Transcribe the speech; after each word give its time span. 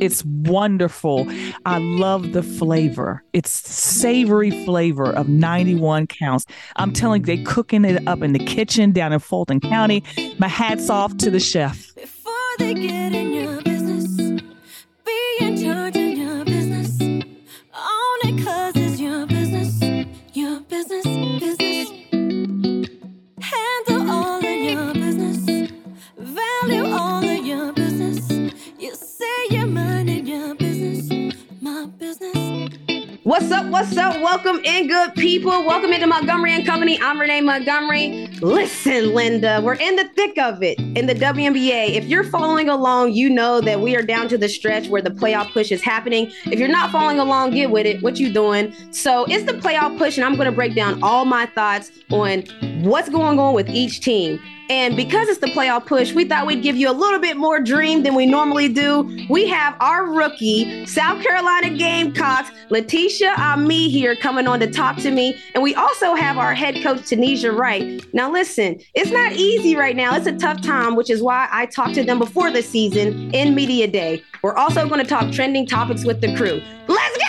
It's 0.00 0.24
wonderful. 0.24 1.26
I 1.64 1.78
love 1.78 2.32
the 2.32 2.42
flavor. 2.42 3.22
It's 3.32 3.50
savory 3.50 4.50
flavor 4.64 5.10
of 5.10 5.28
91 5.28 6.06
counts. 6.06 6.46
I'm 6.76 6.92
telling 6.92 7.22
you, 7.22 7.26
they 7.26 7.42
cooking 7.42 7.84
it 7.84 8.06
up 8.06 8.22
in 8.22 8.32
the 8.32 8.38
kitchen 8.38 8.92
down 8.92 9.12
in 9.12 9.18
Fulton 9.18 9.60
County. 9.60 10.02
My 10.38 10.48
hat's 10.48 10.90
off 10.90 11.16
to 11.18 11.30
the 11.30 11.40
chef. 11.40 11.94
Before 11.94 12.32
they 12.58 12.74
get 12.74 13.14
in 13.14 13.25
What's 33.70 33.96
up? 33.96 34.20
Welcome 34.22 34.60
in, 34.64 34.86
good 34.86 35.14
people. 35.14 35.66
Welcome 35.66 35.92
into 35.92 36.06
Montgomery 36.06 36.52
and 36.52 36.64
Company. 36.64 37.00
I'm 37.00 37.20
Renee 37.20 37.40
Montgomery. 37.40 38.28
Listen, 38.42 39.14
Linda, 39.14 39.60
we're 39.62 39.74
in 39.74 39.96
the 39.96 40.04
thick 40.08 40.36
of 40.38 40.62
it 40.62 40.78
in 40.78 41.06
the 41.06 41.14
WNBA. 41.14 41.94
If 41.94 42.04
you're 42.04 42.24
following 42.24 42.68
along, 42.68 43.12
you 43.12 43.30
know 43.30 43.62
that 43.62 43.80
we 43.80 43.96
are 43.96 44.02
down 44.02 44.28
to 44.28 44.36
the 44.36 44.48
stretch 44.48 44.88
where 44.88 45.00
the 45.00 45.10
playoff 45.10 45.50
push 45.52 45.72
is 45.72 45.82
happening. 45.82 46.30
If 46.44 46.58
you're 46.58 46.68
not 46.68 46.90
following 46.90 47.18
along, 47.18 47.52
get 47.52 47.70
with 47.70 47.86
it. 47.86 48.02
What 48.02 48.18
you 48.18 48.30
doing? 48.30 48.74
So 48.92 49.24
it's 49.24 49.44
the 49.44 49.54
playoff 49.54 49.96
push, 49.96 50.18
and 50.18 50.24
I'm 50.24 50.36
going 50.36 50.50
to 50.50 50.54
break 50.54 50.74
down 50.74 51.02
all 51.02 51.24
my 51.24 51.46
thoughts 51.46 51.90
on 52.10 52.42
what's 52.82 53.08
going 53.08 53.38
on 53.38 53.54
with 53.54 53.70
each 53.70 54.00
team. 54.00 54.38
And 54.68 54.96
because 54.96 55.28
it's 55.28 55.38
the 55.38 55.46
playoff 55.46 55.86
push, 55.86 56.12
we 56.12 56.24
thought 56.24 56.46
we'd 56.46 56.62
give 56.62 56.76
you 56.76 56.90
a 56.90 56.92
little 56.92 57.20
bit 57.20 57.36
more 57.36 57.60
dream 57.60 58.02
than 58.02 58.14
we 58.14 58.26
normally 58.26 58.68
do. 58.68 59.26
We 59.30 59.46
have 59.48 59.76
our 59.80 60.10
rookie, 60.10 60.84
South 60.86 61.22
Carolina 61.22 61.70
Gamecocks, 61.70 62.50
Laeticia 62.68 63.32
Amihere 63.34 64.18
coming 64.18 64.48
on 64.48 64.58
to 64.60 64.70
talk 64.70 64.96
to 64.98 65.12
me. 65.12 65.40
And 65.54 65.62
we 65.62 65.74
also 65.76 66.14
have 66.14 66.36
our 66.36 66.52
head 66.52 66.82
coach, 66.82 67.02
Tanisha 67.02 67.56
Wright. 67.56 68.02
Now, 68.12 68.25
listen, 68.30 68.80
it's 68.94 69.10
not 69.10 69.32
easy 69.32 69.76
right 69.76 69.96
now. 69.96 70.14
It's 70.14 70.26
a 70.26 70.36
tough 70.36 70.60
time, 70.62 70.96
which 70.96 71.10
is 71.10 71.22
why 71.22 71.48
I 71.50 71.66
talked 71.66 71.94
to 71.94 72.04
them 72.04 72.18
before 72.18 72.50
the 72.50 72.62
season 72.62 73.34
in 73.34 73.54
Media 73.54 73.86
Day. 73.86 74.22
We're 74.42 74.56
also 74.56 74.88
going 74.88 75.02
to 75.02 75.08
talk 75.08 75.32
trending 75.32 75.66
topics 75.66 76.04
with 76.04 76.20
the 76.20 76.34
crew. 76.36 76.62
Let's 76.88 77.18
go! 77.18 77.26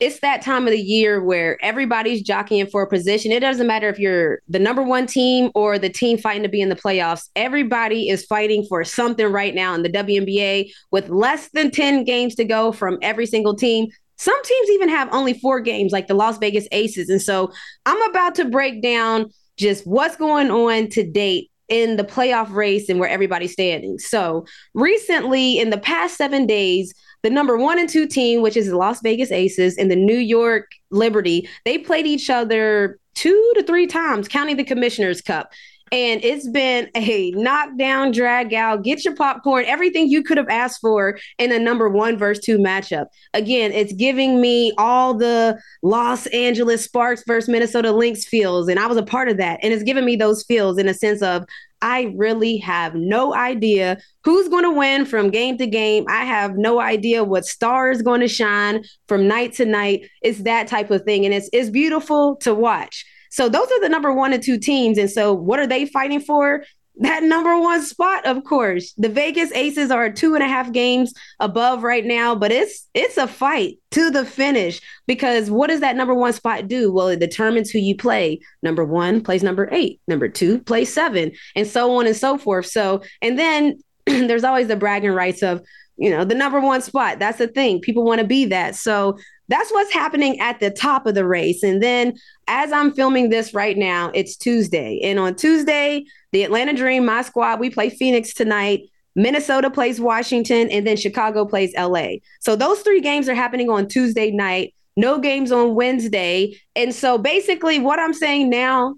it's 0.00 0.20
that 0.20 0.42
time 0.42 0.64
of 0.66 0.70
the 0.70 0.80
year 0.80 1.22
where 1.22 1.58
everybody's 1.60 2.22
jockeying 2.22 2.68
for 2.68 2.82
a 2.82 2.88
position. 2.88 3.32
It 3.32 3.40
doesn't 3.40 3.66
matter 3.66 3.88
if 3.88 3.98
you're 3.98 4.40
the 4.48 4.60
number 4.60 4.82
one 4.82 5.06
team 5.06 5.50
or 5.56 5.76
the 5.76 5.88
team 5.88 6.18
fighting 6.18 6.44
to 6.44 6.48
be 6.48 6.60
in 6.60 6.68
the 6.68 6.76
playoffs. 6.76 7.28
Everybody 7.34 8.08
is 8.08 8.24
fighting 8.24 8.64
for 8.68 8.84
something 8.84 9.26
right 9.26 9.54
now 9.54 9.74
in 9.74 9.82
the 9.82 9.88
WNBA 9.88 10.70
with 10.92 11.08
less 11.08 11.48
than 11.48 11.72
10 11.72 12.04
games 12.04 12.36
to 12.36 12.44
go 12.44 12.70
from 12.70 12.98
every 13.02 13.26
single 13.26 13.56
team. 13.56 13.88
Some 14.18 14.42
teams 14.44 14.70
even 14.70 14.88
have 14.88 15.08
only 15.12 15.34
four 15.34 15.60
games, 15.60 15.92
like 15.92 16.06
the 16.06 16.14
Las 16.14 16.38
Vegas 16.38 16.66
Aces. 16.72 17.08
And 17.08 17.22
so 17.22 17.52
I'm 17.86 18.02
about 18.10 18.34
to 18.36 18.44
break 18.44 18.82
down 18.82 19.30
just 19.56 19.86
what's 19.86 20.16
going 20.16 20.50
on 20.50 20.88
to 20.90 21.08
date 21.08 21.50
in 21.68 21.96
the 21.96 22.04
playoff 22.04 22.50
race 22.50 22.88
and 22.88 22.98
where 22.98 23.08
everybody's 23.08 23.52
standing. 23.52 23.98
So 23.98 24.46
recently, 24.74 25.58
in 25.58 25.70
the 25.70 25.78
past 25.78 26.16
seven 26.16 26.46
days, 26.46 26.94
the 27.22 27.30
number 27.30 27.56
one 27.56 27.78
and 27.78 27.88
two 27.88 28.06
team, 28.06 28.42
which 28.42 28.56
is 28.56 28.68
the 28.68 28.76
Las 28.76 29.00
Vegas 29.02 29.30
Aces 29.30 29.76
and 29.76 29.90
the 29.90 29.96
New 29.96 30.16
York 30.16 30.70
Liberty, 30.90 31.48
they 31.64 31.78
played 31.78 32.06
each 32.06 32.30
other 32.30 32.98
two 33.14 33.52
to 33.56 33.62
three 33.62 33.86
times, 33.86 34.28
counting 34.28 34.56
the 34.56 34.64
Commissioner's 34.64 35.20
Cup. 35.20 35.52
And 35.92 36.22
it's 36.24 36.48
been 36.48 36.88
a 36.94 37.30
knockdown, 37.32 38.12
drag 38.12 38.54
out, 38.54 38.82
get 38.82 39.04
your 39.04 39.14
popcorn, 39.14 39.64
everything 39.66 40.08
you 40.08 40.22
could 40.22 40.36
have 40.36 40.48
asked 40.48 40.80
for 40.80 41.18
in 41.38 41.52
a 41.52 41.58
number 41.58 41.88
one 41.88 42.18
versus 42.18 42.44
two 42.44 42.58
matchup. 42.58 43.06
Again, 43.34 43.72
it's 43.72 43.92
giving 43.92 44.40
me 44.40 44.72
all 44.78 45.14
the 45.14 45.60
Los 45.82 46.26
Angeles 46.28 46.84
Sparks 46.84 47.22
versus 47.26 47.48
Minnesota 47.48 47.92
Lynx 47.92 48.24
feels. 48.24 48.68
And 48.68 48.78
I 48.78 48.86
was 48.86 48.96
a 48.96 49.02
part 49.02 49.28
of 49.28 49.36
that. 49.38 49.60
And 49.62 49.72
it's 49.72 49.82
giving 49.82 50.04
me 50.04 50.16
those 50.16 50.44
feels 50.44 50.78
in 50.78 50.88
a 50.88 50.94
sense 50.94 51.22
of 51.22 51.44
I 51.80 52.12
really 52.16 52.56
have 52.58 52.94
no 52.94 53.34
idea 53.34 53.98
who's 54.24 54.48
going 54.48 54.64
to 54.64 54.70
win 54.70 55.06
from 55.06 55.30
game 55.30 55.58
to 55.58 55.66
game. 55.66 56.04
I 56.08 56.24
have 56.24 56.56
no 56.56 56.80
idea 56.80 57.22
what 57.22 57.46
star 57.46 57.90
is 57.90 58.02
going 58.02 58.20
to 58.20 58.28
shine 58.28 58.84
from 59.06 59.28
night 59.28 59.52
to 59.54 59.64
night. 59.64 60.08
It's 60.22 60.42
that 60.42 60.66
type 60.66 60.90
of 60.90 61.04
thing. 61.04 61.24
And 61.24 61.32
it's, 61.32 61.48
it's 61.52 61.70
beautiful 61.70 62.36
to 62.36 62.54
watch. 62.54 63.06
So 63.30 63.48
those 63.48 63.70
are 63.70 63.80
the 63.80 63.88
number 63.88 64.12
one 64.12 64.32
and 64.32 64.42
two 64.42 64.58
teams. 64.58 64.98
And 64.98 65.10
so 65.10 65.32
what 65.32 65.58
are 65.58 65.66
they 65.66 65.86
fighting 65.86 66.20
for? 66.20 66.62
that 67.00 67.22
number 67.22 67.58
one 67.58 67.82
spot, 67.82 68.26
of 68.26 68.42
course. 68.44 68.92
The 68.94 69.08
Vegas 69.08 69.52
Aces 69.52 69.90
are 69.90 70.10
two 70.10 70.34
and 70.34 70.42
a 70.42 70.48
half 70.48 70.72
games 70.72 71.12
above 71.38 71.82
right 71.82 72.04
now, 72.04 72.34
but 72.34 72.50
it's 72.50 72.88
it's 72.94 73.16
a 73.16 73.26
fight 73.28 73.78
to 73.92 74.10
the 74.10 74.24
finish 74.24 74.80
because 75.06 75.50
what 75.50 75.68
does 75.68 75.80
that 75.80 75.96
number 75.96 76.14
one 76.14 76.32
spot 76.32 76.66
do? 76.66 76.92
Well, 76.92 77.08
it 77.08 77.20
determines 77.20 77.70
who 77.70 77.78
you 77.78 77.96
play. 77.96 78.40
Number 78.62 78.84
one 78.84 79.22
plays 79.22 79.42
number 79.42 79.68
eight, 79.70 80.00
number 80.08 80.28
two 80.28 80.60
plays 80.60 80.92
seven, 80.92 81.32
and 81.54 81.66
so 81.66 81.92
on 81.96 82.06
and 82.06 82.16
so 82.16 82.36
forth. 82.36 82.66
So, 82.66 83.02
and 83.22 83.38
then 83.38 83.78
there's 84.06 84.44
always 84.44 84.68
the 84.68 84.76
bragging 84.76 85.12
rights 85.12 85.42
of, 85.42 85.62
you 85.96 86.10
know, 86.10 86.24
the 86.24 86.34
number 86.34 86.60
one 86.60 86.82
spot. 86.82 87.20
That's 87.20 87.38
the 87.38 87.48
thing. 87.48 87.80
People 87.80 88.04
want 88.04 88.20
to 88.20 88.26
be 88.26 88.46
that. 88.46 88.74
So 88.74 89.18
that's 89.48 89.70
what's 89.72 89.92
happening 89.92 90.38
at 90.40 90.60
the 90.60 90.70
top 90.70 91.06
of 91.06 91.14
the 91.14 91.26
race. 91.26 91.62
And 91.62 91.82
then 91.82 92.14
as 92.46 92.70
I'm 92.70 92.92
filming 92.92 93.30
this 93.30 93.54
right 93.54 93.76
now, 93.76 94.10
it's 94.14 94.36
Tuesday. 94.36 95.00
And 95.02 95.18
on 95.18 95.34
Tuesday, 95.34 96.04
the 96.32 96.42
Atlanta 96.42 96.74
Dream, 96.74 97.06
my 97.06 97.22
squad, 97.22 97.60
we 97.60 97.70
play 97.70 97.90
Phoenix 97.90 98.34
tonight. 98.34 98.82
Minnesota 99.14 99.70
plays 99.70 100.00
Washington, 100.00 100.70
and 100.70 100.86
then 100.86 100.96
Chicago 100.96 101.44
plays 101.44 101.74
LA. 101.76 102.18
So 102.40 102.54
those 102.54 102.80
three 102.80 103.00
games 103.00 103.28
are 103.28 103.34
happening 103.34 103.68
on 103.68 103.88
Tuesday 103.88 104.30
night, 104.30 104.74
no 104.96 105.18
games 105.18 105.50
on 105.50 105.74
Wednesday. 105.74 106.54
And 106.76 106.94
so 106.94 107.18
basically, 107.18 107.80
what 107.80 107.98
I'm 107.98 108.14
saying 108.14 108.48
now, 108.48 108.94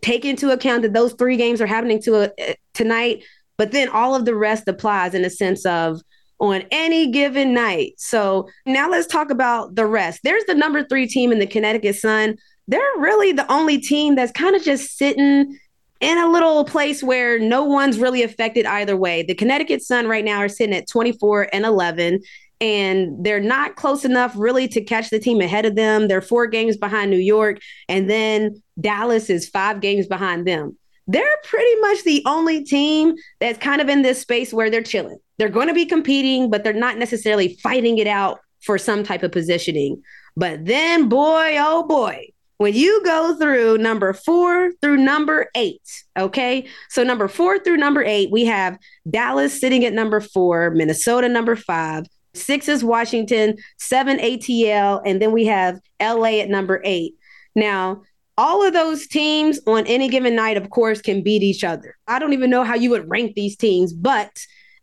take 0.00 0.24
into 0.24 0.50
account 0.50 0.82
that 0.82 0.92
those 0.92 1.14
three 1.14 1.36
games 1.36 1.60
are 1.60 1.66
happening 1.66 2.00
to 2.02 2.16
uh, 2.16 2.52
tonight, 2.74 3.24
but 3.56 3.72
then 3.72 3.88
all 3.88 4.14
of 4.14 4.26
the 4.26 4.34
rest 4.34 4.68
applies 4.68 5.14
in 5.14 5.24
a 5.24 5.30
sense 5.30 5.64
of 5.64 6.02
on 6.40 6.64
any 6.70 7.10
given 7.10 7.54
night. 7.54 7.94
So 7.96 8.48
now 8.66 8.90
let's 8.90 9.06
talk 9.06 9.30
about 9.30 9.74
the 9.74 9.86
rest. 9.86 10.20
There's 10.24 10.44
the 10.44 10.54
number 10.54 10.84
three 10.84 11.06
team 11.06 11.32
in 11.32 11.38
the 11.38 11.46
Connecticut 11.46 11.96
Sun. 11.96 12.36
They're 12.68 12.80
really 12.98 13.32
the 13.32 13.50
only 13.52 13.78
team 13.78 14.14
that's 14.14 14.32
kind 14.32 14.56
of 14.56 14.62
just 14.62 14.96
sitting 14.96 15.58
in 16.00 16.18
a 16.18 16.30
little 16.30 16.64
place 16.64 17.02
where 17.02 17.38
no 17.38 17.64
one's 17.64 17.98
really 17.98 18.22
affected 18.22 18.66
either 18.66 18.96
way. 18.96 19.22
The 19.22 19.34
Connecticut 19.34 19.82
Sun 19.82 20.06
right 20.06 20.24
now 20.24 20.38
are 20.38 20.48
sitting 20.48 20.74
at 20.74 20.88
24 20.88 21.48
and 21.52 21.64
11 21.64 22.20
and 22.60 23.24
they're 23.24 23.40
not 23.40 23.76
close 23.76 24.04
enough 24.04 24.32
really 24.36 24.68
to 24.68 24.80
catch 24.80 25.10
the 25.10 25.18
team 25.18 25.40
ahead 25.40 25.66
of 25.66 25.74
them. 25.74 26.08
They're 26.08 26.22
four 26.22 26.46
games 26.46 26.76
behind 26.76 27.10
New 27.10 27.18
York, 27.18 27.58
and 27.88 28.08
then 28.08 28.62
Dallas 28.80 29.28
is 29.28 29.48
five 29.48 29.80
games 29.80 30.06
behind 30.06 30.46
them. 30.46 30.76
They're 31.06 31.36
pretty 31.44 31.80
much 31.80 32.02
the 32.04 32.22
only 32.26 32.64
team 32.64 33.14
that's 33.40 33.58
kind 33.58 33.80
of 33.80 33.88
in 33.88 34.02
this 34.02 34.20
space 34.20 34.52
where 34.52 34.70
they're 34.70 34.82
chilling. 34.82 35.18
They're 35.38 35.48
going 35.48 35.68
to 35.68 35.74
be 35.74 35.86
competing, 35.86 36.50
but 36.50 36.64
they're 36.64 36.72
not 36.72 36.96
necessarily 36.96 37.58
fighting 37.62 37.98
it 37.98 38.06
out 38.06 38.40
for 38.62 38.78
some 38.78 39.04
type 39.04 39.22
of 39.22 39.32
positioning. 39.32 40.02
But 40.36 40.64
then, 40.64 41.08
boy, 41.08 41.56
oh 41.58 41.86
boy, 41.86 42.28
when 42.58 42.74
you 42.74 43.02
go 43.04 43.36
through 43.36 43.78
number 43.78 44.12
four 44.12 44.72
through 44.80 44.96
number 44.96 45.50
eight, 45.54 45.82
okay? 46.16 46.66
So, 46.88 47.02
number 47.02 47.28
four 47.28 47.58
through 47.58 47.76
number 47.76 48.02
eight, 48.02 48.30
we 48.30 48.44
have 48.46 48.78
Dallas 49.08 49.60
sitting 49.60 49.84
at 49.84 49.92
number 49.92 50.20
four, 50.20 50.70
Minnesota 50.70 51.28
number 51.28 51.56
five, 51.56 52.06
six 52.34 52.68
is 52.68 52.84
Washington, 52.84 53.56
seven 53.78 54.18
ATL, 54.18 55.02
and 55.04 55.20
then 55.20 55.32
we 55.32 55.46
have 55.46 55.78
LA 56.00 56.40
at 56.40 56.48
number 56.48 56.80
eight. 56.84 57.14
Now, 57.54 58.02
all 58.36 58.66
of 58.66 58.72
those 58.72 59.06
teams 59.06 59.60
on 59.66 59.86
any 59.86 60.08
given 60.08 60.34
night, 60.34 60.56
of 60.56 60.70
course, 60.70 61.00
can 61.00 61.22
beat 61.22 61.42
each 61.42 61.62
other. 61.62 61.96
I 62.06 62.18
don't 62.18 62.32
even 62.32 62.50
know 62.50 62.64
how 62.64 62.74
you 62.74 62.90
would 62.90 63.08
rank 63.08 63.34
these 63.34 63.56
teams, 63.56 63.92
but 63.92 64.30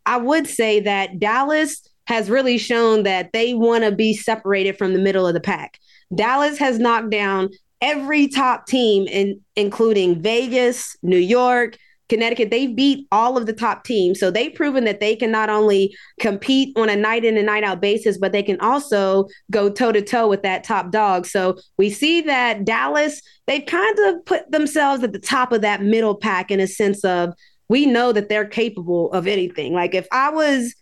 I 0.06 0.16
would 0.16 0.46
say 0.46 0.80
that 0.80 1.18
Dallas 1.18 1.86
has 2.06 2.30
really 2.30 2.58
shown 2.58 3.04
that 3.04 3.32
they 3.32 3.54
want 3.54 3.84
to 3.84 3.92
be 3.92 4.14
separated 4.14 4.76
from 4.76 4.92
the 4.92 4.98
middle 4.98 5.26
of 5.26 5.34
the 5.34 5.40
pack. 5.40 5.78
Dallas 6.14 6.58
has 6.58 6.78
knocked 6.78 7.10
down 7.10 7.50
every 7.80 8.28
top 8.28 8.66
team, 8.66 9.06
in, 9.06 9.40
including 9.56 10.20
Vegas, 10.20 10.96
New 11.02 11.18
York, 11.18 11.76
Connecticut. 12.12 12.50
They 12.50 12.66
beat 12.66 13.06
all 13.10 13.38
of 13.38 13.46
the 13.46 13.54
top 13.54 13.84
teams. 13.84 14.20
So 14.20 14.30
they've 14.30 14.54
proven 14.54 14.84
that 14.84 15.00
they 15.00 15.16
can 15.16 15.30
not 15.30 15.48
only 15.48 15.96
compete 16.20 16.76
on 16.76 16.90
a 16.90 16.94
night 16.94 17.24
in 17.24 17.38
and 17.38 17.46
night 17.46 17.64
out 17.64 17.80
basis, 17.80 18.18
but 18.18 18.32
they 18.32 18.42
can 18.42 18.60
also 18.60 19.28
go 19.50 19.70
toe 19.70 19.92
to 19.92 20.02
toe 20.02 20.28
with 20.28 20.42
that 20.42 20.62
top 20.62 20.90
dog. 20.90 21.24
So 21.24 21.56
we 21.78 21.88
see 21.88 22.20
that 22.20 22.66
Dallas, 22.66 23.22
they've 23.46 23.64
kind 23.64 23.98
of 24.00 24.26
put 24.26 24.50
themselves 24.50 25.02
at 25.02 25.14
the 25.14 25.18
top 25.18 25.52
of 25.52 25.62
that 25.62 25.82
middle 25.82 26.14
pack 26.14 26.50
in 26.50 26.60
a 26.60 26.66
sense 26.66 27.02
of 27.02 27.32
we 27.70 27.86
know 27.86 28.12
that 28.12 28.28
they're 28.28 28.44
capable 28.44 29.10
of 29.12 29.26
anything. 29.26 29.72
Like 29.72 29.94
if 29.94 30.06
I 30.12 30.28
was 30.28 30.74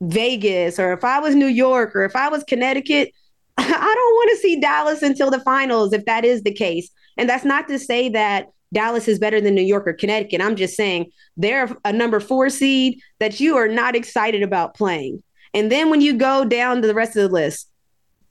Vegas 0.00 0.78
or 0.78 0.94
if 0.94 1.04
I 1.04 1.18
was 1.18 1.34
New 1.34 1.48
York 1.48 1.94
or 1.94 2.04
if 2.04 2.16
I 2.16 2.30
was 2.30 2.44
Connecticut, 2.44 3.12
I 3.58 3.68
don't 3.68 4.14
want 4.14 4.30
to 4.30 4.36
see 4.38 4.58
Dallas 4.58 5.02
until 5.02 5.30
the 5.30 5.40
finals 5.40 5.92
if 5.92 6.06
that 6.06 6.24
is 6.24 6.44
the 6.44 6.54
case. 6.54 6.88
And 7.18 7.28
that's 7.28 7.44
not 7.44 7.68
to 7.68 7.78
say 7.78 8.08
that 8.08 8.46
Dallas 8.72 9.08
is 9.08 9.18
better 9.18 9.40
than 9.40 9.54
New 9.54 9.62
York 9.62 9.86
or 9.86 9.92
Connecticut. 9.92 10.40
I'm 10.40 10.56
just 10.56 10.76
saying 10.76 11.10
they're 11.36 11.74
a 11.84 11.92
number 11.92 12.20
four 12.20 12.48
seed 12.50 13.00
that 13.20 13.38
you 13.40 13.56
are 13.56 13.68
not 13.68 13.94
excited 13.94 14.42
about 14.42 14.74
playing. 14.74 15.22
And 15.54 15.70
then 15.70 15.90
when 15.90 16.00
you 16.00 16.14
go 16.14 16.44
down 16.44 16.80
to 16.80 16.88
the 16.88 16.94
rest 16.94 17.16
of 17.16 17.22
the 17.22 17.28
list, 17.28 17.68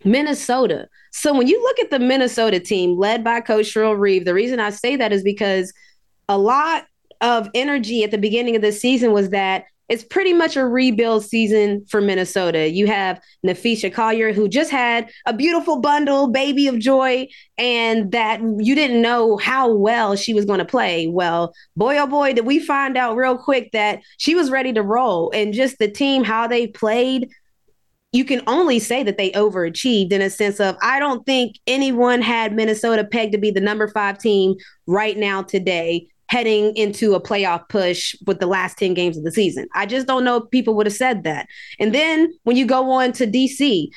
Minnesota. 0.04 0.88
So 1.12 1.34
when 1.34 1.48
you 1.48 1.62
look 1.62 1.80
at 1.80 1.92
the 1.92 2.00
Minnesota 2.00 2.60
team 2.60 2.98
led 2.98 3.24
by 3.24 3.42
Coach 3.42 3.68
Cheryl 3.68 4.00
Reeve, 4.00 4.26
the 4.26 4.34
reason 4.34 4.60
I 4.60 4.72
say 4.72 4.96
that 4.96 5.14
is 5.14 5.24
because 5.24 5.72
a 6.28 6.38
lot 6.38 6.86
of 7.20 7.48
energy 7.54 8.04
at 8.04 8.12
the 8.12 8.18
beginning 8.18 8.56
of 8.56 8.64
the 8.64 8.72
season 8.72 9.12
was 9.14 9.30
that 9.30 9.66
it's 9.92 10.06
pretty 10.06 10.32
much 10.32 10.56
a 10.56 10.66
rebuild 10.66 11.26
season 11.26 11.86
for 11.90 12.00
Minnesota. 12.00 12.70
You 12.70 12.88
have 12.88 13.20
Napheesa 13.46 13.94
Collier, 13.94 14.32
who 14.32 14.48
just 14.48 14.72
had 14.72 15.12
a 15.26 15.34
beautiful 15.34 15.82
bundle, 15.82 16.30
baby 16.30 16.68
of 16.68 16.80
joy, 16.80 17.28
and 17.58 18.10
that 18.14 18.40
you 18.42 18.74
didn't 18.74 19.02
know 19.02 19.36
how 19.36 19.70
well 19.70 20.16
she 20.16 20.34
was 20.34 20.46
going 20.46 20.60
to 20.60 20.66
play. 20.66 21.08
Well, 21.08 21.54
boy, 21.76 21.98
oh 21.98 22.08
boy, 22.08 22.32
did 22.32 22.46
we 22.46 22.58
find 22.58 22.96
out 22.96 23.18
real 23.18 23.38
quick 23.38 23.74
that 23.74 24.00
she 24.18 24.34
was 24.34 24.50
ready 24.50 24.72
to 24.72 24.82
roll. 24.82 25.30
And 25.36 25.54
just 25.54 25.78
the 25.78 25.92
team, 25.92 26.24
how 26.24 26.48
they 26.48 26.68
played, 26.68 27.30
you 28.14 28.24
can 28.24 28.42
only 28.48 28.80
say 28.80 29.04
that 29.04 29.18
they 29.18 29.32
overachieved 29.32 30.14
in 30.14 30.22
a 30.22 30.30
sense 30.30 30.62
of 30.62 30.78
I 30.82 31.00
don't 31.00 31.26
think 31.26 31.58
anyone 31.68 32.22
had 32.22 32.56
Minnesota 32.56 33.04
pegged 33.04 33.34
to 33.34 33.38
be 33.38 33.52
the 33.52 33.60
number 33.60 33.90
five 33.90 34.20
team 34.20 34.56
right 34.88 35.18
now 35.18 35.42
today 35.42 36.08
heading 36.32 36.74
into 36.78 37.14
a 37.14 37.22
playoff 37.22 37.68
push 37.68 38.16
with 38.26 38.40
the 38.40 38.48
last 38.48 38.78
10 38.78 38.94
games 38.94 39.18
of 39.18 39.26
the 39.26 39.32
season. 39.34 39.68
I 39.76 39.86
just 39.86 40.08
don't 40.08 40.24
know 40.24 40.38
if 40.38 40.50
people 40.50 40.76
would 40.76 40.86
have 40.86 40.96
said 40.96 41.26
that. 41.26 41.46
And 41.78 41.94
then 41.94 42.34
when 42.44 42.56
you 42.56 42.66
go 42.66 42.90
on 42.92 43.12
to 43.14 43.28
DC, 43.28 43.90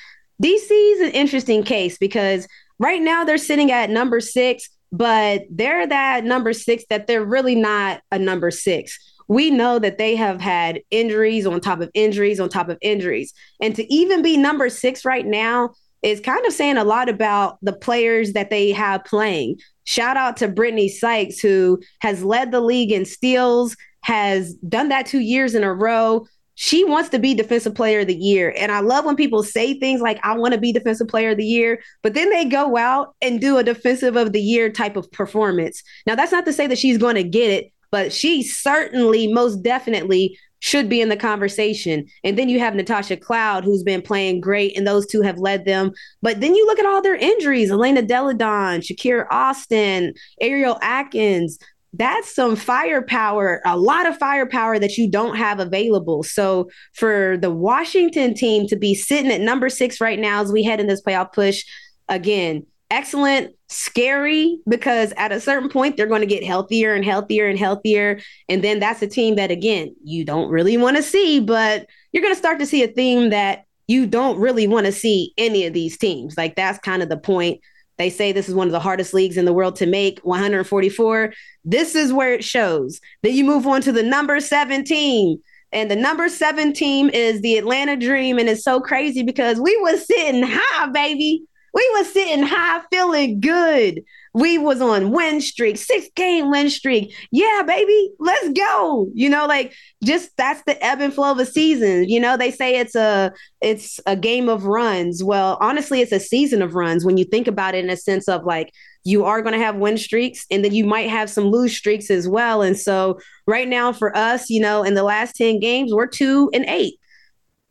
DC 0.43 0.71
is 0.71 1.01
an 1.01 1.13
interesting 1.13 1.63
case 1.63 1.97
because 1.97 2.49
right 2.81 3.01
now 3.01 3.23
they're 3.23 3.39
sitting 3.39 3.71
at 3.71 3.89
number 3.89 4.19
six, 4.19 4.69
but 4.91 5.43
they're 5.49 5.87
that 5.87 6.25
number 6.25 6.53
six 6.53 6.83
that 6.91 7.07
they're 7.07 7.25
really 7.25 7.55
not 7.55 8.01
a 8.11 8.19
number 8.19 8.51
six. 8.51 8.99
We 9.29 9.53
know 9.53 9.79
that 9.79 9.99
they 9.99 10.17
have 10.17 10.41
had 10.41 10.81
injuries 10.91 11.47
on 11.47 11.61
top 11.61 11.81
of 11.81 11.91
injuries 11.95 12.41
on 12.41 12.49
top 12.49 12.69
of 12.69 12.79
injuries. 12.83 13.33
And 13.63 13.77
to 13.77 13.95
even 13.95 14.23
be 14.23 14.37
number 14.37 14.69
six 14.71 15.05
right 15.05 15.25
now 15.25 15.71
is 16.05 16.21
kind 16.21 16.45
of 16.47 16.53
saying 16.53 16.77
a 16.77 16.85
lot 16.85 17.09
about 17.09 17.59
the 17.63 17.73
players 17.73 18.35
that 18.35 18.51
they 18.51 18.71
have 18.73 19.05
playing. 19.05 19.59
Shout 19.85 20.17
out 20.17 20.37
to 20.37 20.49
Brittany 20.49 20.89
Sykes, 20.89 21.41
who 21.41 21.81
has 22.01 22.23
led 22.23 22.53
the 22.53 22.61
league 22.61 22.93
in 22.93 23.05
steals, 23.07 23.75
has 24.03 24.55
done 24.55 24.91
that 24.91 25.07
two 25.07 25.21
years 25.21 25.55
in 25.55 25.65
a 25.65 25.73
row. 25.73 26.27
She 26.57 26.85
wants 26.85 27.09
to 27.09 27.19
be 27.19 27.35
defensive 27.35 27.75
player 27.75 28.01
of 28.01 28.07
the 28.07 28.15
year. 28.15 28.55
And 28.57 28.71
I 28.71 28.81
love 28.81 29.07
when 29.07 29.17
people 29.17 29.43
say 29.43 29.79
things 29.79 30.01
like, 30.01 30.21
I 30.23 30.37
want 30.37 30.53
to 30.55 30.61
be 30.61 30.73
defensive 30.73 31.09
player 31.09 31.31
of 31.31 31.39
the 31.39 31.45
year, 31.45 31.83
but 32.03 32.15
then 32.15 32.31
they 32.31 32.45
go 32.45 32.77
out 32.77 33.17
and 33.23 33.41
do 33.41 33.57
a 33.57 33.65
defensive 33.65 34.15
of 34.15 34.33
the 34.33 34.43
year 34.43 34.71
type 34.71 34.97
of 34.97 35.11
performance. 35.11 35.83
Now, 36.07 36.15
that's 36.15 36.33
not 36.33 36.45
to 36.45 36.53
say 36.53 36.67
that 36.67 36.79
she's 36.79 36.99
going 36.99 37.17
to 37.17 37.25
get 37.25 37.51
it, 37.51 37.73
but 37.91 38.13
she 38.13 38.43
certainly, 38.43 39.33
most 39.33 39.63
definitely 39.63 40.39
should 40.65 40.89
be 40.89 41.03
in 41.03 41.11
the 41.11 41.17
conversation. 41.17 42.07
And 42.25 42.39
then 42.39 42.49
you 42.49 42.59
have 42.59 42.75
Natasha 42.75 43.19
Cloud, 43.19 43.65
who's 43.65 43.83
been 43.83 44.01
playing 44.01 44.41
great, 44.41 44.75
and 44.79 44.87
those 44.87 45.07
two 45.07 45.21
have 45.21 45.37
led 45.37 45.67
them. 45.67 45.93
But 46.23 46.41
then 46.41 46.55
you 46.55 46.65
look 46.65 46.79
at 46.79 46.87
all 46.87 47.03
their 47.03 47.17
injuries 47.17 47.71
Elena 47.71 48.01
Deladon, 48.01 48.39
Donne, 48.39 48.81
Shakira 48.81 49.27
Austin, 49.31 50.15
Ariel 50.41 50.79
Atkins. 50.81 51.59
That's 51.93 52.35
some 52.35 52.57
firepower, 52.57 53.61
a 53.67 53.77
lot 53.77 54.07
of 54.07 54.17
firepower 54.17 54.79
that 54.79 54.97
you 54.97 55.11
don't 55.11 55.37
have 55.37 55.61
available. 55.61 56.23
So 56.23 56.71
for 56.95 57.37
the 57.37 57.51
Washington 57.51 58.33
team 58.33 58.67
to 58.69 58.77
be 58.77 58.95
sitting 58.95 59.31
at 59.31 59.43
number 59.43 59.69
six 59.69 60.01
right 60.01 60.19
now 60.19 60.41
as 60.41 60.51
we 60.51 60.65
head 60.65 60.81
in 60.81 60.87
this 60.87 61.03
playoff 61.03 61.35
push, 61.35 61.63
again, 62.09 62.65
excellent, 62.91 63.55
scary, 63.69 64.59
because 64.69 65.13
at 65.17 65.33
a 65.33 65.41
certain 65.41 65.69
point, 65.69 65.97
they're 65.97 66.07
going 66.07 66.21
to 66.21 66.27
get 66.27 66.45
healthier 66.45 66.95
and 66.95 67.05
healthier 67.05 67.49
and 67.49 67.59
healthier. 67.59 68.21
And 68.49 68.63
then 68.63 68.81
that's 68.81 69.03
a 69.03 69.07
team 69.07 69.37
that, 69.37 69.51
again, 69.51 69.95
you 70.05 70.25
don't 70.25 70.51
really 70.51 70.77
want 70.77 70.97
to 70.97 71.03
see, 71.03 71.41
but 71.41 71.87
you're 72.13 72.23
going 72.23 72.35
to 72.35 72.39
start 72.39 72.59
to 72.61 72.67
see 72.67 72.83
a 72.83 72.89
theme 72.89 73.31
that 73.31 73.65
you 73.87 74.07
don't 74.07 74.39
really 74.39 74.67
want 74.67 74.87
to 74.87 74.93
see 74.93 75.33
any 75.37 75.67
of 75.67 75.73
these 75.73 75.99
teams. 75.99 76.37
Like 76.37 76.57
that's 76.57 76.79
kind 76.79 77.03
of 77.03 77.09
the 77.09 77.19
point. 77.19 77.61
They 77.97 78.11
say 78.11 78.33
this 78.33 78.49
is 78.49 78.55
one 78.55 78.67
of 78.67 78.73
the 78.73 78.81
hardest 78.81 79.15
leagues 79.15 79.37
in 79.37 79.45
the 79.45 79.53
world 79.53 79.77
to 79.77 79.87
make 79.87 80.21
144. 80.21 81.33
This 81.65 81.95
is 81.95 82.13
where 82.13 82.33
it 82.33 82.43
shows. 82.43 83.01
Then 83.23 83.35
you 83.35 83.45
move 83.45 83.67
on 83.67 83.83
to 83.83 83.93
the 83.93 84.03
number 84.03 84.41
17. 84.41 85.41
And 85.73 85.91
the 85.91 85.97
number 85.97 86.29
seven 86.29 86.73
team 86.73 87.11
is 87.11 87.41
the 87.41 87.59
Atlanta 87.59 87.97
Dream. 87.97 88.39
And 88.39 88.49
it's 88.49 88.63
so 88.63 88.81
crazy 88.81 89.23
because 89.23 89.61
we 89.61 89.77
was 89.79 90.07
sitting 90.07 90.45
high, 90.47 90.87
baby 90.91 91.45
we 91.75 91.91
was 91.95 92.13
sitting 92.13 92.45
high, 92.45 92.83
feeling 92.91 93.41
good. 93.41 94.03
We 94.33 94.59
was 94.59 94.81
on 94.81 95.11
win 95.11 95.41
streak, 95.41 95.77
six 95.77 96.09
game 96.15 96.51
win 96.51 96.71
streak. 96.71 97.15
Yeah, 97.31 97.63
baby, 97.67 98.13
let's 98.19 98.49
go. 98.53 99.09
You 99.13 99.29
know, 99.29 99.47
like 99.47 99.75
just 100.03 100.31
that's 100.37 100.63
the 100.67 100.83
ebb 100.85 101.01
and 101.01 101.13
flow 101.13 101.33
of 101.33 101.39
a 101.39 101.47
season. 101.47 102.09
You 102.09 102.21
know, 102.21 102.37
they 102.37 102.51
say 102.51 102.79
it's 102.79 102.95
a 102.95 103.33
it's 103.61 104.01
a 104.07 104.17
game 104.17 104.49
of 104.49 104.65
runs. 104.65 105.23
Well, 105.23 105.59
honestly, 105.61 106.01
it's 106.01 106.13
a 106.13 106.21
season 106.21 106.63
of 106.63 106.75
runs 106.75 107.05
when 107.05 107.17
you 107.17 107.25
think 107.25 107.49
about 107.49 107.75
it 107.75 107.85
in 107.85 107.91
a 107.91 107.97
sense 107.97 108.29
of 108.29 108.45
like 108.45 108.73
you 109.05 109.25
are 109.25 109.43
going 109.43 109.53
to 109.53 109.65
have 109.65 109.77
win 109.77 109.99
streaks 109.99 110.47
and 110.51 110.65
then 110.65 110.75
you 110.75 110.85
might 110.85 111.11
have 111.11 111.29
some 111.29 111.45
lose 111.45 111.77
streaks 111.77 112.11
as 112.11 112.27
well. 112.27 112.63
And 112.63 112.79
so 112.79 113.21
right 113.47 113.69
now 113.69 113.93
for 113.93 114.17
us, 114.17 114.49
you 114.49 114.61
know, 114.61 114.83
in 114.83 114.95
the 114.95 115.03
last 115.03 115.37
10 115.37 115.61
games, 115.61 115.93
we're 115.93 116.07
two 116.07 116.51
and 116.55 116.65
eight 116.67 116.99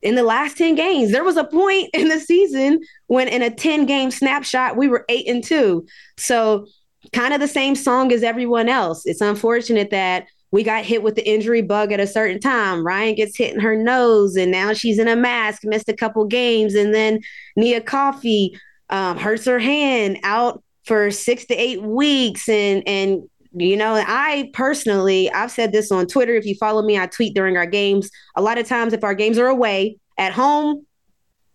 in 0.04 0.16
the 0.16 0.24
last 0.24 0.58
10 0.58 0.76
games. 0.76 1.12
There 1.12 1.24
was 1.24 1.38
a 1.38 1.44
point 1.44 1.90
in 1.94 2.10
the 2.10 2.20
season 2.20 2.82
when 3.08 3.28
in 3.28 3.42
a 3.42 3.50
10 3.50 3.86
game 3.86 4.12
snapshot, 4.12 4.78
we 4.78 4.88
were 4.88 5.06
eight 5.10 5.28
and 5.28 5.44
two. 5.44 5.86
So 6.18 6.68
kind 7.14 7.34
of 7.34 7.40
the 7.40 7.48
same 7.48 7.76
song 7.76 8.12
as 8.12 8.24
everyone 8.24 8.70
else. 8.70 9.06
It's 9.06 9.22
unfortunate 9.22 9.90
that 9.92 10.28
we 10.52 10.62
got 10.62 10.86
hit 10.86 11.02
with 11.02 11.16
the 11.16 11.28
injury 11.28 11.64
bug 11.64 11.92
at 11.92 12.00
a 12.00 12.06
certain 12.06 12.40
time. 12.40 12.86
Rhyne 12.86 13.16
gets 13.16 13.36
hit 13.36 13.54
in 13.54 13.60
her 13.60 13.76
nose, 13.76 14.36
and 14.36 14.52
now 14.52 14.74
she's 14.74 15.00
in 15.00 15.08
a 15.08 15.16
mask, 15.16 15.64
missed 15.64 15.90
a 15.90 15.96
couple 15.96 16.26
games. 16.26 16.76
And 16.76 16.94
then 16.94 17.22
Nia 17.56 17.82
Coffey 17.82 18.56
um, 18.90 19.18
hurts 19.18 19.46
her 19.46 19.58
hand 19.58 20.20
out 20.24 20.64
for 20.86 21.10
six 21.10 21.46
to 21.46 21.56
eight 21.56 21.82
weeks. 21.82 22.48
And, 22.48 22.88
and 22.88 23.24
you 23.54 23.78
know, 23.78 23.96
I 23.96 24.50
personally, 24.54 25.32
I've 25.32 25.52
said 25.52 25.72
this 25.72 25.92
on 25.92 26.08
Twitter. 26.08 26.36
If 26.36 26.46
you 26.46 26.56
follow 26.56 26.82
me, 26.82 26.98
I 26.98 27.08
tweet 27.08 27.36
during 27.36 27.58
our 27.58 27.66
games. 27.66 28.10
A 28.36 28.42
lot 28.42 28.58
of 28.58 28.68
times, 28.68 28.94
if 28.94 29.04
our 29.04 29.14
games 29.14 29.38
are 29.38 29.48
away 29.48 29.98
at 30.18 30.34
home, 30.34 30.86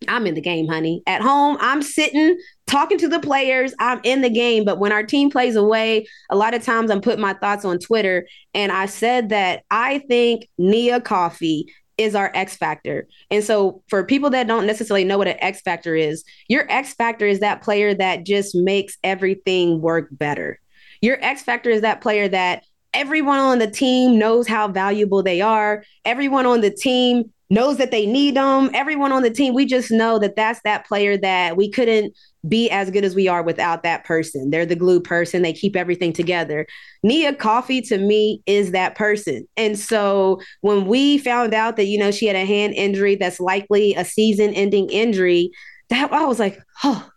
I'm 0.06 0.26
in 0.26 0.34
the 0.34 0.40
game, 0.40 0.68
honey. 0.68 1.02
At 1.06 1.22
home, 1.22 1.56
I'm 1.60 1.82
sitting 1.82 2.38
talking 2.68 2.98
to 2.98 3.08
the 3.08 3.18
players. 3.18 3.74
I'm 3.80 4.00
in 4.04 4.20
the 4.20 4.30
game. 4.30 4.64
But 4.64 4.78
when 4.78 4.92
our 4.92 5.02
team 5.02 5.30
plays 5.30 5.56
away, 5.56 6.06
a 6.30 6.36
lot 6.36 6.54
of 6.54 6.62
times 6.62 6.90
I'm 6.90 7.00
putting 7.00 7.20
my 7.20 7.34
thoughts 7.34 7.64
on 7.64 7.78
Twitter. 7.80 8.28
And 8.54 8.70
I 8.70 8.86
said 8.86 9.30
that 9.30 9.64
I 9.70 9.98
think 10.00 10.48
Nia 10.56 11.00
Coffey 11.00 11.66
is 11.96 12.14
our 12.14 12.30
X 12.32 12.56
factor. 12.56 13.08
And 13.30 13.42
so 13.42 13.82
for 13.88 14.04
people 14.04 14.30
that 14.30 14.46
don't 14.46 14.66
necessarily 14.66 15.04
know 15.04 15.18
what 15.18 15.26
an 15.26 15.36
X 15.40 15.60
factor 15.62 15.96
is, 15.96 16.22
your 16.48 16.70
X 16.70 16.94
factor 16.94 17.26
is 17.26 17.40
that 17.40 17.62
player 17.62 17.92
that 17.94 18.24
just 18.24 18.54
makes 18.54 18.96
everything 19.02 19.80
work 19.80 20.08
better. 20.12 20.60
Your 21.00 21.18
X 21.22 21.42
factor 21.42 21.70
is 21.70 21.82
that 21.82 22.00
player 22.00 22.28
that 22.28 22.64
everyone 22.94 23.38
on 23.38 23.58
the 23.58 23.70
team 23.70 24.18
knows 24.18 24.46
how 24.48 24.68
valuable 24.68 25.22
they 25.22 25.40
are. 25.40 25.84
Everyone 26.04 26.46
on 26.46 26.60
the 26.60 26.70
team 26.70 27.32
knows 27.50 27.78
that 27.78 27.90
they 27.90 28.04
need 28.04 28.36
them. 28.36 28.70
Everyone 28.74 29.12
on 29.12 29.22
the 29.22 29.30
team, 29.30 29.54
we 29.54 29.64
just 29.64 29.90
know 29.90 30.18
that 30.18 30.36
that's 30.36 30.60
that 30.64 30.86
player 30.86 31.16
that 31.16 31.56
we 31.56 31.70
couldn't 31.70 32.14
be 32.46 32.70
as 32.70 32.90
good 32.90 33.04
as 33.04 33.14
we 33.14 33.26
are 33.26 33.42
without 33.42 33.82
that 33.82 34.04
person. 34.04 34.50
They're 34.50 34.66
the 34.66 34.76
glue 34.76 35.00
person. 35.00 35.42
They 35.42 35.52
keep 35.52 35.76
everything 35.76 36.12
together. 36.12 36.66
Nia 37.02 37.34
Coffey 37.34 37.80
to 37.82 37.98
me 37.98 38.42
is 38.46 38.72
that 38.72 38.96
person. 38.96 39.48
And 39.56 39.78
so 39.78 40.40
when 40.60 40.86
we 40.86 41.18
found 41.18 41.54
out 41.54 41.76
that, 41.76 41.86
you 41.86 41.98
know, 41.98 42.10
she 42.10 42.26
had 42.26 42.36
a 42.36 42.44
hand 42.44 42.74
injury 42.74 43.16
that's 43.16 43.40
likely 43.40 43.94
a 43.94 44.04
season 44.04 44.52
ending 44.54 44.90
injury, 44.90 45.50
that 45.88 46.12
I 46.12 46.26
was 46.26 46.38
like, 46.38 46.60
oh, 46.84 47.08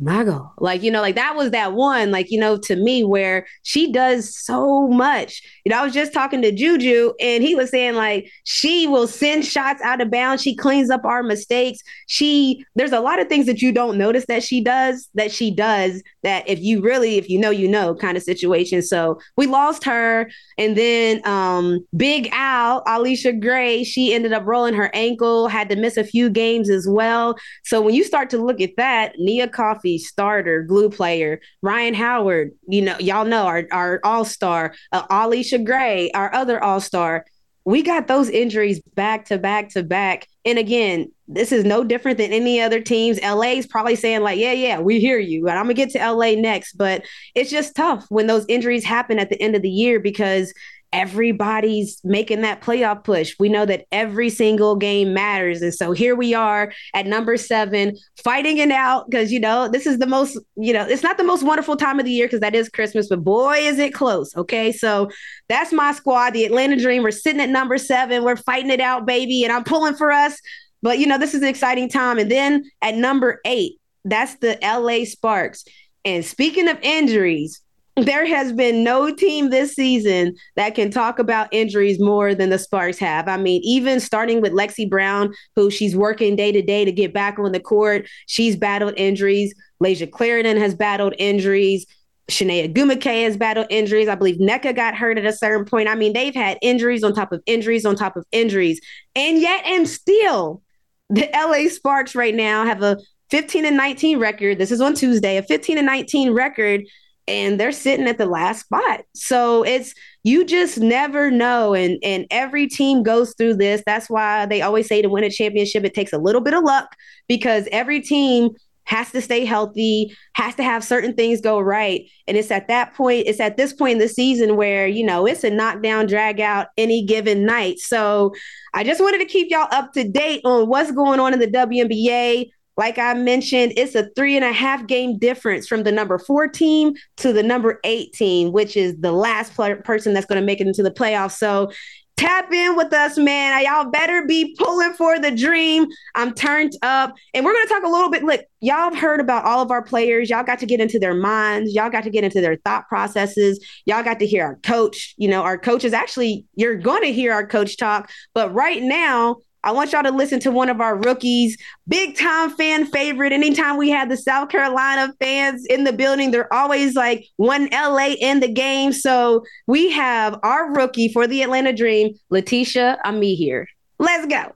Mago. 0.00 0.52
Like, 0.58 0.82
you 0.82 0.90
know, 0.90 1.00
like 1.00 1.16
that 1.16 1.34
was 1.34 1.50
that 1.50 1.72
one, 1.72 2.10
like, 2.10 2.30
you 2.30 2.38
know, 2.38 2.56
to 2.58 2.76
me 2.76 3.02
where 3.04 3.46
she 3.62 3.90
does 3.90 4.36
so 4.36 4.86
much. 4.88 5.42
You 5.64 5.70
know, 5.70 5.78
I 5.80 5.84
was 5.84 5.92
just 5.92 6.12
talking 6.12 6.40
to 6.42 6.52
Juju 6.52 7.12
and 7.20 7.42
he 7.42 7.54
was 7.54 7.70
saying, 7.70 7.94
like, 7.94 8.30
she 8.44 8.86
will 8.86 9.08
send 9.08 9.44
shots 9.44 9.82
out 9.82 10.00
of 10.00 10.10
bounds. 10.10 10.42
She 10.42 10.54
cleans 10.54 10.90
up 10.90 11.04
our 11.04 11.22
mistakes. 11.22 11.80
She, 12.06 12.64
there's 12.76 12.92
a 12.92 13.00
lot 13.00 13.20
of 13.20 13.28
things 13.28 13.46
that 13.46 13.60
you 13.60 13.72
don't 13.72 13.98
notice 13.98 14.26
that 14.26 14.42
she 14.42 14.62
does, 14.62 15.08
that 15.14 15.32
she 15.32 15.50
does, 15.50 16.02
that 16.22 16.48
if 16.48 16.60
you 16.60 16.80
really, 16.80 17.16
if 17.16 17.28
you 17.28 17.38
know, 17.38 17.50
you 17.50 17.68
know, 17.68 17.94
kind 17.94 18.16
of 18.16 18.22
situation. 18.22 18.82
So 18.82 19.18
we 19.36 19.46
lost 19.46 19.84
her. 19.84 20.30
And 20.56 20.76
then 20.76 21.26
um 21.26 21.84
Big 21.96 22.28
Al, 22.32 22.84
Allisha 22.84 23.38
Gray, 23.40 23.84
she 23.84 24.14
ended 24.14 24.32
up 24.32 24.46
rolling 24.46 24.74
her 24.74 24.90
ankle, 24.94 25.48
had 25.48 25.68
to 25.70 25.76
miss 25.76 25.96
a 25.96 26.04
few 26.04 26.30
games 26.30 26.70
as 26.70 26.86
well. 26.88 27.36
So 27.64 27.80
when 27.80 27.94
you 27.94 28.04
start 28.04 28.30
to 28.30 28.38
look 28.38 28.60
at 28.60 28.76
that, 28.76 29.14
Nia 29.18 29.48
Starter, 29.96 30.62
glue 30.62 30.90
player, 30.90 31.40
Rhyne 31.62 31.94
Howard, 31.94 32.50
you 32.68 32.82
know, 32.82 32.98
y'all 32.98 33.24
know 33.24 33.46
our, 33.46 33.66
our 33.72 34.00
all 34.04 34.26
star, 34.26 34.74
uh, 34.92 35.06
Allisha 35.06 35.64
Gray, 35.64 36.10
our 36.10 36.34
other 36.34 36.62
all 36.62 36.80
star. 36.80 37.24
we 37.64 37.82
got 37.82 38.06
those 38.06 38.28
injuries 38.28 38.80
back 38.94 39.26
to 39.26 39.38
back 39.38 39.70
to 39.70 39.82
back. 39.82 40.26
And 40.44 40.58
again, 40.58 41.12
this 41.26 41.52
is 41.52 41.64
no 41.64 41.84
different 41.84 42.16
than 42.16 42.32
any 42.32 42.60
other 42.60 42.80
teams. 42.80 43.20
LA's 43.22 43.66
probably 43.66 43.96
saying, 43.96 44.22
like, 44.22 44.38
yeah, 44.38 44.52
yeah, 44.52 44.80
we 44.80 44.98
hear 44.98 45.18
you. 45.18 45.46
And 45.48 45.58
I'm 45.58 45.66
going 45.66 45.76
to 45.76 45.84
get 45.86 45.90
to 45.90 46.12
LA 46.12 46.32
next. 46.32 46.72
But 46.72 47.04
it's 47.34 47.50
just 47.50 47.76
tough 47.76 48.06
when 48.08 48.26
those 48.26 48.46
injuries 48.48 48.84
happen 48.84 49.18
at 49.18 49.28
the 49.28 49.40
end 49.40 49.54
of 49.54 49.62
the 49.62 49.68
year 49.70 50.00
because 50.00 50.54
everybody's 50.92 52.00
making 52.02 52.40
that 52.42 52.62
playoff 52.62 53.04
push. 53.04 53.34
We 53.38 53.48
know 53.48 53.66
that 53.66 53.86
every 53.92 54.30
single 54.30 54.76
game 54.76 55.12
matters. 55.12 55.60
And 55.60 55.74
so 55.74 55.92
here 55.92 56.16
we 56.16 56.34
are 56.34 56.72
at 56.94 57.06
number 57.06 57.36
seven, 57.36 57.96
fighting 58.22 58.58
it 58.58 58.70
out 58.70 59.08
because, 59.08 59.30
you 59.30 59.40
know, 59.40 59.68
this 59.68 59.86
is 59.86 59.98
the 59.98 60.06
most, 60.06 60.38
you 60.56 60.72
know, 60.72 60.86
it's 60.86 61.02
not 61.02 61.18
the 61.18 61.24
most 61.24 61.42
wonderful 61.42 61.76
time 61.76 61.98
of 61.98 62.06
the 62.06 62.10
year 62.10 62.26
because 62.26 62.40
that 62.40 62.54
is 62.54 62.68
Christmas, 62.68 63.08
but 63.08 63.22
boy, 63.22 63.56
is 63.58 63.78
it 63.78 63.92
close. 63.92 64.34
Okay. 64.36 64.72
So 64.72 65.10
that's 65.48 65.72
my 65.72 65.92
squad, 65.92 66.30
the 66.30 66.44
Atlanta 66.44 66.76
Dream. 66.76 67.02
We're 67.02 67.10
sitting 67.10 67.40
at 67.40 67.50
number 67.50 67.76
seven. 67.76 68.24
We're 68.24 68.36
fighting 68.36 68.70
it 68.70 68.80
out, 68.80 69.06
baby. 69.06 69.44
And 69.44 69.52
I'm 69.52 69.64
pulling 69.64 69.94
for 69.94 70.10
us. 70.10 70.40
But, 70.82 70.98
you 70.98 71.06
know, 71.06 71.18
this 71.18 71.34
is 71.34 71.42
an 71.42 71.48
exciting 71.48 71.88
time. 71.88 72.18
And 72.18 72.30
then 72.30 72.64
at 72.82 72.94
number 72.94 73.40
eight, 73.44 73.74
that's 74.04 74.36
the 74.36 74.58
LA 74.62 75.04
Sparks. 75.04 75.64
And 76.04 76.24
speaking 76.24 76.68
of 76.68 76.78
injuries, 76.82 77.60
there 78.04 78.26
has 78.26 78.52
been 78.52 78.84
no 78.84 79.14
team 79.14 79.50
this 79.50 79.74
season 79.74 80.36
that 80.56 80.74
can 80.74 80.90
talk 80.90 81.18
about 81.18 81.48
injuries 81.52 81.98
more 82.00 82.34
than 82.34 82.50
the 82.50 82.58
Sparks 82.58 82.98
have. 82.98 83.28
I 83.28 83.36
mean, 83.36 83.60
even 83.64 84.00
starting 84.00 84.40
with 84.40 84.52
Lexi 84.52 84.88
Brown, 84.88 85.34
who 85.56 85.70
she's 85.70 85.96
working 85.96 86.36
day 86.36 86.52
to 86.52 86.62
day 86.62 86.84
to 86.84 86.92
get 86.92 87.12
back 87.12 87.38
on 87.38 87.52
the 87.52 87.60
court, 87.60 88.08
she's 88.26 88.56
battled 88.56 88.94
injuries. 88.96 89.54
Layshia 89.82 90.10
Clarendon 90.10 90.56
has 90.56 90.74
battled 90.74 91.14
injuries. 91.18 91.86
Chiney 92.30 92.68
Ogwumike 92.68 93.24
has 93.24 93.36
battled 93.36 93.68
injuries. 93.70 94.08
I 94.08 94.14
believe 94.14 94.36
Nneka 94.36 94.76
got 94.76 94.94
hurt 94.94 95.18
at 95.18 95.24
a 95.24 95.32
certain 95.32 95.64
point. 95.64 95.88
I 95.88 95.94
mean, 95.94 96.12
they've 96.12 96.34
had 96.34 96.58
injuries 96.60 97.02
on 97.02 97.14
top 97.14 97.32
of 97.32 97.42
injuries 97.46 97.86
on 97.86 97.96
top 97.96 98.16
of 98.16 98.26
injuries. 98.32 98.80
And 99.14 99.38
yet, 99.38 99.64
and 99.64 99.88
still, 99.88 100.62
the 101.08 101.28
LA 101.32 101.70
Sparks 101.70 102.14
right 102.14 102.34
now 102.34 102.66
have 102.66 102.82
a 102.82 102.98
15 103.30 103.64
and 103.64 103.76
19 103.76 104.18
record. 104.18 104.58
This 104.58 104.70
is 104.70 104.80
on 104.80 104.94
Tuesday, 104.94 105.38
a 105.38 105.42
15 105.42 105.78
and 105.78 105.86
19 105.86 106.32
record 106.32 106.82
and 107.28 107.60
they're 107.60 107.72
sitting 107.72 108.08
at 108.08 108.18
the 108.18 108.26
last 108.26 108.60
spot. 108.60 109.02
So 109.14 109.62
it's 109.62 109.94
you 110.24 110.44
just 110.44 110.78
never 110.78 111.30
know 111.30 111.74
and 111.74 111.98
and 112.02 112.26
every 112.30 112.66
team 112.66 113.02
goes 113.02 113.34
through 113.36 113.54
this. 113.54 113.82
That's 113.86 114.08
why 114.08 114.46
they 114.46 114.62
always 114.62 114.88
say 114.88 115.02
to 115.02 115.08
win 115.08 115.24
a 115.24 115.30
championship 115.30 115.84
it 115.84 115.94
takes 115.94 116.12
a 116.12 116.18
little 116.18 116.40
bit 116.40 116.54
of 116.54 116.64
luck 116.64 116.96
because 117.28 117.68
every 117.70 118.00
team 118.00 118.50
has 118.88 119.12
to 119.12 119.20
stay 119.20 119.44
healthy, 119.44 120.16
has 120.32 120.54
to 120.54 120.62
have 120.62 120.82
certain 120.82 121.12
things 121.12 121.42
go 121.42 121.60
right. 121.60 122.10
And 122.26 122.38
it's 122.38 122.50
at 122.50 122.68
that 122.68 122.94
point, 122.94 123.26
it's 123.26 123.38
at 123.38 123.58
this 123.58 123.74
point 123.74 123.92
in 123.92 123.98
the 123.98 124.08
season 124.08 124.56
where, 124.56 124.86
you 124.86 125.04
know, 125.04 125.26
it's 125.26 125.44
a 125.44 125.50
knockdown, 125.50 126.06
drag 126.06 126.40
out 126.40 126.68
any 126.78 127.04
given 127.04 127.44
night. 127.44 127.80
So 127.80 128.32
I 128.72 128.84
just 128.84 129.02
wanted 129.02 129.18
to 129.18 129.26
keep 129.26 129.50
y'all 129.50 129.68
up 129.72 129.92
to 129.92 130.08
date 130.08 130.40
on 130.46 130.68
what's 130.68 130.90
going 130.90 131.20
on 131.20 131.34
in 131.34 131.38
the 131.38 131.48
WNBA. 131.48 132.48
Like 132.78 132.96
I 132.96 133.12
mentioned, 133.14 133.72
it's 133.76 133.96
a 133.96 134.08
three 134.14 134.36
and 134.36 134.44
a 134.44 134.52
half 134.52 134.86
game 134.86 135.18
difference 135.18 135.66
from 135.66 135.82
the 135.82 135.90
number 135.90 136.16
four 136.16 136.46
team 136.46 136.94
to 137.18 137.32
the 137.32 137.42
number 137.42 137.80
eight 137.82 138.12
team, 138.12 138.52
which 138.52 138.76
is 138.76 138.96
the 139.00 139.10
last 139.10 139.54
person 139.56 140.14
that's 140.14 140.26
going 140.26 140.40
to 140.40 140.46
make 140.46 140.60
it 140.60 140.68
into 140.68 140.84
the 140.84 140.90
playoffs. 140.92 141.32
So 141.32 141.72
tap 142.16 142.52
in 142.52 142.76
with 142.76 142.92
us, 142.92 143.18
man. 143.18 143.64
Y'all 143.64 143.90
better 143.90 144.24
be 144.26 144.54
pulling 144.58 144.92
for 144.92 145.18
the 145.18 145.32
dream. 145.32 145.86
I'm 146.14 146.32
turned 146.34 146.72
up. 146.82 147.14
And 147.34 147.44
we're 147.44 147.52
going 147.52 147.66
to 147.66 147.74
talk 147.74 147.82
a 147.82 147.88
little 147.88 148.10
bit. 148.10 148.22
Look, 148.22 148.42
y'all 148.60 148.90
have 148.90 148.96
heard 148.96 149.20
about 149.20 149.44
all 149.44 149.60
of 149.60 149.72
our 149.72 149.82
players. 149.82 150.30
Y'all 150.30 150.44
got 150.44 150.60
to 150.60 150.66
get 150.66 150.80
into 150.80 151.00
their 151.00 151.14
minds. 151.14 151.74
Y'all 151.74 151.90
got 151.90 152.04
to 152.04 152.10
get 152.10 152.22
into 152.22 152.40
their 152.40 152.56
thought 152.64 152.88
processes. 152.88 153.64
Y'all 153.86 154.04
got 154.04 154.20
to 154.20 154.26
hear 154.26 154.44
our 154.44 154.56
coach. 154.62 155.14
You 155.16 155.28
know, 155.28 155.42
our 155.42 155.58
coach 155.58 155.84
is 155.84 155.92
actually, 155.92 156.44
you're 156.54 156.76
going 156.76 157.02
to 157.02 157.12
hear 157.12 157.32
our 157.32 157.46
coach 157.46 157.76
talk. 157.76 158.10
But 158.34 158.54
right 158.54 158.82
now, 158.82 159.36
I 159.64 159.72
want 159.72 159.92
y'all 159.92 160.02
to 160.02 160.10
listen 160.10 160.38
to 160.40 160.50
one 160.50 160.68
of 160.68 160.80
our 160.80 160.96
rookies, 160.96 161.56
big 161.88 162.16
time 162.16 162.50
fan 162.50 162.86
favorite. 162.86 163.32
Anytime 163.32 163.76
we 163.76 163.90
have 163.90 164.08
the 164.08 164.16
South 164.16 164.50
Carolina 164.50 165.12
fans 165.20 165.66
in 165.66 165.84
the 165.84 165.92
building, 165.92 166.30
they're 166.30 166.52
always 166.52 166.94
like 166.94 167.26
one 167.36 167.68
LA 167.72 168.14
in 168.20 168.40
the 168.40 168.48
game. 168.48 168.92
So 168.92 169.44
we 169.66 169.90
have 169.90 170.38
our 170.42 170.72
rookie 170.72 171.12
for 171.12 171.26
the 171.26 171.42
Atlanta 171.42 171.72
Dream, 171.72 172.14
Laeticia 172.32 172.98
Amihere 173.04 173.36
here. 173.36 173.68
Let's 173.98 174.26
go. 174.26 174.54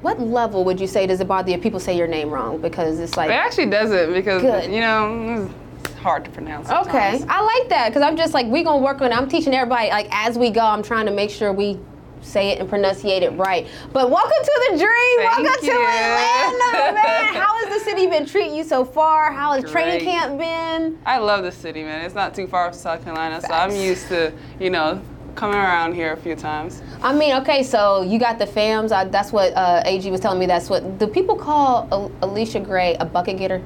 What 0.00 0.20
level 0.20 0.64
would 0.64 0.80
you 0.80 0.86
say 0.86 1.06
does 1.06 1.20
it 1.20 1.28
bother 1.28 1.50
you 1.50 1.56
if 1.56 1.62
people 1.62 1.80
say 1.80 1.96
your 1.96 2.06
name 2.06 2.30
wrong? 2.30 2.60
Because 2.60 2.98
it's 2.98 3.16
like 3.16 3.30
it 3.30 3.34
actually 3.34 3.66
doesn't 3.66 4.12
because 4.12 4.42
Good. 4.42 4.70
you 4.70 4.80
know 4.80 5.50
it's 5.84 5.94
hard 5.94 6.24
to 6.26 6.30
pronounce. 6.30 6.68
Sometimes. 6.68 7.22
Okay, 7.22 7.26
I 7.28 7.40
like 7.40 7.68
that 7.70 7.88
because 7.88 8.02
I'm 8.02 8.16
just 8.16 8.34
like 8.34 8.46
we 8.46 8.62
gonna 8.62 8.82
work 8.82 9.00
on. 9.00 9.10
It. 9.10 9.16
I'm 9.16 9.28
teaching 9.28 9.54
everybody 9.54 9.88
like 9.88 10.08
as 10.10 10.36
we 10.36 10.50
go. 10.50 10.60
I'm 10.60 10.82
trying 10.82 11.06
to 11.06 11.12
make 11.12 11.30
sure 11.30 11.52
we 11.52 11.78
say 12.26 12.50
it 12.50 12.58
and 12.58 12.68
pronunciate 12.68 13.22
it 13.22 13.30
right. 13.30 13.66
But 13.92 14.10
welcome 14.10 14.32
to 14.42 14.68
the 14.70 14.78
dream. 14.78 15.18
Thank 15.18 15.44
welcome 15.44 15.64
you. 15.64 15.72
to 15.72 15.78
Atlanta, 15.78 16.92
man. 16.94 17.34
How 17.42 17.64
has 17.64 17.78
the 17.78 17.84
city 17.84 18.06
been 18.06 18.26
treating 18.26 18.54
you 18.54 18.64
so 18.64 18.84
far? 18.84 19.32
How 19.32 19.52
has 19.52 19.62
Great. 19.64 19.72
training 19.72 20.04
camp 20.04 20.38
been? 20.38 20.98
I 21.06 21.18
love 21.18 21.44
the 21.44 21.52
city, 21.52 21.82
man. 21.82 22.04
It's 22.04 22.14
not 22.14 22.34
too 22.34 22.46
far 22.46 22.70
from 22.70 22.78
South 22.78 23.04
Carolina, 23.04 23.40
Facts. 23.40 23.48
so 23.48 23.54
I'm 23.54 23.74
used 23.74 24.08
to, 24.08 24.32
you 24.60 24.70
know, 24.70 25.00
coming 25.34 25.56
around 25.58 25.94
here 25.94 26.12
a 26.12 26.16
few 26.16 26.34
times. 26.34 26.82
I 27.02 27.14
mean, 27.14 27.36
okay, 27.36 27.62
so 27.62 28.02
you 28.02 28.18
got 28.18 28.38
the 28.38 28.46
fams. 28.46 28.90
I, 28.90 29.04
that's 29.04 29.32
what 29.32 29.52
uh, 29.54 29.82
AG 29.84 30.10
was 30.10 30.20
telling 30.20 30.38
me. 30.38 30.46
That's 30.46 30.68
what 30.68 30.98
do 30.98 31.06
people 31.06 31.36
call 31.36 32.10
Allisha 32.22 32.64
Gray 32.64 32.94
a 32.94 33.04
bucket 33.04 33.38
getter? 33.38 33.62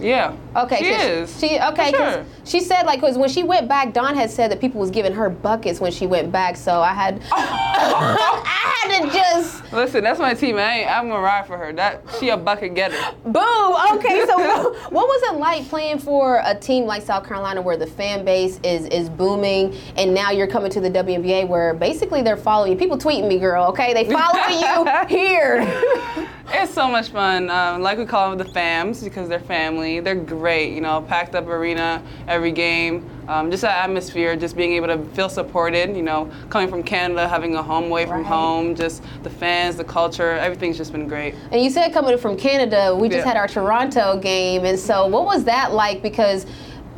Yeah. 0.00 0.36
Okay. 0.56 0.78
She 0.78 0.88
is. 0.90 1.40
She 1.40 1.58
okay. 1.60 1.90
Sure. 1.90 2.24
She 2.44 2.60
said 2.60 2.84
like 2.84 3.00
because 3.00 3.18
when 3.18 3.28
she 3.28 3.42
went 3.42 3.68
back, 3.68 3.92
Dawn 3.92 4.14
had 4.14 4.30
said 4.30 4.50
that 4.50 4.60
people 4.60 4.80
was 4.80 4.90
giving 4.90 5.12
her 5.12 5.28
buckets 5.28 5.80
when 5.80 5.92
she 5.92 6.06
went 6.06 6.32
back. 6.32 6.56
So 6.56 6.80
I 6.80 6.92
had 6.92 7.22
I 7.32 8.74
had 8.82 9.02
to 9.02 9.12
just 9.12 9.72
listen. 9.72 10.04
That's 10.04 10.18
my 10.18 10.34
team. 10.34 10.56
I 10.56 10.80
ain't, 10.80 10.90
I'm 10.90 11.08
gonna 11.08 11.22
ride 11.22 11.46
for 11.46 11.56
her. 11.56 11.72
That 11.72 12.02
she 12.18 12.30
a 12.30 12.36
bucket 12.36 12.74
getter. 12.74 12.96
Boom. 13.24 13.76
Okay. 13.92 14.24
So 14.26 14.36
what 14.90 15.06
was 15.06 15.34
it 15.34 15.38
like 15.38 15.68
playing 15.68 15.98
for 15.98 16.42
a 16.44 16.54
team 16.54 16.84
like 16.84 17.02
South 17.02 17.26
Carolina 17.26 17.60
where 17.60 17.76
the 17.76 17.86
fan 17.86 18.24
base 18.24 18.60
is 18.62 18.86
is 18.86 19.08
booming, 19.08 19.74
and 19.96 20.14
now 20.14 20.30
you're 20.30 20.46
coming 20.46 20.70
to 20.70 20.80
the 20.80 20.90
WNBA 20.90 21.48
where 21.48 21.74
basically 21.74 22.22
they're 22.22 22.36
following 22.36 22.72
you. 22.72 22.78
People 22.78 22.98
tweeting 22.98 23.28
me, 23.28 23.38
girl. 23.38 23.64
Okay, 23.66 23.94
they 23.94 24.04
follow 24.10 24.38
you 24.48 25.06
here. 25.08 26.28
It's 26.50 26.72
so 26.72 26.88
much 26.88 27.10
fun. 27.10 27.50
Um, 27.50 27.82
like 27.82 27.98
we 27.98 28.06
call 28.06 28.30
them 28.30 28.38
the 28.38 28.52
fams 28.52 29.04
because 29.04 29.28
they're 29.28 29.38
family. 29.38 29.87
They're 30.00 30.14
great. 30.14 30.74
You 30.74 30.80
know, 30.80 31.02
packed 31.02 31.34
up 31.34 31.46
arena 31.46 32.02
every 32.26 32.52
game. 32.52 33.08
Um, 33.28 33.50
just 33.50 33.62
that 33.62 33.84
atmosphere, 33.84 34.36
just 34.36 34.56
being 34.56 34.72
able 34.72 34.86
to 34.88 35.04
feel 35.14 35.28
supported. 35.28 35.96
You 35.96 36.02
know, 36.02 36.30
coming 36.50 36.68
from 36.68 36.82
Canada, 36.82 37.28
having 37.28 37.54
a 37.56 37.62
home 37.62 37.84
away 37.84 38.06
from 38.06 38.18
right. 38.18 38.26
home, 38.26 38.74
just 38.74 39.02
the 39.22 39.30
fans, 39.30 39.76
the 39.76 39.84
culture, 39.84 40.32
everything's 40.32 40.76
just 40.76 40.92
been 40.92 41.08
great. 41.08 41.34
And 41.50 41.62
you 41.62 41.70
said 41.70 41.92
coming 41.92 42.16
from 42.18 42.36
Canada, 42.36 42.94
we 42.94 43.08
just 43.08 43.18
yeah. 43.18 43.32
had 43.32 43.36
our 43.36 43.48
Toronto 43.48 44.18
game, 44.18 44.64
and 44.64 44.78
so 44.78 45.06
what 45.06 45.24
was 45.24 45.44
that 45.44 45.72
like? 45.72 46.02
Because 46.02 46.46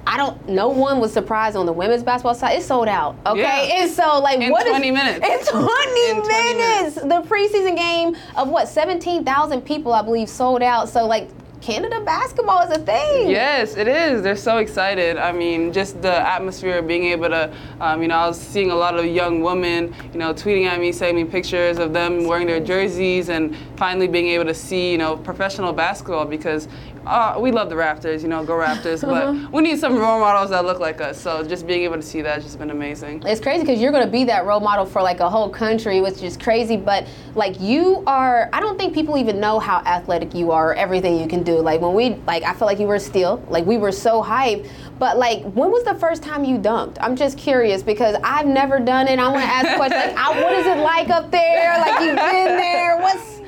I 0.06 0.16
don't. 0.16 0.48
No 0.48 0.68
one 0.68 0.98
was 0.98 1.12
surprised 1.12 1.56
on 1.56 1.66
the 1.66 1.72
women's 1.72 2.02
basketball 2.02 2.34
side. 2.34 2.58
It 2.58 2.62
sold 2.62 2.88
out. 2.88 3.16
Okay, 3.26 3.40
yeah. 3.40 3.82
and 3.82 3.90
so 3.90 4.18
like 4.18 4.40
in 4.40 4.50
what 4.50 4.66
20 4.66 4.88
is, 4.88 4.94
minutes. 4.94 5.26
In 5.26 5.60
20, 5.60 6.10
in 6.10 6.22
20 6.22 6.54
minutes. 6.54 6.94
The 6.96 7.22
preseason 7.28 7.76
game 7.76 8.16
of 8.36 8.48
what 8.48 8.68
17,000 8.68 9.62
people 9.62 9.92
I 9.92 10.02
believe 10.02 10.28
sold 10.28 10.62
out. 10.62 10.88
So 10.88 11.06
like 11.06 11.28
Canada 11.60 12.00
basketball 12.00 12.62
is 12.62 12.70
a 12.70 12.80
thing. 12.80 13.28
Yes, 13.28 13.76
it 13.76 13.86
is. 13.86 14.22
They're 14.22 14.34
so 14.34 14.58
excited. 14.58 15.18
I 15.18 15.30
mean, 15.30 15.72
just 15.72 16.00
the 16.00 16.14
atmosphere 16.14 16.78
of 16.78 16.86
being 16.86 17.04
able 17.04 17.28
to, 17.28 17.54
um, 17.80 18.00
you 18.00 18.08
know, 18.08 18.16
I 18.16 18.26
was 18.28 18.40
seeing 18.40 18.70
a 18.70 18.74
lot 18.74 18.98
of 18.98 19.04
young 19.04 19.42
women, 19.42 19.94
you 20.12 20.18
know, 20.18 20.32
tweeting 20.32 20.64
at 20.64 20.80
me, 20.80 20.90
sending 20.90 21.26
me 21.26 21.30
pictures 21.30 21.78
of 21.78 21.92
them 21.92 22.24
wearing 22.24 22.46
their 22.46 22.60
jerseys 22.60 23.28
and 23.28 23.54
finally 23.76 24.08
being 24.08 24.28
able 24.28 24.46
to 24.46 24.54
see, 24.54 24.92
you 24.92 24.98
know, 24.98 25.18
professional 25.18 25.74
basketball 25.74 26.24
because 26.24 26.66
uh, 27.06 27.36
we 27.40 27.50
love 27.50 27.68
the 27.68 27.74
Raptors, 27.74 28.22
you 28.22 28.28
know, 28.28 28.44
go 28.44 28.54
Raptors, 28.54 29.00
but 29.00 29.24
uh-huh. 29.24 29.48
we 29.52 29.62
need 29.62 29.78
some 29.78 29.96
role 29.96 30.20
models 30.20 30.50
that 30.50 30.64
look 30.64 30.80
like 30.80 31.00
us. 31.00 31.20
So 31.20 31.42
just 31.42 31.66
being 31.66 31.82
able 31.82 31.96
to 31.96 32.02
see 32.02 32.20
that 32.22 32.34
has 32.34 32.44
just 32.44 32.58
been 32.58 32.70
amazing. 32.70 33.22
It's 33.26 33.40
crazy 33.40 33.62
because 33.64 33.80
you're 33.80 33.92
going 33.92 34.04
to 34.04 34.10
be 34.10 34.24
that 34.24 34.44
role 34.44 34.60
model 34.60 34.84
for 34.84 35.02
like 35.02 35.20
a 35.20 35.28
whole 35.28 35.48
country, 35.48 36.00
which 36.00 36.22
is 36.22 36.36
crazy. 36.36 36.76
But 36.76 37.08
like 37.34 37.60
you 37.60 38.02
are, 38.06 38.48
I 38.52 38.60
don't 38.60 38.78
think 38.78 38.94
people 38.94 39.16
even 39.16 39.40
know 39.40 39.58
how 39.58 39.78
athletic 39.78 40.34
you 40.34 40.50
are, 40.50 40.70
or 40.70 40.74
everything 40.74 41.18
you 41.18 41.26
can 41.26 41.42
do. 41.42 41.58
Like 41.60 41.80
when 41.80 41.94
we, 41.94 42.16
like 42.26 42.42
I 42.42 42.52
felt 42.52 42.70
like 42.70 42.78
you 42.78 42.86
were 42.86 42.98
still, 42.98 43.42
like 43.48 43.64
we 43.64 43.78
were 43.78 43.92
so 43.92 44.22
hyped. 44.22 44.68
But 44.98 45.16
like, 45.16 45.42
when 45.42 45.70
was 45.70 45.84
the 45.84 45.94
first 45.94 46.22
time 46.22 46.44
you 46.44 46.58
dunked? 46.58 46.98
I'm 47.00 47.16
just 47.16 47.38
curious 47.38 47.82
because 47.82 48.16
I've 48.22 48.46
never 48.46 48.78
done 48.78 49.08
it. 49.08 49.18
I 49.18 49.28
want 49.28 49.40
to 49.40 49.50
ask 49.50 49.76
questions. 49.76 50.14
Like, 50.14 50.34
what 50.34 50.52
is 50.52 50.66
it 50.66 50.76
like 50.78 51.08
up 51.08 51.30
there? 51.30 51.78
Like 51.78 52.00
you've 52.00 52.16
been 52.16 52.56
there. 52.56 52.98
What's 52.98 53.39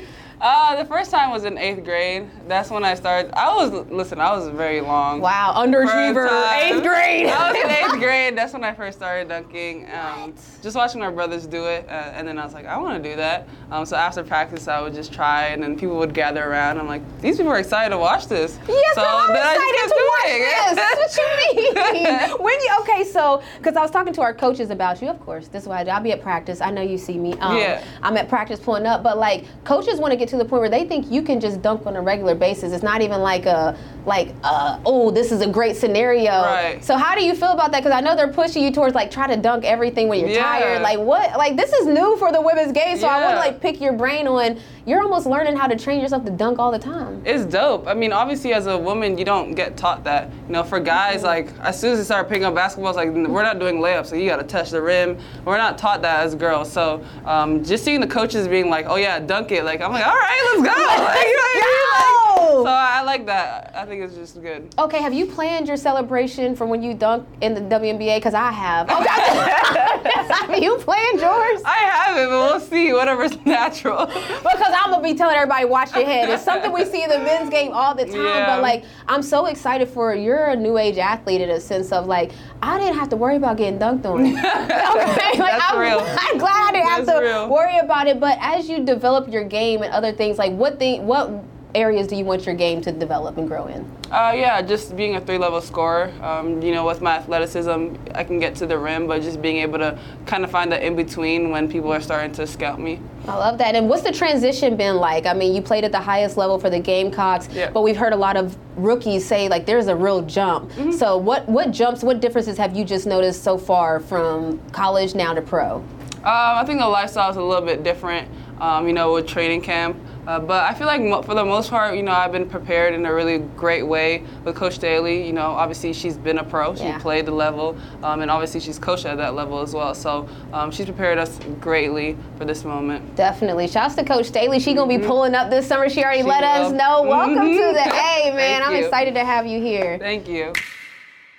Uh, 0.43 0.75
the 0.75 0.85
first 0.85 1.13
time 1.13 1.31
was 1.31 1.45
in 1.45 1.57
eighth 1.57 1.85
grade. 1.85 2.29
That's 2.49 2.69
when 2.69 2.85
I 2.85 2.97
started. 2.97 3.33
I 3.39 3.55
was 3.55 3.87
listen. 3.89 4.21
I 4.21 4.35
was 4.35 4.49
very 4.49 4.81
long. 4.81 5.21
Wow, 5.21 5.53
underachiever, 5.57 6.27
eighth 6.59 6.83
grade. 6.83 7.29
I 7.29 7.53
was 7.53 7.63
in 7.63 7.71
eighth 7.71 8.01
grade. 8.01 8.37
That's 8.37 8.53
when 8.53 8.65
I 8.65 8.75
first 8.75 8.99
started 8.99 9.29
dunking. 9.29 9.89
Um, 9.93 10.35
just 10.61 10.75
watching 10.75 11.01
my 11.01 11.11
brothers 11.13 11.47
do 11.47 11.67
it, 11.67 11.87
uh, 11.89 11.93
and 11.93 12.27
then 12.27 12.41
I 12.41 12.45
was 12.45 12.55
like, 12.55 12.67
I 12.67 12.77
want 12.77 13.01
to 13.01 13.09
do 13.09 13.15
that. 13.15 13.49
Um, 13.71 13.87
so 13.87 13.95
after 13.95 14.25
practice, 14.25 14.67
I 14.67 14.83
would 14.83 14.95
just 14.95 15.13
try, 15.13 15.47
and 15.47 15.63
then 15.63 15.79
people 15.79 15.97
would 15.99 16.13
gather 16.13 16.43
around. 16.43 16.79
I'm 16.81 16.89
like, 16.89 17.03
these 17.21 17.37
people 17.37 17.53
are 17.53 17.61
excited 17.61 17.91
to 17.91 17.99
watch 17.99 18.27
this. 18.27 18.59
Yes, 18.67 18.95
so 18.97 19.05
I'm 19.07 19.29
then 19.33 19.37
excited 19.37 19.61
to 19.61 19.63
watch 19.63 19.73
I 19.73 19.79
just 19.79 19.95
kept 19.95 20.01
doing 20.27 20.43
it. 20.43 20.75
this. 20.75 20.75
That's 20.75 21.19
what 21.19 21.55
you 21.55 22.03
mean. 22.03 22.39
when 22.45 22.61
you 22.63 22.77
okay, 22.81 23.05
so 23.05 23.45
because 23.59 23.77
I 23.77 23.83
was 23.83 23.93
talking 23.93 24.13
to 24.15 24.23
our 24.23 24.35
coaches 24.35 24.71
about 24.71 25.01
you, 25.01 25.09
of 25.09 25.21
course. 25.21 25.47
This 25.47 25.63
is 25.63 25.69
why 25.69 25.83
I'll 25.85 26.03
be 26.03 26.11
at 26.11 26.21
practice. 26.21 26.61
I 26.61 26.73
know 26.73 26.83
you 26.83 26.99
see 26.99 27.17
me. 27.17 27.35
Um, 27.35 27.57
Yeah. 27.57 27.85
I'm 28.03 28.17
at 28.17 28.29
practice 28.29 28.59
pulling 28.59 28.87
up, 28.87 29.05
but 29.05 29.19
like 29.19 29.45
coaches 29.63 30.01
want 30.01 30.11
to 30.11 30.17
get 30.17 30.32
to 30.33 30.39
the 30.39 30.45
point 30.45 30.61
where 30.61 30.71
they 30.71 30.85
think 30.85 31.11
you 31.11 31.23
can 31.23 31.41
just 31.41 31.63
dunk 31.63 31.87
on 31.87 31.95
a 31.95 32.03
regular 32.03 32.35
basis. 32.35 32.73
It's 32.73 32.83
not 32.83 33.03
even 33.03 33.21
like 33.21 33.47
a 33.47 33.77
like 34.05 34.35
uh, 34.43 34.81
oh 34.85 35.11
this 35.11 35.31
is 35.31 35.41
a 35.43 35.47
great 35.47 35.77
scenario. 35.77 36.31
Right. 36.31 36.83
So 36.85 36.97
how 36.97 37.15
do 37.15 37.23
you 37.25 37.35
feel 37.35 37.53
about 37.53 37.71
that? 37.73 37.83
Because 37.85 37.93
I 37.93 38.01
know 38.01 38.17
they're 38.17 38.33
pushing 38.33 38.65
you 38.65 38.73
towards 38.73 38.95
like 38.95 39.11
try 39.11 39.27
to 39.29 39.37
dunk 39.41 39.65
everything 39.65 40.09
when 40.09 40.21
you're 40.21 40.31
Yeah. 40.31 40.43
tired. 40.43 40.83
Like 40.83 40.99
what? 40.99 41.37
Like 41.39 41.57
this 41.57 41.73
is 41.73 41.87
new 41.87 42.17
for 42.17 42.33
the 42.33 42.41
women's 42.41 42.73
game, 42.73 42.97
so 42.97 43.07
I 43.07 43.23
want 43.23 43.35
to 43.35 43.39
like 43.41 43.61
pick 43.61 43.81
your 43.81 43.93
brain 43.93 44.27
on. 44.27 44.59
You're 44.85 45.01
almost 45.01 45.27
learning 45.27 45.55
how 45.55 45.69
to 45.69 45.77
train 45.77 46.01
yourself 46.01 46.25
to 46.25 46.31
dunk 46.33 46.59
all 46.59 46.73
the 46.73 46.79
time. 46.79 47.23
It's 47.25 47.45
dope. 47.45 47.87
I 47.87 47.95
mean, 47.95 48.13
obviously, 48.13 48.53
as 48.53 48.67
a 48.67 48.77
woman, 48.77 49.17
you 49.17 49.25
don't 49.25 49.55
get 49.55 49.77
taught 49.77 50.03
that. 50.05 50.29
You 50.49 50.55
know, 50.55 50.65
for 50.65 50.81
guys, 50.81 51.23
like 51.23 51.51
as 51.61 51.79
soon 51.79 51.93
as 51.93 51.99
they 51.99 52.05
start 52.05 52.29
picking 52.29 52.45
up 52.45 52.55
basketball, 52.55 52.91
it's 52.91 52.97
like 52.97 53.11
we're 53.11 53.45
not 53.45 53.61
doing 53.61 53.77
layups, 53.77 54.07
so 54.07 54.17
you 54.17 54.29
got 54.29 54.39
to 54.39 54.45
touch 54.47 54.71
the 54.71 54.83
rim. 54.83 55.19
We're 55.45 55.57
not 55.57 55.79
taught 55.79 56.03
that 56.03 56.21
as 56.27 56.35
girls. 56.35 56.73
So 56.73 57.05
um, 57.25 57.63
just 57.65 57.85
seeing 57.85 58.01
the 58.01 58.09
coaches 58.09 58.49
being 58.49 58.71
like, 58.71 58.87
"Oh 58.89 58.97
yeah, 58.97 59.21
dunk 59.21 59.53
it," 59.53 59.65
like 59.65 59.81
I'm 59.81 59.93
like, 59.93 60.07
"All 60.07 60.15
right, 60.15 60.53
let's 60.57 60.69
go." 60.69 60.83
Like, 61.03 61.27
you 61.27 61.37
know 61.37 61.43
what 61.43 61.57
I 61.57 61.61
mean? 61.61 62.49
Go! 62.49 62.63
Like, 62.63 62.67
so 62.67 62.67
I 62.67 63.03
like 63.03 63.27
that. 63.27 63.73
I 63.75 63.85
think 63.87 64.03
it's 64.03 64.15
just 64.15 64.41
good. 64.43 64.75
Okay, 64.79 64.99
have 64.99 65.13
you 65.13 65.27
planned 65.27 65.69
your 65.69 65.77
celebration 65.77 66.55
for 66.55 66.67
when 66.67 66.83
you 66.83 66.95
dunk 66.95 67.27
in 67.41 67.55
the 67.55 67.61
WNBA? 67.61 68.17
Because 68.17 68.35
I 68.35 68.51
have. 68.51 68.91
Okay. 68.91 69.09
have 70.33 70.63
you 70.63 70.77
planned 70.79 71.21
yours? 71.21 71.63
I 71.65 71.77
have 71.77 72.17
it, 72.17 72.29
but 72.29 72.51
we'll 72.51 72.61
see. 72.61 72.93
Whatever's 72.93 73.37
natural. 73.47 74.07
Because 74.07 74.72
I'm 74.75 74.91
gonna 74.91 75.03
be 75.03 75.15
telling 75.15 75.37
everybody, 75.37 75.65
watch 75.65 75.95
your 75.95 76.05
head. 76.05 76.29
It's 76.29 76.45
something 76.45 76.73
we 76.73 76.85
see 76.85 77.03
in 77.03 77.11
the 77.11 77.19
men's 77.19 77.51
game 77.51 77.73
all 77.73 77.95
the 77.95 78.05
time. 78.05 78.25
Yeah. 78.25 78.47
But 78.47 78.63
like, 78.63 78.85
I'm 79.09 79.23
so 79.23 79.47
excited 79.47 79.89
for 79.89 80.15
you're 80.15 80.47
a 80.47 80.57
new 80.57 80.79
age 80.79 80.99
athlete 80.99 81.41
in 81.41 81.51
a 81.51 81.61
sense 81.61 81.93
of 81.93 82.07
like, 82.07 82.33
I 82.63 82.79
didn't 82.79 82.99
have 82.99 83.09
to 83.11 83.17
worry 83.17 83.37
about 83.37 83.57
getting 83.57 83.79
dunked 83.79 84.05
on. 84.07 84.21
okay, 84.27 85.39
like 85.39 85.53
That's 85.59 85.73
I'm, 85.73 85.79
real. 85.79 85.99
I'm 86.21 86.39
glad 86.39 86.69
I 86.69 86.73
didn't 86.73 86.89
have 86.89 87.07
to 87.07 87.21
real. 87.21 87.51
worry 87.51 87.79
about 87.79 88.07
it. 88.07 88.21
But 88.21 88.39
as 88.41 88.69
you 88.69 88.85
develop 88.85 89.31
your 89.31 89.45
game 89.45 89.83
and 89.83 89.93
other 89.93 90.13
things, 90.13 90.39
like 90.39 90.53
what 90.53 90.79
thing, 90.79 91.07
what 91.07 91.31
areas 91.75 92.07
do 92.07 92.17
you 92.17 92.25
want 92.25 92.45
your 92.47 92.55
game 92.55 92.81
to 92.83 92.93
develop 92.93 93.37
and 93.39 93.49
grow 93.49 93.67
in? 93.67 93.91
Uh, 94.11 94.33
yeah, 94.37 94.61
just 94.61 94.95
being 94.95 95.17
a 95.17 95.21
three-level 95.21 95.61
scorer. 95.63 96.13
Um, 96.23 96.61
you 96.61 96.73
know, 96.73 96.85
with 96.87 97.01
my 97.01 97.17
athleticism, 97.17 97.95
I 98.15 98.25
can 98.25 98.39
get 98.39 98.55
to 98.57 98.67
the 98.67 98.79
rim, 98.79 99.07
but 99.07 99.23
just 99.23 99.41
being 99.41 99.57
able 99.59 99.79
to 99.79 99.99
kind 100.27 100.45
of 100.45 100.51
find 100.51 100.71
the 100.71 100.85
in 100.85 100.95
between 100.97 101.51
when 101.51 101.71
people 101.71 101.91
are 101.93 102.01
starting 102.01 102.33
to 102.33 102.47
scout 102.47 102.79
me. 102.79 103.01
I 103.27 103.37
love 103.37 103.57
that. 103.59 103.75
And 103.75 103.89
what's 103.89 104.03
the 104.03 104.13
transition 104.13 104.77
been 104.77 104.97
like? 104.97 105.25
I 105.25 105.33
mean, 105.33 105.55
you 105.55 105.63
played 105.63 105.85
at 105.85 105.93
the 105.93 106.01
highest 106.01 106.37
level 106.37 106.59
for 106.59 106.69
the 106.69 106.81
Gamecocks, 106.81 107.49
Yeah. 107.53 107.71
but 107.71 107.83
we've 107.83 107.97
heard 107.97 108.13
a 108.13 108.17
lot 108.17 108.37
of 108.37 108.57
rookies 108.77 109.27
say 109.27 109.49
like 109.49 109.65
there's 109.65 109.87
a 109.87 109.97
real 109.97 110.23
jump. 110.23 110.71
Mm-hmm. 110.73 110.93
So 110.93 111.17
what 111.17 111.49
what 111.49 111.71
jumps, 111.71 112.03
what 112.03 112.21
differences 112.21 112.59
have 112.59 112.77
you 112.77 112.85
just 112.85 113.07
noticed 113.07 113.43
so 113.43 113.57
far 113.57 114.01
from 114.01 114.59
college 114.73 115.15
now 115.15 115.33
to 115.33 115.41
pro? 115.43 115.77
Um, 115.77 115.85
I 116.25 116.65
think 116.65 116.79
the 116.81 116.87
lifestyle 116.89 117.31
is 117.31 117.37
a 117.37 117.43
little 117.43 117.65
bit 117.67 117.83
different, 117.83 118.29
um, 118.61 118.87
you 118.87 118.93
know, 118.93 119.15
with 119.15 119.27
training 119.27 119.63
camp. 119.63 119.97
Uh, 120.27 120.39
but 120.39 120.63
I 120.65 120.75
feel 120.75 120.87
like 120.87 121.01
mo- 121.01 121.23
for 121.23 121.35
the 121.35 121.45
most 121.45 121.69
part, 121.71 121.97
you 121.97 122.03
know, 122.03 122.13
I've 122.13 122.31
been 122.31 122.49
prepared 122.49 122.95
in 122.95 123.05
a 123.07 123.13
really 123.13 123.39
great 123.57 123.83
way 123.83 124.23
with 124.45 124.55
Coach 124.55 124.75
Staley. 124.77 125.27
You 125.27 125.33
know, 125.33 125.47
obviously 125.51 125.93
she's 125.93 126.17
been 126.17 126.39
a 126.39 126.45
pro, 126.45 126.77
she 126.77 126.85
Yeah. 126.85 126.99
played 126.99 127.27
the 127.27 127.33
level, 127.33 127.77
um, 128.05 128.23
and 128.23 128.31
obviously 128.31 128.61
she's 128.61 128.79
coached 128.79 129.05
at 129.05 129.17
that 129.17 129.35
level 129.35 129.61
as 129.61 129.75
well. 129.75 129.95
So 129.97 130.29
um, 130.53 130.71
she's 130.71 130.87
prepared 130.87 131.19
us 131.19 131.41
greatly 131.61 132.17
for 132.39 132.45
this 132.45 132.65
moment. 132.65 133.17
Definitely. 133.17 133.67
Shouts 133.67 133.97
to 133.97 134.05
Coach 134.05 134.27
Staley. 134.27 134.61
She's 134.61 134.77
gonna 134.77 134.97
be 134.99 135.05
pulling 135.05 135.35
up 135.35 135.51
this 135.51 135.67
summer. 135.67 135.89
She 135.89 136.03
already 136.05 136.21
Mm-hmm. 136.23 136.29
She 136.29 136.41
let 136.41 136.45
us 136.45 136.73
know. 136.73 137.03
Welcome 137.03 137.35
to 137.35 137.41
Mhm. 137.41 137.75
the 137.75 137.81
A, 138.31 138.37
man. 138.37 138.63
I'm 138.63 138.77
you. 138.77 138.85
excited 138.85 139.15
to 139.15 139.25
have 139.25 139.45
you 139.47 139.61
here. 139.61 139.99
Thank 139.99 140.29
you. 140.29 140.53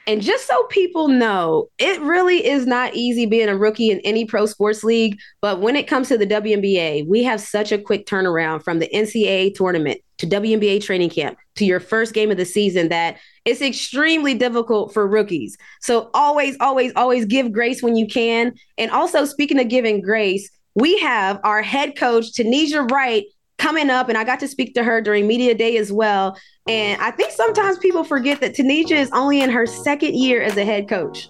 And 0.05 0.21
just 0.21 0.47
so 0.47 0.63
people 0.65 1.07
know, 1.07 1.69
it 1.77 2.01
really 2.01 2.45
is 2.45 2.67
not 2.67 2.93
easy 2.93 3.25
being 3.25 3.47
a 3.47 3.57
rookie 3.57 3.89
in 3.89 3.99
any 4.01 4.25
pro 4.25 4.45
sports 4.45 4.83
league. 4.83 5.17
But 5.41 5.61
when 5.61 5.75
it 5.75 5.87
comes 5.87 6.09
to 6.09 6.17
the 6.17 6.27
WNBA, 6.27 7.07
we 7.07 7.23
have 7.23 7.39
such 7.39 7.71
a 7.71 7.77
quick 7.77 8.05
turnaround 8.05 8.63
from 8.63 8.79
the 8.79 8.89
NCAA 8.93 9.55
tournament 9.55 10.01
to 10.17 10.27
WNBA 10.27 10.83
training 10.83 11.09
camp 11.09 11.37
to 11.55 11.65
your 11.65 11.79
first 11.79 12.13
game 12.13 12.31
of 12.31 12.37
the 12.37 12.45
season 12.45 12.89
that 12.89 13.17
it's 13.45 13.61
extremely 13.61 14.33
difficult 14.33 14.93
for 14.93 15.07
rookies. 15.07 15.57
So 15.81 16.09
always, 16.13 16.57
always, 16.59 16.91
always 16.95 17.25
give 17.25 17.51
grace 17.51 17.81
when 17.81 17.95
you 17.95 18.07
can. 18.07 18.53
And 18.77 18.91
also, 18.91 19.25
speaking 19.25 19.59
of 19.59 19.69
giving 19.69 20.01
grace, 20.01 20.49
we 20.75 20.97
have 20.99 21.39
our 21.43 21.61
head 21.61 21.95
coach, 21.95 22.33
Tanisha 22.33 22.89
Wright, 22.89 23.25
coming 23.57 23.89
up, 23.89 24.09
and 24.09 24.17
I 24.17 24.23
got 24.23 24.39
to 24.41 24.47
speak 24.47 24.73
to 24.75 24.83
her 24.83 25.01
during 25.01 25.27
media 25.27 25.55
day 25.55 25.77
as 25.77 25.91
well. 25.91 26.37
And 26.67 27.01
I 27.01 27.11
think 27.11 27.31
sometimes 27.31 27.77
people 27.77 28.05
forget 28.05 28.39
that 28.39 28.55
Tanisha 28.55 28.91
is 28.91 29.11
only 29.11 29.41
in 29.41 29.49
her 29.49 29.65
second 29.65 30.15
year 30.15 30.41
as 30.41 30.55
a 30.55 30.63
head 30.63 30.87
coach. 30.87 31.27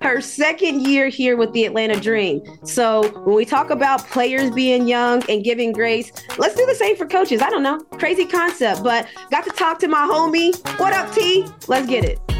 Her 0.00 0.22
second 0.22 0.86
year 0.86 1.08
here 1.08 1.36
with 1.36 1.52
the 1.52 1.66
Atlanta 1.66 2.00
Dream. 2.00 2.40
So 2.64 3.10
when 3.24 3.34
we 3.34 3.44
talk 3.44 3.68
about 3.68 4.06
players 4.06 4.50
being 4.50 4.88
young 4.88 5.22
and 5.28 5.44
giving 5.44 5.72
grace, 5.72 6.10
let's 6.38 6.54
do 6.54 6.64
the 6.64 6.74
same 6.74 6.96
for 6.96 7.04
coaches. 7.04 7.42
I 7.42 7.50
don't 7.50 7.62
know, 7.62 7.80
crazy 7.98 8.24
concept, 8.24 8.82
but 8.82 9.06
got 9.30 9.44
to 9.44 9.50
talk 9.50 9.78
to 9.80 9.88
my 9.88 10.08
homie. 10.10 10.56
What 10.80 10.94
up, 10.94 11.12
T? 11.14 11.46
Let's 11.68 11.86
get 11.86 12.06
it. 12.06 12.39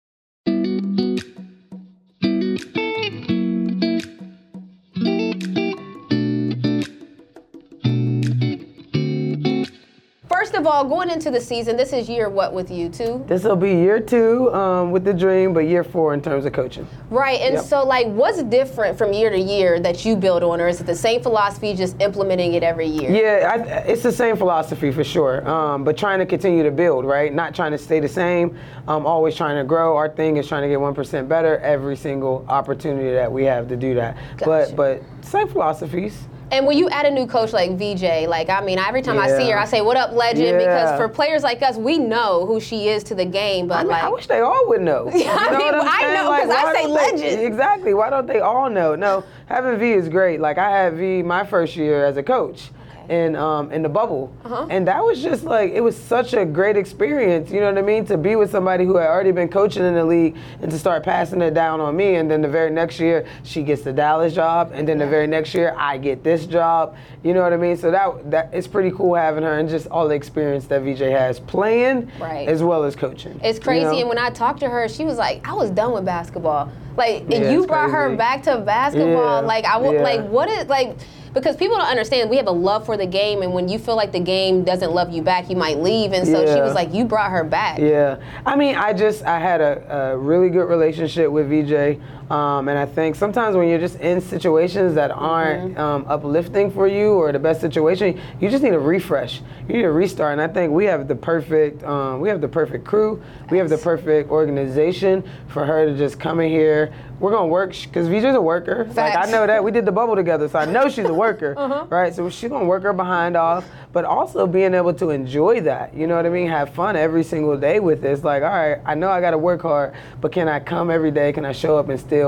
Of 10.61 10.67
all, 10.67 10.85
going 10.85 11.09
into 11.09 11.31
the 11.31 11.41
season, 11.41 11.75
this 11.75 11.91
is 11.91 12.07
year 12.07 12.29
what 12.29 12.53
with 12.53 12.69
you 12.71 12.87
too? 12.87 13.23
This 13.27 13.43
will 13.43 13.55
be 13.55 13.71
year 13.71 13.99
two 13.99 14.53
um, 14.53 14.91
with 14.91 15.03
the 15.03 15.13
dream, 15.13 15.53
but 15.53 15.61
year 15.61 15.83
four 15.83 16.13
in 16.13 16.21
terms 16.21 16.45
of 16.45 16.53
coaching. 16.53 16.87
Right, 17.09 17.41
and 17.41 17.55
Yep. 17.55 17.65
so 17.65 17.83
like, 17.83 18.07
what's 18.07 18.41
different 18.43 18.97
from 18.97 19.11
year 19.11 19.29
to 19.31 19.39
year 19.39 19.79
that 19.79 20.05
you 20.05 20.15
build 20.15 20.43
on, 20.43 20.61
or 20.61 20.67
is 20.67 20.79
it 20.79 20.85
the 20.85 20.95
same 20.95 21.21
philosophy, 21.21 21.73
just 21.73 21.99
implementing 21.99 22.53
it 22.53 22.63
every 22.63 22.85
year? 22.85 23.11
Yeah, 23.11 23.51
I, 23.53 23.77
it's 23.87 24.03
the 24.03 24.11
same 24.11 24.37
philosophy 24.37 24.91
for 24.91 25.03
sure, 25.03 25.47
um, 25.49 25.83
but 25.83 25.97
trying 25.97 26.19
to 26.19 26.25
continue 26.25 26.63
to 26.63 26.71
build, 26.71 27.05
right? 27.05 27.33
Not 27.33 27.55
trying 27.55 27.71
to 27.71 27.77
stay 27.77 27.99
the 27.99 28.07
same, 28.07 28.55
um, 28.87 29.05
always 29.05 29.35
trying 29.35 29.57
to 29.57 29.63
grow. 29.63 29.97
Our 29.97 30.09
thing 30.09 30.37
is 30.37 30.47
trying 30.47 30.61
to 30.61 30.69
get 30.69 30.79
1% 30.79 31.27
better 31.27 31.57
every 31.59 31.95
single 31.95 32.45
opportunity 32.47 33.11
that 33.11 33.31
we 33.31 33.43
have 33.45 33.67
to 33.69 33.75
do 33.75 33.95
that. 33.95 34.15
Gotcha. 34.37 34.75
But 34.75 34.75
but 34.75 35.25
same 35.25 35.47
philosophies. 35.47 36.27
And 36.51 36.65
when 36.65 36.77
you 36.77 36.89
add 36.89 37.05
a 37.05 37.11
new 37.11 37.25
coach 37.25 37.53
like 37.53 37.77
VJ, 37.77 38.27
like 38.27 38.49
I 38.49 38.59
mean, 38.61 38.77
every 38.77 39.01
time 39.01 39.17
I 39.17 39.29
see 39.29 39.49
her, 39.51 39.57
I 39.57 39.63
say, 39.65 39.79
"What 39.81 39.95
up, 39.95 40.11
legend?" 40.11 40.57
Because 40.57 40.97
for 40.99 41.07
players 41.07 41.43
like 41.43 41.61
us, 41.61 41.77
we 41.77 41.97
know 41.97 42.45
who 42.45 42.59
she 42.59 42.89
is 42.89 43.03
to 43.05 43.15
the 43.15 43.23
game. 43.23 43.67
But 43.69 43.75
I, 43.75 43.81
mean, 43.83 43.91
like, 43.91 44.03
I 44.03 44.09
wish 44.09 44.27
they 44.27 44.41
all 44.41 44.67
would 44.67 44.81
know. 44.81 45.09
You 45.15 45.25
I 45.29 45.49
know 45.51 45.57
mean, 45.57 45.67
what 45.67 45.75
I'm 45.75 45.87
I 45.87 46.01
saying? 46.01 46.13
know, 46.13 46.29
'cause 46.29 46.49
I 46.49 46.73
say 46.73 46.81
don't 46.83 46.93
they- 47.17 47.23
legend. 47.23 47.41
exactly. 47.47 47.93
Why 47.93 48.09
don't 48.09 48.27
they 48.27 48.41
all 48.41 48.69
know? 48.69 48.95
No, 48.95 49.23
having 49.45 49.79
V 49.79 49.93
is 49.93 50.09
great. 50.09 50.41
Like 50.41 50.57
I 50.57 50.69
had 50.69 50.95
V 50.95 51.23
my 51.23 51.45
first 51.45 51.75
year 51.77 52.05
as 52.05 52.17
a 52.17 52.23
coach. 52.23 52.69
In 53.09 53.35
um 53.35 53.71
in 53.71 53.81
the 53.81 53.89
bubble, 53.89 54.31
Uh-huh. 54.45 54.67
and 54.69 54.87
that 54.87 55.03
was 55.03 55.21
just 55.21 55.43
like 55.43 55.71
it 55.73 55.81
was 55.81 55.97
such 55.97 56.33
a 56.33 56.45
great 56.45 56.77
experience. 56.77 57.51
You 57.51 57.59
know 57.59 57.67
what 57.67 57.77
I 57.77 57.81
mean? 57.81 58.05
To 58.05 58.17
be 58.17 58.35
with 58.35 58.51
somebody 58.51 58.85
who 58.85 58.95
had 58.97 59.07
already 59.07 59.31
been 59.31 59.49
coaching 59.49 59.83
in 59.83 59.95
the 59.95 60.05
league 60.05 60.35
and 60.61 60.69
to 60.71 60.77
start 60.79 61.03
passing 61.03 61.41
it 61.41 61.53
down 61.53 61.81
on 61.81 61.95
me, 61.95 62.15
and 62.15 62.29
then 62.29 62.41
the 62.41 62.47
very 62.47 62.69
next 62.69 62.99
year 62.99 63.25
she 63.43 63.63
gets 63.63 63.81
the 63.81 63.91
Dallas 63.93 64.33
job, 64.33 64.71
and 64.73 64.87
then 64.87 64.97
the 64.97 65.07
very 65.07 65.27
next 65.27 65.53
year 65.53 65.73
I 65.77 65.97
get 65.97 66.23
this 66.23 66.45
job. 66.45 66.95
You 67.23 67.33
know 67.33 67.41
what 67.41 67.53
I 67.53 67.57
mean? 67.57 67.75
So 67.77 67.91
that 67.91 68.31
that 68.31 68.49
it's 68.53 68.67
pretty 68.67 68.91
cool 68.91 69.15
having 69.15 69.43
her 69.43 69.57
and 69.59 69.67
just 69.69 69.87
all 69.87 70.07
the 70.07 70.15
experience 70.15 70.65
that 70.67 70.81
VJ 70.81 71.01
has 71.11 71.39
playing 71.39 72.09
Right. 72.19 72.47
as 72.47 72.61
well 72.63 72.83
as 72.83 72.95
coaching. 72.95 73.39
It's 73.43 73.57
you 73.57 73.63
crazy. 73.63 73.85
know? 73.85 73.99
And 73.99 74.09
when 74.09 74.17
I 74.17 74.29
talked 74.29 74.59
to 74.61 74.69
her, 74.69 74.87
she 74.87 75.05
was 75.05 75.17
like, 75.17 75.47
I 75.47 75.53
was 75.53 75.69
done 75.71 75.93
with 75.93 76.05
basketball. 76.05 76.71
Like, 76.97 77.21
and 77.23 77.31
Yeah, 77.31 77.51
you 77.51 77.65
brought 77.65 77.89
her 77.91 78.15
back 78.15 78.43
to 78.43 78.57
basketball. 78.57 79.41
Yeah, 79.41 79.47
Like, 79.47 79.63
I 79.65 79.77
would, 79.77 79.93
yeah. 79.95 80.01
like, 80.03 80.27
what 80.27 80.49
is, 80.49 80.67
like, 80.67 80.97
because 81.33 81.55
people 81.55 81.77
don't 81.77 81.87
understand, 81.87 82.29
we 82.29 82.37
have 82.37 82.47
a 82.47 82.51
love 82.51 82.85
for 82.85 82.97
the 82.97 83.05
game, 83.05 83.41
and 83.41 83.53
when 83.53 83.67
you 83.69 83.79
feel 83.79 83.95
like 83.95 84.11
the 84.11 84.19
game 84.19 84.63
doesn't 84.63 84.91
love 84.91 85.11
you 85.11 85.21
back, 85.21 85.49
you 85.49 85.55
might 85.55 85.77
leave. 85.77 86.13
And 86.13 86.27
so 86.27 86.45
she 86.45 86.59
was 86.59 86.73
like, 86.73 86.93
you 86.93 87.05
brought 87.05 87.31
her 87.31 87.43
back. 87.43 87.79
Yeah, 87.79 88.17
I 88.45 88.55
mean, 88.55 88.75
I 88.75 88.93
just 88.93 89.23
I 89.23 89.39
had 89.39 89.61
a, 89.61 90.11
a 90.13 90.17
really 90.17 90.49
good 90.49 90.65
relationship 90.65 91.31
with 91.31 91.49
VJ, 91.49 92.01
um, 92.31 92.69
and 92.69 92.79
I 92.79 92.85
think 92.85 93.15
sometimes 93.15 93.55
when 93.57 93.67
you're 93.67 93.79
just 93.79 93.99
in 93.99 94.21
situations 94.21 94.95
that 94.95 95.11
aren't 95.11 95.77
um, 95.77 96.05
uplifting 96.07 96.71
for 96.71 96.87
you 96.87 97.11
or 97.13 97.31
the 97.31 97.39
best 97.39 97.59
situation, 97.59 98.19
you 98.39 98.49
just 98.49 98.63
need 98.63 98.73
a 98.73 98.79
refresh. 98.79 99.41
You 99.67 99.75
need 99.77 99.83
a 99.85 99.91
restart, 99.91 100.31
and 100.33 100.41
I 100.41 100.47
think 100.47 100.71
we 100.71 100.85
have 100.85 101.07
the 101.07 101.15
perfect 101.15 101.83
um, 101.83 102.21
we 102.21 102.29
have 102.29 102.39
the 102.41 102.47
perfect 102.47 102.85
crew, 102.85 103.21
we 103.49 103.57
have 103.57 103.69
the 103.69 103.77
perfect 103.77 104.29
organization 104.31 105.23
for 105.47 105.65
her 105.65 105.85
to 105.85 105.97
just 105.97 106.19
come 106.19 106.39
in 106.39 106.49
here. 106.49 106.93
We're 107.19 107.31
gonna 107.31 107.47
work 107.47 107.75
because 107.83 108.07
VJ's 108.07 108.35
a 108.35 108.41
worker. 108.41 108.85
Like 108.95 109.15
I 109.15 109.29
know 109.29 109.45
that 109.45 109.63
we 109.63 109.71
did 109.71 109.85
the 109.85 109.91
bubble 109.91 110.15
together, 110.15 110.47
so 110.47 110.57
I 110.57 110.65
know 110.65 110.89
she's 110.89 111.05
a 111.05 111.13
worker, 111.13 111.53
Uh-huh. 111.57 111.85
right? 111.89 112.13
So 112.13 112.29
she's 112.29 112.49
gonna 112.49 112.65
work 112.65 112.81
her 112.83 112.93
behind 112.93 113.35
off, 113.37 113.63
but 113.93 114.05
also 114.05 114.47
being 114.47 114.73
able 114.73 114.93
to 114.95 115.11
enjoy 115.11 115.61
that. 115.61 115.93
You 115.93 116.07
know 116.07 116.15
what 116.15 116.25
I 116.25 116.29
mean? 116.29 116.47
Have 116.49 116.73
fun 116.73 116.95
every 116.95 117.23
single 117.23 117.57
day 117.57 117.79
with 117.79 118.01
this. 118.01 118.23
Like, 118.23 118.41
all 118.41 118.49
right, 118.49 118.79
I 118.85 118.95
know 118.95 119.09
I 119.09 119.21
gotta 119.21 119.37
work 119.37 119.61
hard, 119.61 119.93
but 120.21 120.31
can 120.31 120.47
I 120.47 120.59
come 120.59 120.89
every 120.89 121.11
day? 121.11 121.31
Can 121.31 121.45
I 121.45 121.51
show 121.51 121.77
up 121.77 121.89
and 121.89 121.99
still 121.99 122.20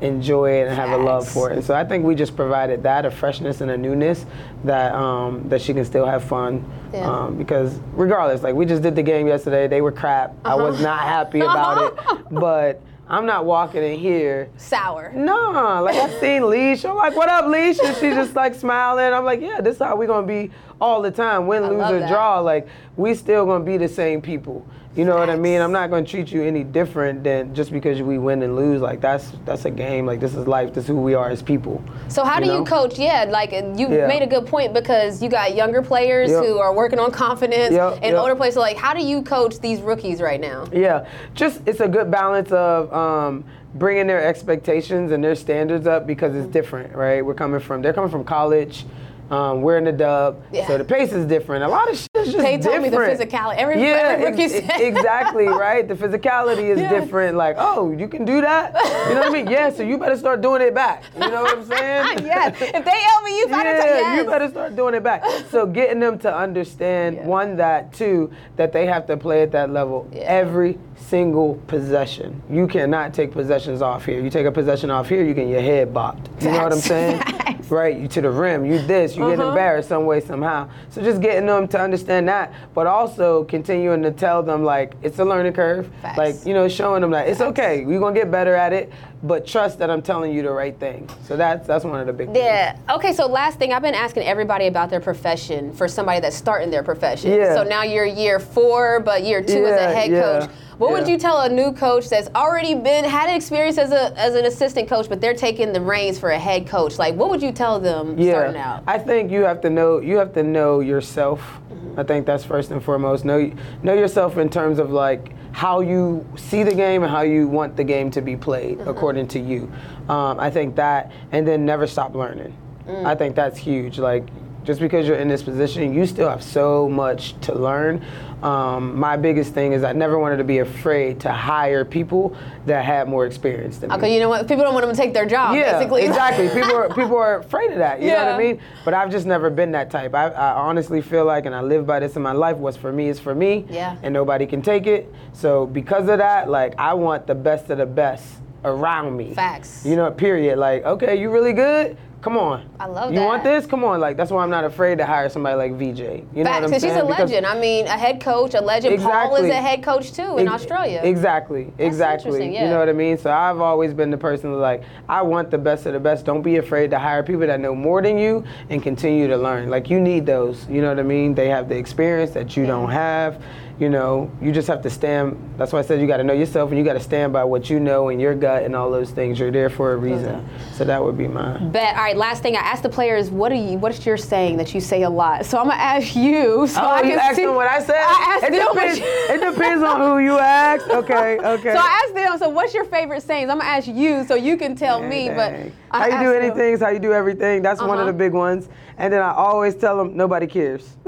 enjoy 0.00 0.50
it 0.60 0.68
and 0.68 0.76
have 0.76 0.90
a 0.90 0.96
love 0.96 1.28
for 1.28 1.50
it? 1.50 1.56
And 1.56 1.64
so 1.64 1.74
I 1.74 1.84
think 1.84 2.04
we 2.04 2.14
just 2.14 2.34
provided 2.36 2.82
that 2.84 3.04
a 3.04 3.10
freshness 3.10 3.60
and 3.60 3.70
a 3.70 3.76
newness 3.76 4.24
that 4.64 4.94
um, 4.94 5.48
that 5.48 5.60
she 5.60 5.74
can 5.74 5.84
still 5.84 6.06
have 6.06 6.22
fun. 6.24 6.64
Yeah. 6.92 7.08
Um, 7.10 7.36
because 7.36 7.78
regardless, 7.92 8.42
like 8.42 8.54
we 8.54 8.66
just 8.66 8.82
did 8.82 8.94
the 8.96 9.02
game 9.02 9.26
yesterday, 9.26 9.68
they 9.68 9.80
were 9.80 9.92
crap. 9.92 10.34
I 10.44 10.52
Uh-huh. 10.54 10.64
was 10.64 10.80
not 10.80 11.00
happy 11.00 11.40
about 11.40 11.92
it, 11.92 12.24
but. 12.30 12.80
I'm 13.12 13.26
not 13.26 13.44
walking 13.44 13.82
in 13.82 13.98
here 13.98 14.50
Sour. 14.56 15.10
no, 15.16 15.82
like 15.84 15.96
I've 15.96 16.20
seen 16.20 16.48
Leash. 16.48 16.84
I'm 16.84 16.94
like, 16.94 17.16
what 17.16 17.28
up, 17.28 17.46
Leash? 17.46 17.80
And 17.80 17.96
she's 17.96 18.14
just 18.14 18.36
like 18.36 18.54
smiling. 18.54 19.12
I'm 19.12 19.24
like, 19.24 19.40
yeah, 19.40 19.60
this 19.60 19.74
is 19.74 19.82
how 19.82 19.96
we 19.96 20.06
gonna 20.06 20.24
be 20.28 20.52
all 20.80 21.02
the 21.02 21.10
time. 21.10 21.48
Win, 21.48 21.64
lose, 21.64 21.90
or 21.90 21.98
that. 21.98 22.08
draw. 22.08 22.38
Like, 22.38 22.68
we 22.96 23.14
still 23.14 23.44
gonna 23.46 23.64
be 23.64 23.76
the 23.78 23.88
same 23.88 24.22
people. 24.22 24.64
You 24.96 25.04
know 25.04 25.14
what 25.16 25.30
I 25.30 25.36
mean? 25.36 25.60
I'm 25.60 25.70
not 25.70 25.88
gonna 25.88 26.04
treat 26.04 26.32
you 26.32 26.42
any 26.42 26.64
different 26.64 27.22
than 27.22 27.54
just 27.54 27.70
because 27.70 28.02
we 28.02 28.18
win 28.18 28.42
and 28.42 28.56
lose. 28.56 28.80
Like 28.80 29.00
that's 29.00 29.30
that's 29.44 29.64
a 29.64 29.70
game. 29.70 30.04
Like 30.04 30.18
this 30.18 30.34
is 30.34 30.48
life. 30.48 30.74
This 30.74 30.84
is 30.84 30.88
who 30.88 30.96
we 31.00 31.14
are 31.14 31.30
as 31.30 31.42
people. 31.42 31.80
So 32.08 32.24
how 32.24 32.40
You 32.40 32.46
do 32.46 32.52
you 32.54 32.64
coach? 32.64 32.98
Yeah, 32.98 33.24
like 33.30 33.52
you 33.52 33.88
Yeah. 33.88 34.08
made 34.08 34.22
a 34.22 34.26
good 34.26 34.46
point 34.46 34.74
because 34.74 35.22
you 35.22 35.28
got 35.28 35.54
younger 35.54 35.80
players 35.80 36.30
Yep. 36.30 36.44
who 36.44 36.58
are 36.58 36.74
working 36.74 36.98
on 36.98 37.12
confidence 37.12 37.72
Yep, 37.72 37.92
and 38.02 38.04
yep. 38.06 38.18
older 38.18 38.34
players. 38.34 38.54
So 38.54 38.60
like, 38.60 38.76
how 38.76 38.92
do 38.92 39.00
you 39.04 39.22
coach 39.22 39.60
these 39.60 39.80
rookies 39.80 40.20
right 40.20 40.40
now? 40.40 40.64
Yeah, 40.72 41.06
just 41.34 41.60
it's 41.66 41.78
a 41.80 41.88
good 41.88 42.10
balance 42.10 42.50
of 42.50 42.92
um, 42.92 43.44
bringing 43.76 44.08
their 44.08 44.24
expectations 44.26 45.12
and 45.12 45.22
their 45.22 45.36
standards 45.36 45.86
up 45.86 46.04
because 46.04 46.34
it's 46.34 46.48
different, 46.48 46.96
right? 46.96 47.24
We're 47.24 47.34
coming 47.34 47.60
from 47.60 47.80
they're 47.80 47.92
coming 47.92 48.10
from 48.10 48.24
college. 48.24 48.84
Um, 49.30 49.62
we're 49.62 49.78
in 49.78 49.84
the 49.84 49.92
dub, 49.92 50.42
Yeah. 50.50 50.66
so 50.66 50.76
the 50.76 50.84
pace 50.84 51.12
is 51.12 51.24
different. 51.24 51.62
A 51.62 51.68
lot 51.68 51.88
of 51.88 51.96
shit 51.96 52.08
is 52.16 52.32
just 52.32 52.36
different. 52.38 52.62
They 52.62 52.68
told 52.70 52.82
me 52.82 52.88
the 52.88 52.96
physicality. 52.96 53.56
Every- 53.58 53.80
yeah, 53.80 54.16
every 54.18 54.24
rookie 54.26 54.42
ex- 54.42 54.52
said- 54.66 54.80
exactly 54.80 55.46
right. 55.66 55.86
The 55.86 55.94
physicality 55.94 56.70
is 56.70 56.80
Yes. 56.80 56.90
different. 56.90 57.36
Like, 57.36 57.54
oh, 57.58 57.92
you 57.92 58.08
can 58.08 58.24
do 58.24 58.40
that. 58.40 58.74
You 59.08 59.14
know 59.14 59.20
what 59.20 59.28
I 59.28 59.30
mean? 59.32 59.48
Yeah, 59.48 59.70
so 59.70 59.84
you 59.84 59.98
better 59.98 60.16
start 60.16 60.40
doing 60.40 60.62
it 60.62 60.74
back. 60.74 61.04
You 61.14 61.30
know 61.30 61.42
what 61.42 61.58
I'm 61.58 61.64
saying? 61.64 62.18
yes. 62.26 62.56
If 62.60 62.84
they 62.84 63.00
help 63.00 63.24
me, 63.24 63.38
you 63.38 63.46
better. 63.48 63.70
yeah, 63.70 63.84
yes. 63.84 64.18
you 64.18 64.24
better 64.28 64.48
start 64.48 64.74
doing 64.74 64.94
it 64.94 65.02
back. 65.04 65.22
So 65.50 65.64
getting 65.78 66.00
them 66.00 66.18
to 66.20 66.34
understand 66.36 67.24
one 67.24 67.56
that 67.58 67.92
two 67.92 68.32
that 68.56 68.72
they 68.72 68.86
have 68.86 69.06
to 69.06 69.16
play 69.16 69.42
at 69.42 69.52
that 69.52 69.70
level 69.70 70.08
Yeah. 70.12 70.22
every 70.22 70.76
single 71.00 71.54
possession. 71.66 72.40
You 72.50 72.66
cannot 72.66 73.12
take 73.14 73.32
possessions 73.32 73.82
off 73.82 74.04
here. 74.04 74.20
You 74.20 74.30
take 74.30 74.46
a 74.46 74.52
possession 74.52 74.90
off 74.90 75.08
here, 75.08 75.24
you 75.24 75.34
get 75.34 75.48
your 75.48 75.60
head 75.60 75.92
bopped. 75.92 76.28
You 76.42 76.50
know 76.50 76.62
what 76.62 76.72
I'm 76.72 76.78
saying? 76.78 77.18
Facts. 77.22 77.70
Right, 77.70 77.96
you 77.96 78.08
to 78.08 78.20
the 78.20 78.30
rim, 78.30 78.64
you 78.64 78.78
this, 78.80 79.16
you 79.16 79.24
Uh-huh. 79.24 79.36
get 79.36 79.44
embarrassed 79.46 79.88
some 79.88 80.04
way 80.06 80.20
somehow. 80.20 80.68
So 80.90 81.02
just 81.02 81.20
getting 81.20 81.46
them 81.46 81.68
to 81.68 81.80
understand 81.80 82.28
that, 82.28 82.52
but 82.74 82.86
also 82.86 83.44
continuing 83.44 84.02
to 84.02 84.10
tell 84.10 84.42
them 84.42 84.64
like 84.64 84.94
it's 85.02 85.18
a 85.18 85.24
learning 85.24 85.52
curve. 85.52 85.88
Facts. 86.02 86.18
Like 86.18 86.34
you 86.46 86.54
know, 86.54 86.68
showing 86.68 87.00
them 87.02 87.10
that 87.12 87.28
it's 87.28 87.40
okay. 87.40 87.84
We're 87.84 88.00
gonna 88.00 88.14
get 88.14 88.30
better 88.30 88.54
at 88.54 88.72
it, 88.72 88.92
but 89.22 89.46
trust 89.46 89.78
that 89.78 89.90
I'm 89.90 90.02
telling 90.02 90.32
you 90.32 90.42
the 90.42 90.50
right 90.50 90.78
thing. 90.78 91.08
So 91.24 91.36
that's 91.36 91.66
that's 91.66 91.84
one 91.84 92.00
of 92.00 92.06
the 92.06 92.12
big 92.12 92.28
things. 92.28 92.38
Yeah. 92.38 92.78
Okay. 92.88 93.12
So 93.12 93.26
last 93.26 93.58
thing, 93.58 93.72
I've 93.72 93.82
been 93.82 93.94
asking 93.94 94.22
everybody 94.22 94.66
about 94.66 94.90
their 94.90 95.00
profession 95.00 95.72
for 95.72 95.88
somebody 95.88 96.20
that's 96.20 96.36
starting 96.36 96.70
their 96.70 96.82
profession. 96.82 97.32
Yeah. 97.32 97.54
So 97.54 97.62
now 97.62 97.82
you're 97.82 98.06
year 98.06 98.38
four, 98.40 99.00
but 99.00 99.24
year 99.24 99.42
two 99.42 99.66
as 99.66 99.80
a 99.80 99.84
Yeah, 99.84 99.90
head 99.90 100.10
yeah, 100.10 100.22
coach. 100.22 100.50
What 100.78 100.92
would 100.92 101.06
you 101.06 101.18
tell 101.18 101.42
a 101.42 101.48
new 101.50 101.72
coach 101.72 102.08
that's 102.08 102.28
already 102.34 102.74
been 102.74 103.04
had 103.04 103.28
experience 103.28 103.76
as 103.76 103.92
a 103.92 104.18
as 104.18 104.34
an 104.34 104.46
assistant 104.46 104.88
coach, 104.88 105.10
but 105.10 105.20
they're 105.20 105.34
taking 105.34 105.74
the 105.74 105.80
reins 105.80 106.18
for 106.18 106.30
a 106.30 106.38
head 106.38 106.66
coach? 106.66 106.98
Like, 106.98 107.14
what 107.16 107.28
would 107.28 107.42
you 107.42 107.52
tell 107.52 107.78
them 107.78 108.14
starting 108.22 108.56
out? 108.56 108.84
I 108.86 108.96
think 108.96 109.30
you 109.30 109.42
have 109.42 109.60
to 109.60 109.68
know 109.68 110.00
you 110.00 110.16
have 110.16 110.32
to 110.32 110.42
know 110.42 110.80
yourself. 110.80 111.40
Mm-hmm. 111.40 112.00
I 112.00 112.04
think 112.04 112.24
that's 112.24 112.44
first 112.44 112.70
and 112.70 112.82
foremost. 112.82 113.26
Know 113.26 113.52
know 113.82 113.92
yourself 113.92 114.38
in 114.38 114.48
terms 114.48 114.78
of 114.78 114.90
like 114.90 115.34
how 115.52 115.80
you 115.80 116.24
see 116.36 116.62
the 116.62 116.74
game 116.74 117.02
and 117.02 117.10
how 117.10 117.22
you 117.22 117.48
want 117.48 117.76
the 117.76 117.84
game 117.84 118.10
to 118.12 118.20
be 118.22 118.36
played 118.36 118.78
Mm-hmm. 118.78 118.88
according 118.88 119.28
to 119.28 119.38
you. 119.40 119.70
Um, 120.08 120.38
I 120.40 120.50
think 120.50 120.76
that, 120.76 121.10
and 121.32 121.46
then 121.46 121.64
never 121.66 121.86
stop 121.86 122.14
learning. 122.14 122.56
Mm. 122.86 123.04
I 123.04 123.14
think 123.14 123.34
that's 123.36 123.58
huge. 123.58 123.98
Like 123.98 124.24
just 124.64 124.80
because 124.80 125.06
you're 125.06 125.16
in 125.16 125.28
this 125.28 125.42
position, 125.42 125.94
you 125.94 126.06
still 126.06 126.28
have 126.28 126.42
so 126.42 126.88
much 126.88 127.38
to 127.42 127.54
learn. 127.54 128.04
Um, 128.42 128.98
my 128.98 129.16
biggest 129.16 129.52
thing 129.52 129.72
is 129.72 129.84
I 129.84 129.92
never 129.92 130.18
wanted 130.18 130.38
to 130.38 130.44
be 130.44 130.58
afraid 130.58 131.20
to 131.20 131.32
hire 131.32 131.84
people 131.84 132.34
that 132.66 132.84
had 132.84 133.08
more 133.08 133.26
experience 133.26 133.78
than 133.78 133.90
me. 133.90 133.96
Okay, 133.96 134.14
you 134.14 134.20
know 134.20 134.28
what? 134.28 134.48
People 134.48 134.64
don't 134.64 134.72
want 134.72 134.86
them 134.86 134.94
to 134.94 135.00
take 135.00 135.12
their 135.12 135.26
job. 135.26 135.54
Yeah, 135.54 135.78
basically. 135.78 136.04
exactly. 136.04 136.48
People 136.60 136.74
are 136.74 136.88
people 136.88 137.16
are 137.16 137.38
afraid 137.40 137.70
of 137.72 137.78
that. 137.78 138.00
You 138.00 138.08
know 138.08 138.24
what 138.24 138.34
I 138.34 138.38
mean? 138.38 138.60
But 138.84 138.94
I've 138.94 139.10
just 139.10 139.26
never 139.26 139.50
been 139.50 139.72
that 139.72 139.90
type. 139.90 140.14
I, 140.14 140.28
I 140.28 140.52
honestly 140.52 141.02
feel 141.02 141.24
like, 141.24 141.46
and 141.46 141.54
I 141.54 141.60
live 141.60 141.86
by 141.86 142.00
this 142.00 142.16
in 142.16 142.22
my 142.22 142.32
life. 142.32 142.56
What's 142.56 142.76
for 142.76 142.92
me 142.92 143.08
is 143.08 143.20
for 143.20 143.34
me. 143.34 143.66
Yeah. 143.68 143.96
And 144.02 144.14
nobody 144.14 144.46
can 144.46 144.62
take 144.62 144.86
it. 144.86 145.12
So 145.32 145.66
because 145.66 146.08
of 146.08 146.18
that, 146.18 146.48
like 146.48 146.74
I 146.78 146.94
want 146.94 147.26
the 147.26 147.34
best 147.34 147.70
of 147.70 147.78
the 147.78 147.86
best 147.86 148.26
around 148.64 149.16
me. 149.16 149.34
Facts. 149.34 149.84
You 149.84 149.96
know, 149.96 150.10
period. 150.10 150.58
Like, 150.58 150.84
okay, 150.84 151.20
you 151.20 151.30
really 151.30 151.52
good? 151.52 151.96
Come 152.22 152.36
on. 152.36 152.68
I 152.78 152.84
love 152.86 153.10
you 153.10 153.16
that. 153.16 153.22
You 153.22 153.26
want 153.26 153.42
this? 153.44 153.64
Come 153.64 153.82
on. 153.82 153.98
Like 153.98 154.16
that's 154.18 154.30
why 154.30 154.42
I'm 154.42 154.50
not 154.50 154.64
afraid 154.64 154.98
to 154.98 155.06
hire 155.06 155.28
somebody 155.30 155.56
like 155.56 155.72
VJ. 155.78 156.00
You 156.00 156.04
know 156.04 156.04
Facts, 156.04 156.26
what 156.34 156.46
I'm 156.46 156.60
because 156.62 156.72
she's 156.82 156.82
saying? 156.92 157.00
a 157.00 157.06
Because- 157.06 157.30
legend. 157.30 157.46
I 157.46 157.58
mean, 157.58 157.86
a 157.86 157.90
head 157.96 158.20
coach, 158.20 158.52
a 158.54 158.60
legend. 158.60 158.92
Exactly. 158.92 159.28
Paul 159.28 159.36
is 159.36 159.50
a 159.50 159.54
head 159.54 159.82
coach 159.82 160.12
too 160.12 160.36
in 160.36 160.46
Ex- 160.46 160.54
Australia. 160.56 161.00
Exactly, 161.02 161.72
exactly. 161.78 162.30
interesting, 162.32 162.54
You 162.54 162.68
know 162.68 162.78
what 162.78 162.88
I 162.90 162.92
mean? 162.92 163.16
So 163.16 163.30
I've 163.30 163.60
always 163.60 163.94
been 163.94 164.10
the 164.10 164.18
person 164.18 164.50
that's 164.52 164.60
like, 164.60 164.82
I 165.08 165.22
want 165.22 165.50
the 165.50 165.58
best 165.58 165.86
of 165.86 165.94
the 165.94 166.00
best. 166.00 166.26
Don't 166.26 166.42
be 166.42 166.56
afraid 166.58 166.90
to 166.90 166.98
hire 166.98 167.22
people 167.22 167.46
that 167.46 167.58
know 167.58 167.74
more 167.74 168.02
than 168.02 168.18
you 168.18 168.44
and 168.68 168.82
continue 168.82 169.26
to 169.28 169.36
learn. 169.38 169.70
Like 169.70 169.88
you 169.88 169.98
need 169.98 170.26
those. 170.26 170.68
You 170.68 170.82
know 170.82 170.88
what 170.90 170.98
I 170.98 171.02
mean? 171.04 171.34
They 171.34 171.48
have 171.48 171.68
the 171.70 171.76
experience 171.76 172.32
that 172.32 172.54
you 172.56 172.66
don't 172.66 172.90
have. 172.90 173.42
You 173.80 173.88
know, 173.88 174.30
you 174.42 174.52
just 174.52 174.68
have 174.68 174.82
to 174.82 174.90
stand. 174.90 175.38
That's 175.56 175.72
why 175.72 175.78
I 175.78 175.82
said 175.82 176.02
you 176.02 176.06
got 176.06 176.18
to 176.18 176.24
know 176.24 176.34
yourself 176.34 176.68
and 176.68 176.78
you 176.78 176.84
got 176.84 176.92
to 176.92 177.00
stand 177.00 177.32
by 177.32 177.44
what 177.44 177.70
you 177.70 177.80
know 177.80 178.10
in 178.10 178.20
your 178.20 178.34
gut 178.34 178.62
and 178.62 178.76
all 178.76 178.90
those 178.90 179.10
things. 179.10 179.38
You're 179.38 179.50
there 179.50 179.70
for 179.70 179.94
a 179.94 179.96
reason. 179.96 180.46
So 180.74 180.84
that 180.84 181.02
would 181.02 181.16
be 181.16 181.26
mine. 181.26 181.72
Bet. 181.72 181.96
All 181.96 182.02
right. 182.02 182.14
Last 182.14 182.42
thing, 182.42 182.56
I 182.56 182.60
asked 182.60 182.82
the 182.82 182.90
players, 182.90 183.30
"What 183.30 183.50
are 183.52 183.54
you? 183.54 183.78
What's 183.78 184.04
your 184.04 184.18
saying 184.18 184.58
that 184.58 184.74
you 184.74 184.82
say 184.82 185.04
a 185.04 185.08
lot?" 185.08 185.46
So 185.46 185.56
I'm 185.58 185.64
gonna 185.64 185.80
ask 185.80 186.14
you. 186.14 186.66
So 186.66 186.78
Oh, 186.82 186.88
I 186.88 186.98
you 187.02 187.10
can 187.12 187.18
asked 187.20 187.36
see, 187.36 187.46
them 187.46 187.54
what 187.54 187.68
I 187.68 187.80
said? 187.82 187.96
I 187.96 188.34
asked 188.36 188.44
it 188.44 188.52
them. 188.52 188.66
depends, 188.74 188.98
you- 188.98 189.04
it 189.06 189.50
depends 189.54 189.82
on 189.82 190.00
who 190.02 190.18
you 190.18 190.38
ask. 190.38 190.86
Okay, 191.00 191.38
okay. 191.38 191.72
So 191.72 191.78
I 191.78 192.02
asked 192.04 192.14
them. 192.14 192.36
So 192.38 192.50
what's 192.50 192.74
your 192.74 192.84
favorite 192.84 193.22
sayings? 193.22 193.48
I'm 193.50 193.58
gonna 193.60 193.70
ask 193.70 193.88
you, 193.88 194.24
so 194.26 194.34
you 194.34 194.58
can 194.58 194.74
tell 194.76 195.00
me. 195.02 195.28
Dang, 195.28 195.36
But. 195.36 195.72
I 195.92 195.98
how 196.02 196.04
you 196.04 196.10
do 196.10 196.16
asked 196.16 196.24
them. 196.34 196.42
anything 196.44 196.74
is 196.74 196.80
how 196.82 196.90
you 196.90 196.98
do 196.98 197.12
everything. 197.14 197.62
That's 197.62 197.80
one 197.80 197.92
of 197.92 198.00
Uh-huh. 198.00 198.06
the 198.08 198.12
big 198.12 198.34
ones. 198.34 198.68
And 198.98 199.10
then 199.12 199.22
I 199.22 199.32
always 199.32 199.74
tell 199.74 199.96
them 199.96 200.14
nobody 200.16 200.46
cares. 200.46 200.86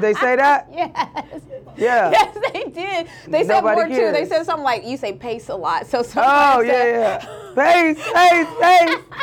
did 0.00 0.02
they 0.02 0.14
say 0.20 0.36
that? 0.36 0.68
Yes. 0.76 1.42
Yeah. 1.76 2.10
Yes, 2.10 2.38
they 2.52 2.64
did. 2.70 3.06
They 3.28 3.44
said 3.44 3.60
Nobody 3.60 3.80
more 3.82 3.88
too. 3.88 4.10
They 4.12 4.24
said 4.24 4.46
something 4.46 4.64
like 4.64 4.86
you 4.86 4.96
say 4.96 5.12
pace 5.12 5.50
a 5.50 5.54
lot. 5.54 5.86
So 5.86 6.02
Oh 6.16 6.60
yeah, 6.62 6.72
said, 6.72 7.22
yeah. 7.22 7.52
Pace, 7.54 8.02
pace, 8.12 8.46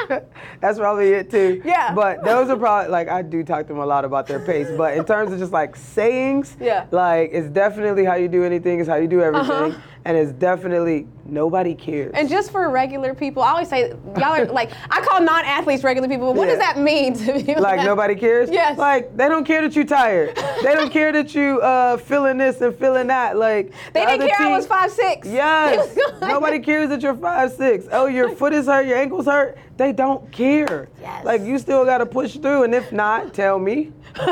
pace. 0.10 0.22
That's 0.62 0.78
probably 0.78 1.14
it 1.14 1.32
too. 1.32 1.62
Yeah. 1.66 1.94
But 1.96 2.24
those 2.24 2.50
are 2.50 2.58
probably 2.58 2.92
like 2.92 3.08
I 3.08 3.24
do 3.24 3.44
talk 3.44 3.66
to 3.68 3.74
them 3.74 3.80
a 3.82 3.86
lot 3.86 4.06
about 4.06 4.28
their 4.28 4.40
pace. 4.40 4.68
But 4.78 4.96
in 4.98 5.04
terms 5.06 5.32
of 5.34 5.40
just 5.40 5.52
like 5.52 5.76
sayings, 5.76 6.56
Yeah. 6.60 6.86
like 6.92 7.32
it's 7.34 7.50
definitely 7.50 8.06
how 8.06 8.16
you 8.16 8.28
do 8.28 8.44
anything 8.44 8.80
is 8.80 8.88
how 8.88 8.96
you 8.98 9.08
do 9.08 9.22
everything, 9.22 9.50
Uh-huh. 9.72 9.80
And 10.06 10.18
it's 10.18 10.32
definitely 10.34 11.08
nobody 11.26 11.74
cares. 11.74 12.12
And 12.14 12.28
just 12.28 12.52
for 12.52 12.70
regular 12.70 13.14
people, 13.14 13.42
I 13.42 13.52
always 13.52 13.70
say 13.70 13.90
y'all 14.18 14.24
are 14.24 14.46
like 14.46 14.72
I 14.90 15.02
call 15.02 15.22
non-athletes 15.22 15.84
regular 15.84 16.08
people. 16.10 16.28
But 16.34 16.38
what 16.38 16.46
does 16.48 16.58
that 16.60 16.78
mean 16.78 17.14
to 17.14 17.42
be 17.42 17.56
like 17.56 17.84
nobody 17.86 18.16
cares. 18.16 18.50
Yes. 18.50 18.78
Like 18.78 19.16
they 19.16 19.30
don't 19.30 19.46
care 19.46 19.62
that 19.62 19.76
you 19.76 19.86
tired. 19.86 20.36
they 20.64 20.74
don't 20.74 20.92
care 20.92 21.12
that 21.14 21.34
you 21.34 21.62
uh 21.62 21.98
feeling 21.98 22.38
this 22.38 22.60
and 22.62 22.76
feeling 22.76 23.08
that. 23.08 23.38
Like 23.38 23.74
They 23.94 24.06
the 24.06 24.12
didn't 24.12 24.30
care 24.30 24.48
I 24.48 24.58
was 24.58 24.68
five 24.68 24.92
six. 24.92 25.28
Yes. 25.28 25.98
Nobody 26.22 26.60
cares 26.60 26.90
that 26.90 27.02
you're 27.02 27.16
five 27.16 27.52
six. 27.54 27.86
Oh, 27.92 28.08
your 28.08 28.36
foot 28.36 28.54
is 28.54 28.66
hurt, 28.66 28.86
your 28.86 28.98
ankles 28.98 29.26
hurt. 29.26 29.58
They 29.78 29.94
don't 29.94 30.30
care. 30.32 30.90
Yes. 31.00 31.24
Like 31.26 31.42
you 31.42 31.58
still 31.58 31.86
gotta 31.86 32.06
push 32.06 32.38
through, 32.38 32.64
and 32.64 32.76
if 32.76 32.92
not, 32.92 33.34
tell 33.34 33.60
me. 33.60 33.92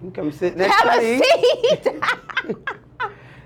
You 0.00 0.12
come 0.12 0.30
sit 0.30 0.56
next 0.56 0.76
Have 0.76 1.00
to 1.00 1.00
a 1.00 1.18
me. 1.18 2.54
seat. 2.54 2.66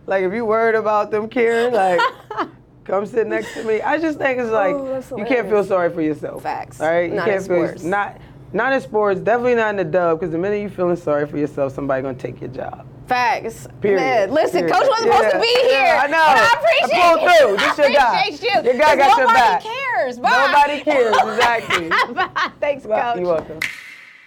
Like 0.06 0.24
if 0.24 0.32
you 0.32 0.44
worried 0.44 0.74
about 0.74 1.10
them 1.10 1.28
caring, 1.28 1.72
like 1.72 2.00
come 2.84 3.06
sit 3.06 3.26
next 3.26 3.54
to 3.54 3.64
me. 3.64 3.80
I 3.80 3.98
just 3.98 4.18
think 4.18 4.38
it's 4.38 4.50
oh, 4.50 4.52
like 4.52 4.74
Oh, 5.12 5.16
you 5.16 5.24
can't 5.24 5.48
feel 5.48 5.64
sorry 5.64 5.90
for 5.92 6.02
yourself. 6.02 6.42
Facts. 6.42 6.80
All 6.80 6.88
right. 6.88 7.08
You 7.10 7.16
Not 7.16 7.26
can't 7.26 7.42
in 7.42 7.48
feel 7.48 7.66
sports. 7.68 7.84
not 7.84 8.20
not 8.52 8.72
in 8.72 8.80
sports. 8.80 9.20
Definitely 9.20 9.54
not 9.54 9.70
in 9.70 9.76
the 9.76 9.84
dub. 9.84 10.18
Because 10.20 10.32
the 10.32 10.38
minute 10.38 10.60
you 10.60 10.68
feeling 10.68 10.96
sorry 10.96 11.26
for 11.26 11.38
yourself, 11.38 11.72
somebody 11.74 12.02
gonna 12.02 12.14
take 12.18 12.40
your 12.40 12.50
job. 12.50 12.86
Facts. 13.06 13.66
Period. 13.80 14.00
Man, 14.00 14.30
listen, 14.32 14.60
Period. 14.60 14.74
Coach 14.74 14.88
wasn't 14.88 15.12
supposed 15.12 15.32
to 15.34 15.40
be 15.40 15.46
here. 15.46 15.70
yeah, 15.82 16.02
I 16.04 16.06
know. 16.08 16.18
I 16.18 16.50
I 16.54 16.60
appreciate 16.60 17.02
pulled 17.02 17.20
it. 17.22 17.38
through. 17.38 17.56
This 17.56 17.78
I 17.78 17.82
your 17.82 17.92
guy. 18.00 18.20
appreciate 18.20 18.64
you. 18.64 18.70
Your 18.70 18.78
guy 18.80 18.96
got 18.96 19.18
your 19.18 19.26
nobody 19.26 19.38
back. 19.38 19.62
cares. 19.62 20.18
Bye. 20.18 20.52
Nobody 20.52 20.80
cares. 20.82 21.16
Exactly. 21.16 22.52
Thanks, 22.60 22.84
Well, 22.84 23.12
Coach. 23.12 23.20
You're 23.20 23.28
welcome. 23.34 23.60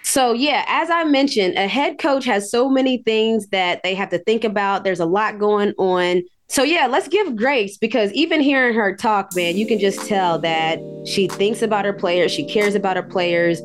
So, 0.05 0.33
yeah, 0.33 0.63
as 0.67 0.91
I 0.91 1.03
mentioned, 1.03 1.55
a 1.57 1.67
head 1.67 1.97
coach 1.97 2.25
has 2.25 2.51
so 2.51 2.69
many 2.69 2.99
things 2.99 3.47
that 3.47 3.81
they 3.81 3.95
have 3.95 4.09
to 4.11 4.19
think 4.19 4.43
about. 4.43 4.83
There's 4.83 4.99
a 4.99 5.05
lot 5.05 5.39
going 5.39 5.73
on. 5.79 6.21
So, 6.47 6.61
yeah, 6.61 6.85
let's 6.85 7.07
give 7.07 7.35
grace 7.35 7.75
because 7.75 8.11
even 8.13 8.39
hearing 8.39 8.75
her 8.75 8.95
talk, 8.95 9.35
man, 9.35 9.57
you 9.57 9.65
can 9.65 9.79
just 9.79 10.07
tell 10.07 10.37
that 10.39 10.77
she 11.07 11.27
thinks 11.27 11.63
about 11.63 11.85
her 11.85 11.91
players. 11.91 12.31
She 12.31 12.45
cares 12.45 12.75
about 12.75 12.97
her 12.97 13.03
players. 13.03 13.59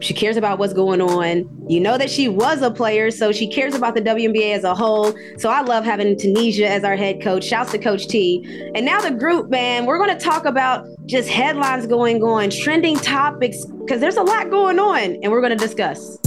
She 0.00 0.14
cares 0.14 0.36
about 0.36 0.58
what's 0.58 0.72
going 0.72 1.00
on. 1.00 1.48
You 1.68 1.80
know 1.80 1.98
that 1.98 2.10
she 2.10 2.28
was 2.28 2.62
a 2.62 2.70
player, 2.70 3.10
so 3.10 3.32
she 3.32 3.48
cares 3.48 3.74
about 3.74 3.94
the 3.94 4.00
WNBA 4.00 4.54
as 4.54 4.64
a 4.64 4.74
whole. 4.74 5.14
So 5.38 5.50
I 5.50 5.60
love 5.60 5.84
having 5.84 6.14
Tanisha 6.16 6.66
as 6.66 6.84
our 6.84 6.96
head 6.96 7.20
coach. 7.22 7.44
Shouts 7.44 7.72
to 7.72 7.78
Coach 7.78 8.06
T. 8.08 8.70
And 8.74 8.86
now 8.86 9.00
the 9.00 9.10
group, 9.10 9.50
man, 9.50 9.86
we're 9.86 9.98
going 9.98 10.16
to 10.16 10.24
talk 10.24 10.44
about 10.44 10.86
just 11.06 11.28
headlines 11.28 11.86
going 11.86 12.22
on, 12.22 12.50
trending 12.50 12.96
topics, 12.96 13.64
because 13.64 14.00
there's 14.00 14.16
a 14.16 14.22
lot 14.22 14.50
going 14.50 14.78
on, 14.78 15.18
and 15.22 15.32
we're 15.32 15.40
going 15.40 15.56
to 15.56 15.64
discuss. 15.64 16.18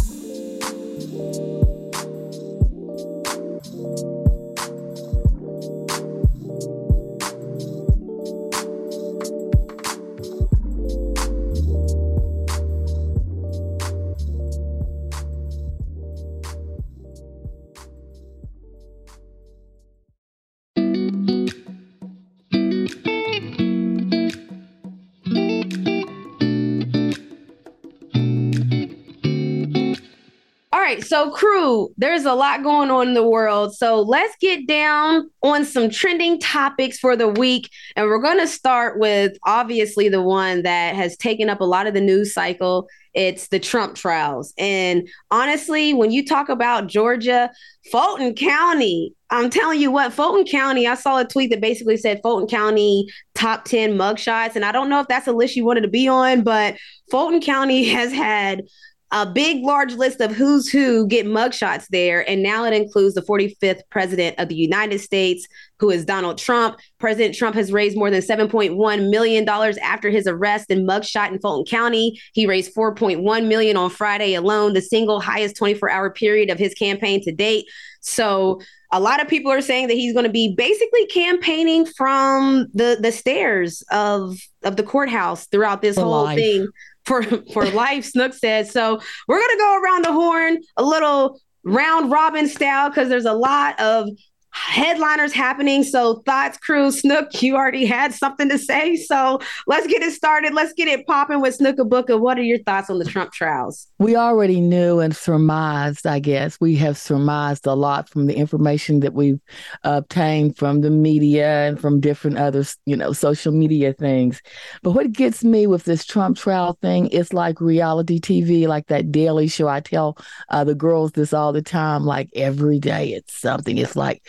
So 31.12 31.30
crew, 31.30 31.94
there's 31.98 32.24
a 32.24 32.34
lot 32.34 32.64
going 32.64 32.90
on 32.90 33.10
in 33.10 33.14
the 33.16 33.28
world. 33.28 33.76
So 33.76 34.02
let's 34.02 34.34
get 34.40 34.66
down 34.66 35.30
on 35.44 35.66
some 35.66 35.90
trending 35.90 36.40
topics 36.40 36.98
for 37.00 37.18
the 37.18 37.28
week. 37.28 37.70
And 37.98 38.08
we're 38.08 38.22
going 38.22 38.40
to 38.40 38.48
start 38.48 38.98
with 38.98 39.38
obviously 39.46 40.08
the 40.08 40.22
one 40.22 40.64
that 40.64 40.96
has 40.96 41.18
taken 41.18 41.50
up 41.50 41.60
a 41.60 41.66
lot 41.66 41.86
of 41.86 41.94
the 41.94 42.00
news 42.00 42.34
cycle. 42.34 42.88
It's 43.14 43.50
the 43.50 43.60
Trump 43.60 43.98
trials. 43.98 44.54
And 44.58 45.06
honestly, 45.32 45.94
when 45.94 46.12
you 46.12 46.26
talk 46.26 46.48
about 46.48 46.88
Georgia, 46.88 47.52
Fulton 47.92 48.34
County, 48.34 49.14
I'm 49.32 49.50
telling 49.50 49.82
you 49.82 49.92
what, 49.92 50.14
Fulton 50.14 50.46
County, 50.46 50.88
I 50.88 50.96
saw 50.96 51.20
a 51.20 51.26
tweet 51.26 51.50
that 51.50 51.60
basically 51.60 51.98
said 51.98 52.22
Fulton 52.24 52.48
County 52.48 53.06
top 53.36 53.66
10 53.66 53.98
mugshots. 53.98 54.56
And 54.56 54.64
I 54.64 54.72
don't 54.72 54.88
know 54.88 55.02
if 55.02 55.10
that's 55.10 55.28
a 55.28 55.34
list 55.34 55.58
you 55.58 55.66
wanted 55.66 55.82
to 55.82 55.90
be 55.90 56.08
on, 56.08 56.44
but 56.44 56.78
Fulton 57.10 57.42
County 57.42 57.84
has 57.90 58.14
had 58.14 58.64
a 59.12 59.26
big, 59.26 59.64
large 59.64 59.94
list 59.96 60.22
of 60.22 60.32
who's 60.32 60.70
who 60.70 61.06
get 61.06 61.26
mugshots 61.26 61.88
there. 61.90 62.28
And 62.30 62.42
now 62.42 62.64
it 62.64 62.74
includes 62.74 63.16
the 63.16 63.22
45th 63.22 63.82
president 63.90 64.40
of 64.40 64.48
the 64.48 64.56
United 64.56 65.00
States, 65.00 65.48
who 65.80 65.90
is 65.90 66.06
Donald 66.06 66.38
Trump. 66.38 66.78
President 67.00 67.36
Trump 67.36 67.56
has 67.56 67.74
raised 67.74 67.98
more 67.98 68.10
than 68.10 68.22
$7.1 68.22 69.10
million 69.10 69.48
after 69.50 70.10
his 70.10 70.28
arrest 70.28 70.70
and 70.70 70.88
mugshot 70.88 71.32
in 71.32 71.40
Fulton 71.40 71.66
County. 71.66 72.20
He 72.34 72.48
raised 72.48 72.74
4.1 72.74 73.48
million 73.48 73.76
on 73.76 73.90
Friday 73.90 74.34
alone, 74.34 74.74
the 74.74 74.82
single 74.82 75.20
highest 75.20 75.58
24 75.58 75.90
hour 75.90 76.10
period 76.10 76.50
of 76.50 76.58
his 76.58 76.74
campaign 76.74 77.22
to 77.24 77.34
date. 77.34 77.66
So 78.02 78.62
a 78.92 79.00
lot 79.00 79.22
of 79.22 79.28
people 79.28 79.52
are 79.52 79.62
saying 79.62 79.88
that 79.88 79.94
he's 79.94 80.14
going 80.14 80.26
to 80.26 80.32
be 80.32 80.54
basically 80.56 81.06
campaigning 81.08 81.86
from 81.86 82.68
the 82.74 82.98
the 83.00 83.12
stairs 83.12 83.84
of 83.92 84.38
of 84.64 84.76
the 84.76 84.84
courthouse 84.84 85.48
throughout 85.48 85.82
this 85.82 85.96
For 85.96 86.04
whole 86.04 86.24
life. 86.24 86.38
thing 86.38 86.68
for 87.06 87.24
for 87.54 87.66
life 87.66 88.06
snook 88.06 88.34
said. 88.34 88.68
So 88.68 89.00
we're 89.28 89.40
gonna 89.40 89.58
go 89.58 89.82
around 89.82 90.06
the 90.06 90.14
horn 90.14 90.60
a 90.78 90.84
little 90.84 91.40
round 91.64 92.12
robin 92.12 92.48
style 92.48 92.90
because 92.90 93.08
there's 93.08 93.26
a 93.26 93.34
lot 93.34 93.80
of 93.80 94.10
headliners 94.54 95.34
happening 95.34 95.84
so 95.84 96.22
thoughts 96.26 96.58
crew 96.58 96.92
snook 96.92 97.42
you 97.42 97.56
already 97.56 97.86
had 97.86 98.14
something 98.14 98.50
to 98.50 98.58
say 98.58 98.96
so 98.96 99.40
let's 99.68 99.88
get 99.88 100.02
it 100.02 100.12
started 100.14 100.54
let's 100.54 100.74
get 100.74 100.88
it 100.88 101.06
popping 101.08 101.42
with 101.42 101.58
snooka 101.58 101.88
booka 101.88 102.20
what 102.20 102.38
are 102.38 102.44
your 102.44 102.60
thoughts 102.64 102.90
on 102.90 103.00
the 103.00 103.06
trump 103.06 103.32
trials 103.32 103.88
We 104.00 104.16
already 104.16 104.60
knew 104.62 105.00
and 105.00 105.16
surmised, 105.16 106.08
I 106.08 106.20
guess. 106.20 106.58
We 106.60 106.76
have 106.78 106.98
surmised 106.98 107.68
a 107.68 107.74
lot 107.76 108.10
from 108.10 108.26
the 108.26 108.36
information 108.36 109.00
that 109.02 109.14
we've 109.14 109.40
obtained 109.84 110.58
from 110.58 110.82
the 110.82 110.90
media 110.90 111.68
and 111.68 111.80
from 111.80 112.00
different 112.00 112.38
other, 112.38 112.66
you 112.86 112.96
know, 112.96 113.14
social 113.14 113.52
media 113.52 113.94
things. 113.94 114.42
But 114.82 114.92
what 114.92 115.12
gets 115.12 115.44
me 115.44 115.68
with 115.68 115.84
this 115.84 116.06
Trump 116.06 116.38
trial 116.38 116.78
thing 116.82 117.08
is 117.08 117.34
like 117.34 117.62
reality 117.62 118.20
TV, 118.20 118.68
like 118.68 118.88
that 118.88 119.12
daily 119.12 119.48
show. 119.48 119.68
I 119.68 119.80
tell 119.82 120.18
uh, 120.50 120.64
the 120.64 120.76
girls 120.76 121.12
this 121.12 121.34
all 121.34 121.54
the 121.54 121.62
time, 121.62 122.04
like 122.04 122.30
every 122.36 122.80
day 122.80 123.14
it's 123.14 123.40
something. 123.40 123.78
It's 123.78 123.96
like 123.96 124.28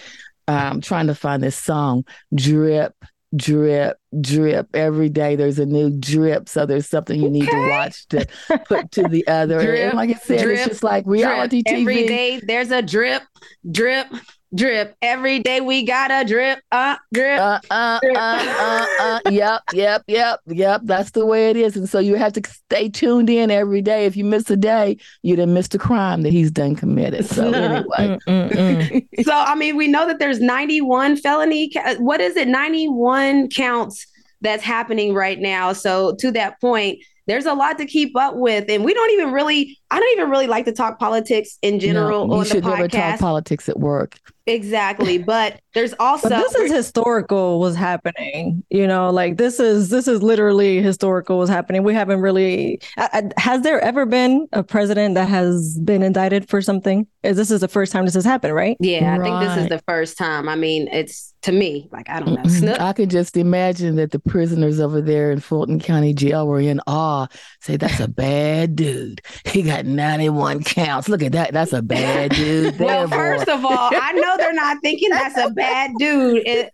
um, 0.49 0.81
trying 0.81 1.07
to 1.09 1.15
find 1.15 1.43
this 1.43 1.57
song, 1.57 2.05
drip, 2.35 2.95
drip, 3.35 3.97
drip. 4.21 4.69
Every 4.75 5.09
day 5.09 5.37
there's 5.37 5.59
a 5.59 5.67
new 5.67 5.91
drip. 5.91 6.49
So 6.49 6.67
there's 6.67 6.89
something 6.89 7.21
you 7.21 7.31
need 7.31 7.49
to 7.49 7.69
watch 7.71 8.07
to 8.09 8.27
put 8.69 8.91
to 8.93 9.05
the 9.05 9.27
other. 9.27 9.59
And- 9.59 9.67
Drip, 9.67 9.81
and 9.89 9.97
like 9.97 10.11
I 10.11 10.15
said, 10.15 10.43
drip, 10.43 10.59
it's 10.59 10.69
just 10.69 10.83
like 10.85 11.05
reality 11.07 11.63
drip. 11.63 11.77
TV. 11.79 11.81
every 11.81 12.07
day 12.07 12.41
there's 12.47 12.71
a 12.71 12.83
drip 12.83 13.23
drip 13.71 14.07
drip 14.55 14.95
every 15.01 15.39
day 15.39 15.61
we 15.61 15.85
got 15.85 16.11
a 16.11 16.25
drip 16.27 16.61
uh 16.73 16.97
drip 17.13 17.41
Uh, 17.41 17.59
uh, 17.71 18.01
uh, 18.05 18.17
uh, 18.17 18.87
uh, 19.01 19.21
yep, 19.31 19.63
yep, 19.73 20.03
yep, 20.07 20.41
yep. 20.47 20.81
That's 20.85 21.13
the 21.13 21.25
way 21.25 21.51
it 21.51 21.57
is. 21.57 21.77
And 21.77 21.89
so 21.89 21.99
you 21.99 22.17
have 22.17 22.35
to 22.35 22.43
stay 22.49 22.89
tuned 22.89 23.31
in 23.31 23.51
every 23.51 23.81
day. 23.81 24.05
If 24.05 24.17
you 24.17 24.25
miss 24.25 24.51
a 24.51 24.57
day, 24.57 24.99
you 25.23 25.37
done 25.37 25.55
missed 25.55 25.75
a 25.75 25.79
crime 25.79 26.23
that 26.23 26.33
he's 26.33 26.51
done 26.51 26.77
committed. 26.77 27.25
So 27.27 27.51
anyway, 27.53 28.19
Mm-mm-mm. 28.27 29.07
so 29.25 29.33
i 29.33 29.55
mean 29.55 29.77
we 29.77 29.89
know 29.89 30.07
that 30.07 30.19
there's 30.19 30.41
91 30.41 31.17
felony 31.17 31.71
ca- 31.71 31.97
what 31.97 32.21
is 32.21 32.37
it 32.37 32.49
91 32.49 33.49
counts 33.51 34.07
that's 34.41 34.63
happening 34.63 35.15
right 35.15 35.39
now 35.39 35.73
so 35.73 36.15
to 36.17 36.31
that 36.33 36.61
point 36.61 36.99
there's 37.27 37.47
a 37.47 37.55
lot 37.55 37.79
to 37.79 37.87
keep 37.87 38.17
up 38.17 38.35
with 38.37 38.65
and 38.69 38.85
we 38.85 38.93
don't 38.95 39.11
even 39.13 39.33
really 39.33 39.79
i 39.91 39.99
don't 39.99 40.13
even 40.13 40.31
really 40.31 40.47
like 40.47 40.65
to 40.65 40.73
talk 40.73 40.99
politics 40.99 41.59
in 41.63 41.79
general 41.79 42.27
no, 42.27 42.35
you 42.35 42.41
on 42.41 42.45
the 42.47 42.51
should 42.55 42.65
never 42.65 42.89
talk 42.89 43.19
politics 43.21 43.69
at 43.69 43.79
work. 43.79 44.19
Exactly 44.47 45.19
but 45.19 45.61
there's 45.75 45.95
also 45.99 46.29
But 46.29 46.43
this 46.43 46.55
is 46.57 46.73
historical 46.73 47.59
what's 47.61 47.77
happening. 47.77 48.63
You 48.69 48.87
know, 48.87 49.09
like 49.11 49.39
this 49.39 49.59
is 49.59 49.89
this 49.89 50.07
is 50.07 50.23
literally 50.23 50.83
historical 50.83 51.39
what's 51.39 51.51
happening. 51.51 51.83
We 51.83 51.95
haven't 51.95 52.21
really 52.21 52.81
I, 52.99 53.09
I- 53.37 53.41
has 53.41 53.63
there 53.63 53.81
ever 53.81 54.05
been 54.05 54.49
a 54.53 54.63
president 54.63 55.15
that 55.15 55.29
has 55.29 55.79
been 55.79 56.03
indicted 56.03 56.49
for 56.49 56.61
something? 56.61 57.07
Is 57.23 57.37
this 57.37 57.51
is 57.51 57.61
the 57.63 57.69
first 57.69 57.93
time 57.93 58.05
this 58.05 58.15
has 58.15 58.25
happened, 58.25 58.55
right? 58.55 58.77
yeah 58.81 59.17
i 59.19 59.23
think 59.23 59.41
this 59.41 59.57
is 59.63 59.69
the 59.69 59.79
first 59.87 60.19
time 60.19 60.49
i 60.49 60.57
mean 60.57 60.89
it's 60.93 61.33
to 61.43 61.53
me 61.53 61.89
like 61.93 62.09
i 62.11 62.19
don't 62.21 62.35
know 62.35 62.43
Mhm. 62.43 62.51
Snook, 62.59 62.81
I 62.81 62.93
can 62.93 63.09
just 63.09 63.37
imagine 63.37 63.97
that 63.97 64.11
the 64.11 64.19
prisoners 64.19 64.79
over 64.81 65.01
there 65.01 65.31
in 65.31 65.41
Fulton 65.41 65.79
County 65.81 66.13
Jail 66.15 66.47
were 66.47 66.61
in 66.61 66.81
awe. 66.87 67.27
Say, 67.61 67.77
that's 67.77 68.01
a 68.01 68.09
bad 68.09 68.75
dude. 68.77 69.21
He 69.45 69.63
got 69.63 69.87
91 69.87 70.63
counts. 70.65 71.09
Look 71.09 71.23
at 71.23 71.33
that. 71.33 71.53
That's 71.53 71.73
a 71.73 71.83
bad 71.83 72.33
dude. 72.33 72.79
Well, 72.79 73.07
boy. 73.09 73.15
first 73.17 73.49
of 73.49 73.65
all, 73.65 73.91
I 73.93 74.13
know 74.13 74.32
they're 74.37 74.53
not 74.53 74.79
thinking 74.83 75.11
that's 75.11 75.37
a 75.37 75.51
bad 75.51 75.93
dude. 75.99 76.43
It, 76.47 76.71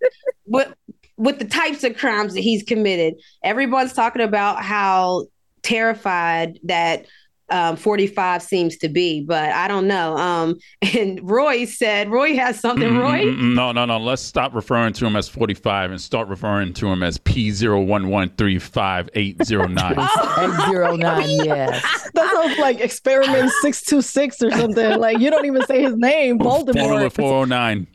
but 0.46 0.76
with 1.16 1.38
the 1.38 1.44
types 1.44 1.84
of 1.84 1.96
crimes 1.96 2.34
that 2.34 2.40
he's 2.40 2.62
committed. 2.62 3.14
Everyone's 3.42 3.92
talking 3.92 4.22
about 4.22 4.62
how 4.62 5.26
terrified 5.62 6.60
that 6.64 7.06
um, 7.50 7.76
45 7.76 8.42
seems 8.42 8.76
to 8.78 8.88
be, 8.88 9.22
but 9.22 9.50
I 9.50 9.68
don't 9.68 9.86
know. 9.88 10.16
Um, 10.16 10.58
and 10.96 11.18
Roy 11.22 11.64
said, 11.64 12.10
Roy 12.10 12.36
has 12.36 12.58
something, 12.60 12.88
Mm, 12.88 13.00
Roy? 13.00 13.20
mm, 13.24 13.36
mm, 13.38 13.54
No, 13.54 13.72
no, 13.72 13.84
no. 13.84 13.98
Let's 13.98 14.22
stop 14.22 14.54
referring 14.54 14.92
to 14.94 15.06
him 15.06 15.14
as 15.16 15.28
45 15.28 15.90
and 15.92 16.00
start 16.00 16.28
referring 16.28 16.72
to 16.74 16.86
him 16.88 17.02
as 17.02 17.18
P01135809. 17.18 19.98
809, 19.98 21.28
yes. 21.44 21.82
That 22.14 22.30
sounds 22.32 22.58
like 22.58 22.80
experiment 22.80 23.50
626 23.62 24.42
or 24.42 24.50
something. 24.52 24.98
Like 24.98 25.18
you 25.18 25.30
don't 25.30 25.44
even 25.46 25.64
say 25.66 25.82
his 25.82 25.96
name, 25.96 26.38
Formula 26.38 26.72
Voldemort. 26.74 27.12
409. 27.12 27.86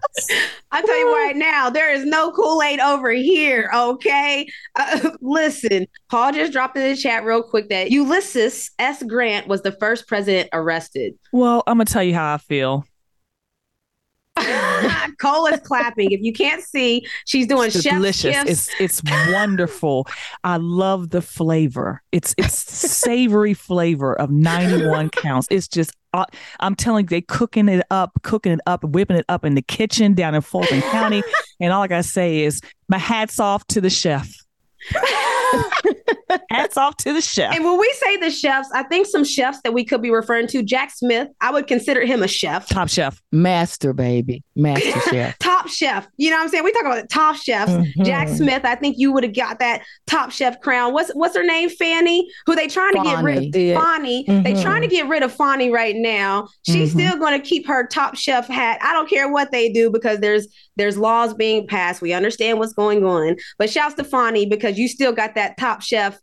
I 0.71 0.81
tell 0.81 0.97
you 0.97 1.15
right 1.15 1.35
now, 1.35 1.69
there 1.69 1.93
is 1.93 2.05
no 2.05 2.31
Kool 2.31 2.61
Aid 2.61 2.79
over 2.79 3.11
here. 3.11 3.69
Okay, 3.73 4.47
uh, 4.75 5.11
listen. 5.21 5.87
Paul 6.09 6.31
just 6.33 6.51
dropped 6.53 6.77
in 6.77 6.89
the 6.89 6.95
chat 6.95 7.23
real 7.23 7.43
quick 7.43 7.69
that 7.69 7.91
Ulysses 7.91 8.71
S. 8.79 9.03
Grant 9.03 9.47
was 9.47 9.61
the 9.61 9.71
first 9.71 10.07
president 10.07 10.49
arrested. 10.53 11.15
Well, 11.31 11.63
I'm 11.67 11.77
gonna 11.77 11.85
tell 11.85 12.03
you 12.03 12.13
how 12.13 12.33
I 12.33 12.37
feel. 12.37 12.85
Cole 15.19 15.47
is 15.47 15.59
clapping. 15.61 16.11
If 16.11 16.21
you 16.21 16.33
can't 16.33 16.63
see, 16.63 17.05
she's 17.25 17.47
doing 17.47 17.67
It's 17.67 17.81
delicious. 17.83 18.21
shifts. 18.35 18.69
It's 18.79 19.01
it's 19.03 19.31
wonderful. 19.31 20.07
I 20.43 20.57
love 20.57 21.09
the 21.09 21.21
flavor. 21.21 22.01
It's 22.11 22.33
it's 22.37 22.55
savory 22.55 23.53
flavor 23.53 24.13
of 24.19 24.29
91 24.29 25.09
counts. 25.09 25.47
It's 25.49 25.67
just 25.67 25.91
uh, 26.13 26.25
I'm 26.59 26.75
telling 26.75 27.05
you, 27.05 27.09
they 27.09 27.21
cooking 27.21 27.67
it 27.69 27.85
up, 27.91 28.11
cooking 28.23 28.53
it 28.53 28.61
up, 28.65 28.83
whipping 28.83 29.17
it 29.17 29.25
up 29.29 29.43
in 29.45 29.55
the 29.55 29.61
kitchen 29.61 30.13
down 30.13 30.35
in 30.35 30.41
Fulton 30.41 30.81
County. 30.81 31.23
And 31.59 31.73
all 31.73 31.81
I 31.81 31.87
gotta 31.87 32.03
say 32.03 32.41
is 32.43 32.61
my 32.87 32.99
hats 32.99 33.39
off 33.39 33.65
to 33.69 33.81
the 33.81 33.89
chef. 33.89 34.31
hats 36.49 36.77
off 36.77 36.97
to 36.97 37.13
the 37.13 37.21
chef. 37.21 37.53
And 37.55 37.63
when 37.63 37.77
we 37.79 37.91
say 37.99 38.17
the 38.17 38.31
chefs, 38.31 38.69
I 38.73 38.83
think 38.83 39.07
some 39.07 39.23
chefs 39.23 39.59
that 39.63 39.73
we 39.73 39.83
could 39.85 40.01
be 40.01 40.09
referring 40.11 40.47
to, 40.47 40.63
Jack 40.63 40.91
Smith, 40.91 41.29
I 41.41 41.51
would 41.51 41.67
consider 41.67 42.05
him 42.05 42.23
a 42.23 42.27
chef. 42.27 42.67
Top 42.67 42.89
chef. 42.89 43.21
Master, 43.31 43.93
baby. 43.93 44.43
Master 44.55 44.99
chef. 45.09 45.37
Top 45.39 45.67
chef. 45.67 46.07
You 46.17 46.29
know 46.29 46.37
what 46.37 46.43
I'm 46.43 46.49
saying? 46.49 46.63
We 46.63 46.71
talk 46.73 46.85
about 46.85 47.01
the 47.01 47.07
top 47.07 47.35
chefs. 47.37 47.71
Jack 48.03 48.27
Smith, 48.29 48.65
I 48.65 48.75
think 48.75 48.95
you 48.97 49.11
would 49.13 49.23
have 49.23 49.35
got 49.35 49.59
that 49.59 49.83
top 50.07 50.31
chef 50.31 50.59
crown. 50.61 50.93
What's 50.93 51.11
what's 51.11 51.35
her 51.35 51.43
name? 51.43 51.69
Fani, 51.69 52.27
who 52.45 52.55
they 52.55 52.67
trying 52.67 52.93
to 52.93 53.03
get 53.03 53.23
rid 53.23 53.35
Fani. 53.35 53.47
of. 53.49 53.55
Yeah. 53.55 53.79
Fani. 53.81 54.25
They 54.43 54.61
trying 54.61 54.81
to 54.81 54.87
get 54.87 55.07
rid 55.07 55.23
of 55.23 55.31
Fani 55.33 55.69
right 55.69 55.95
now. 55.95 56.47
She's 56.65 56.93
Mhm. 56.93 57.07
still 57.09 57.17
going 57.19 57.39
to 57.39 57.45
keep 57.47 57.67
her 57.67 57.87
top 57.87 58.15
chef 58.15 58.47
hat. 58.47 58.79
I 58.81 58.93
don't 58.93 59.09
care 59.09 59.31
what 59.31 59.51
they 59.51 59.69
do 59.71 59.89
because 59.89 60.19
there's 60.19 60.47
there's 60.77 60.97
laws 60.97 61.33
being 61.33 61.65
passed. 61.67 62.01
We 62.01 62.13
understand 62.13 62.59
what's 62.59 62.73
going 62.73 63.03
on. 63.03 63.35
But 63.57 63.69
shouts 63.69 63.95
to 63.95 64.03
Fani 64.03 64.45
because 64.45 64.77
you 64.77 64.87
still 64.87 65.11
got 65.11 65.33
that 65.37 65.57
top 65.57 65.81
chef 65.81 66.19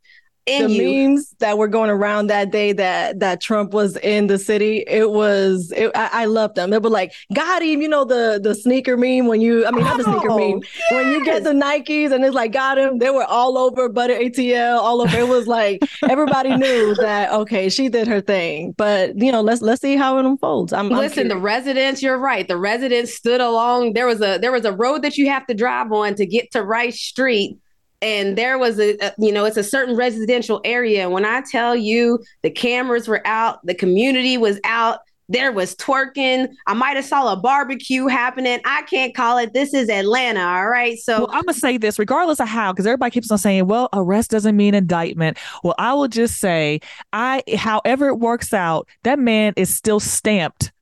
in 0.46 0.66
the 0.66 0.74
you. 0.74 1.08
memes 1.08 1.34
that 1.38 1.56
were 1.56 1.68
going 1.68 1.88
around 1.90 2.26
that 2.26 2.50
day 2.50 2.72
that 2.72 3.20
that 3.20 3.40
Trump 3.40 3.72
was 3.72 3.96
in 3.98 4.26
the 4.26 4.38
city, 4.38 4.84
it 4.86 5.10
was 5.10 5.72
it, 5.74 5.90
I, 5.94 6.10
I 6.12 6.24
loved 6.26 6.54
them. 6.56 6.72
It 6.72 6.82
was 6.82 6.92
like 6.92 7.12
got 7.32 7.62
him, 7.62 7.80
you 7.80 7.88
know 7.88 8.04
the 8.04 8.40
the 8.42 8.54
sneaker 8.54 8.96
meme 8.96 9.26
when 9.26 9.40
you 9.40 9.66
I 9.66 9.70
mean 9.70 9.84
not 9.84 9.96
the 9.96 10.04
sneaker 10.04 10.30
Oh, 10.30 10.36
meme 10.36 10.60
when 10.90 11.08
you 11.08 11.24
get 11.24 11.44
the 11.44 11.50
Nikes 11.50 12.12
and 12.12 12.24
it's 12.24 12.34
like 12.34 12.52
got 12.52 12.76
him. 12.76 12.98
They 12.98 13.10
were 13.10 13.24
all 13.24 13.56
over 13.56 13.88
Butter 13.88 14.14
ATL, 14.14 14.78
all 14.78 15.00
over. 15.00 15.16
It 15.16 15.28
was 15.28 15.46
like 15.46 15.82
everybody 16.08 16.54
knew 16.56 16.94
that 16.96 17.32
okay, 17.32 17.68
she 17.70 17.88
did 17.88 18.06
her 18.06 18.20
thing. 18.20 18.74
But 18.76 19.18
you 19.18 19.32
know, 19.32 19.40
let's 19.40 19.62
let's 19.62 19.80
see 19.80 19.96
how 19.96 20.18
it 20.18 20.26
unfolds. 20.26 20.72
I'm 20.72 20.92
I'm 20.92 20.98
Listen, 20.98 21.28
the 21.28 21.38
residents, 21.38 22.02
you're 22.02 22.18
right. 22.18 22.46
The 22.46 22.58
residents 22.58 23.14
stood 23.14 23.40
along. 23.40 23.94
There 23.94 24.06
was 24.06 24.20
a 24.20 24.38
there 24.38 24.52
was 24.52 24.66
a 24.66 24.72
road 24.72 25.02
that 25.02 25.16
you 25.16 25.30
have 25.30 25.46
to 25.46 25.54
drive 25.54 25.90
on 25.90 26.14
to 26.16 26.26
get 26.26 26.50
to 26.52 26.62
Rice 26.62 27.00
Street. 27.00 27.58
And 28.02 28.36
there 28.36 28.58
was 28.58 28.78
a, 28.78 28.96
a- 29.04 29.14
you 29.18 29.32
know, 29.32 29.44
it's 29.44 29.56
a 29.56 29.64
certain 29.64 29.96
residential 29.96 30.60
area. 30.64 31.02
And 31.02 31.12
when 31.12 31.24
I 31.24 31.42
tell 31.50 31.74
you 31.74 32.22
the 32.42 32.50
cameras 32.50 33.08
were 33.08 33.26
out, 33.26 33.64
the 33.64 33.74
community 33.74 34.36
was 34.36 34.60
out, 34.64 35.00
there 35.30 35.52
was 35.52 35.74
twerking. 35.76 36.48
I 36.66 36.74
might 36.74 36.96
have 36.96 37.04
saw 37.06 37.32
a 37.32 37.36
barbecue 37.36 38.06
happening. 38.08 38.60
I 38.66 38.82
can't 38.82 39.14
call 39.14 39.38
it. 39.38 39.54
This 39.54 39.72
is 39.72 39.88
Atlanta. 39.88 40.40
All 40.40 40.68
right. 40.68 40.98
So 40.98 41.20
Well, 41.20 41.28
I'm 41.32 41.44
gonna 41.44 41.54
say 41.54 41.78
this, 41.78 41.98
regardless 41.98 42.40
of 42.40 42.48
how, 42.48 42.72
because 42.72 42.86
everybody 42.86 43.10
keeps 43.10 43.30
on 43.30 43.38
saying, 43.38 43.66
"Well, 43.66 43.88
arrest 43.94 44.32
doesn't 44.32 44.54
mean 44.54 44.74
indictment." 44.74 45.38
Well, 45.62 45.74
I 45.78 45.94
will 45.94 46.08
just 46.08 46.40
say, 46.40 46.80
I, 47.14 47.42
however 47.56 48.08
it 48.08 48.16
works 48.16 48.52
out, 48.52 48.86
that 49.04 49.18
man 49.18 49.54
is 49.56 49.74
still 49.74 49.98
stamped 49.98 50.72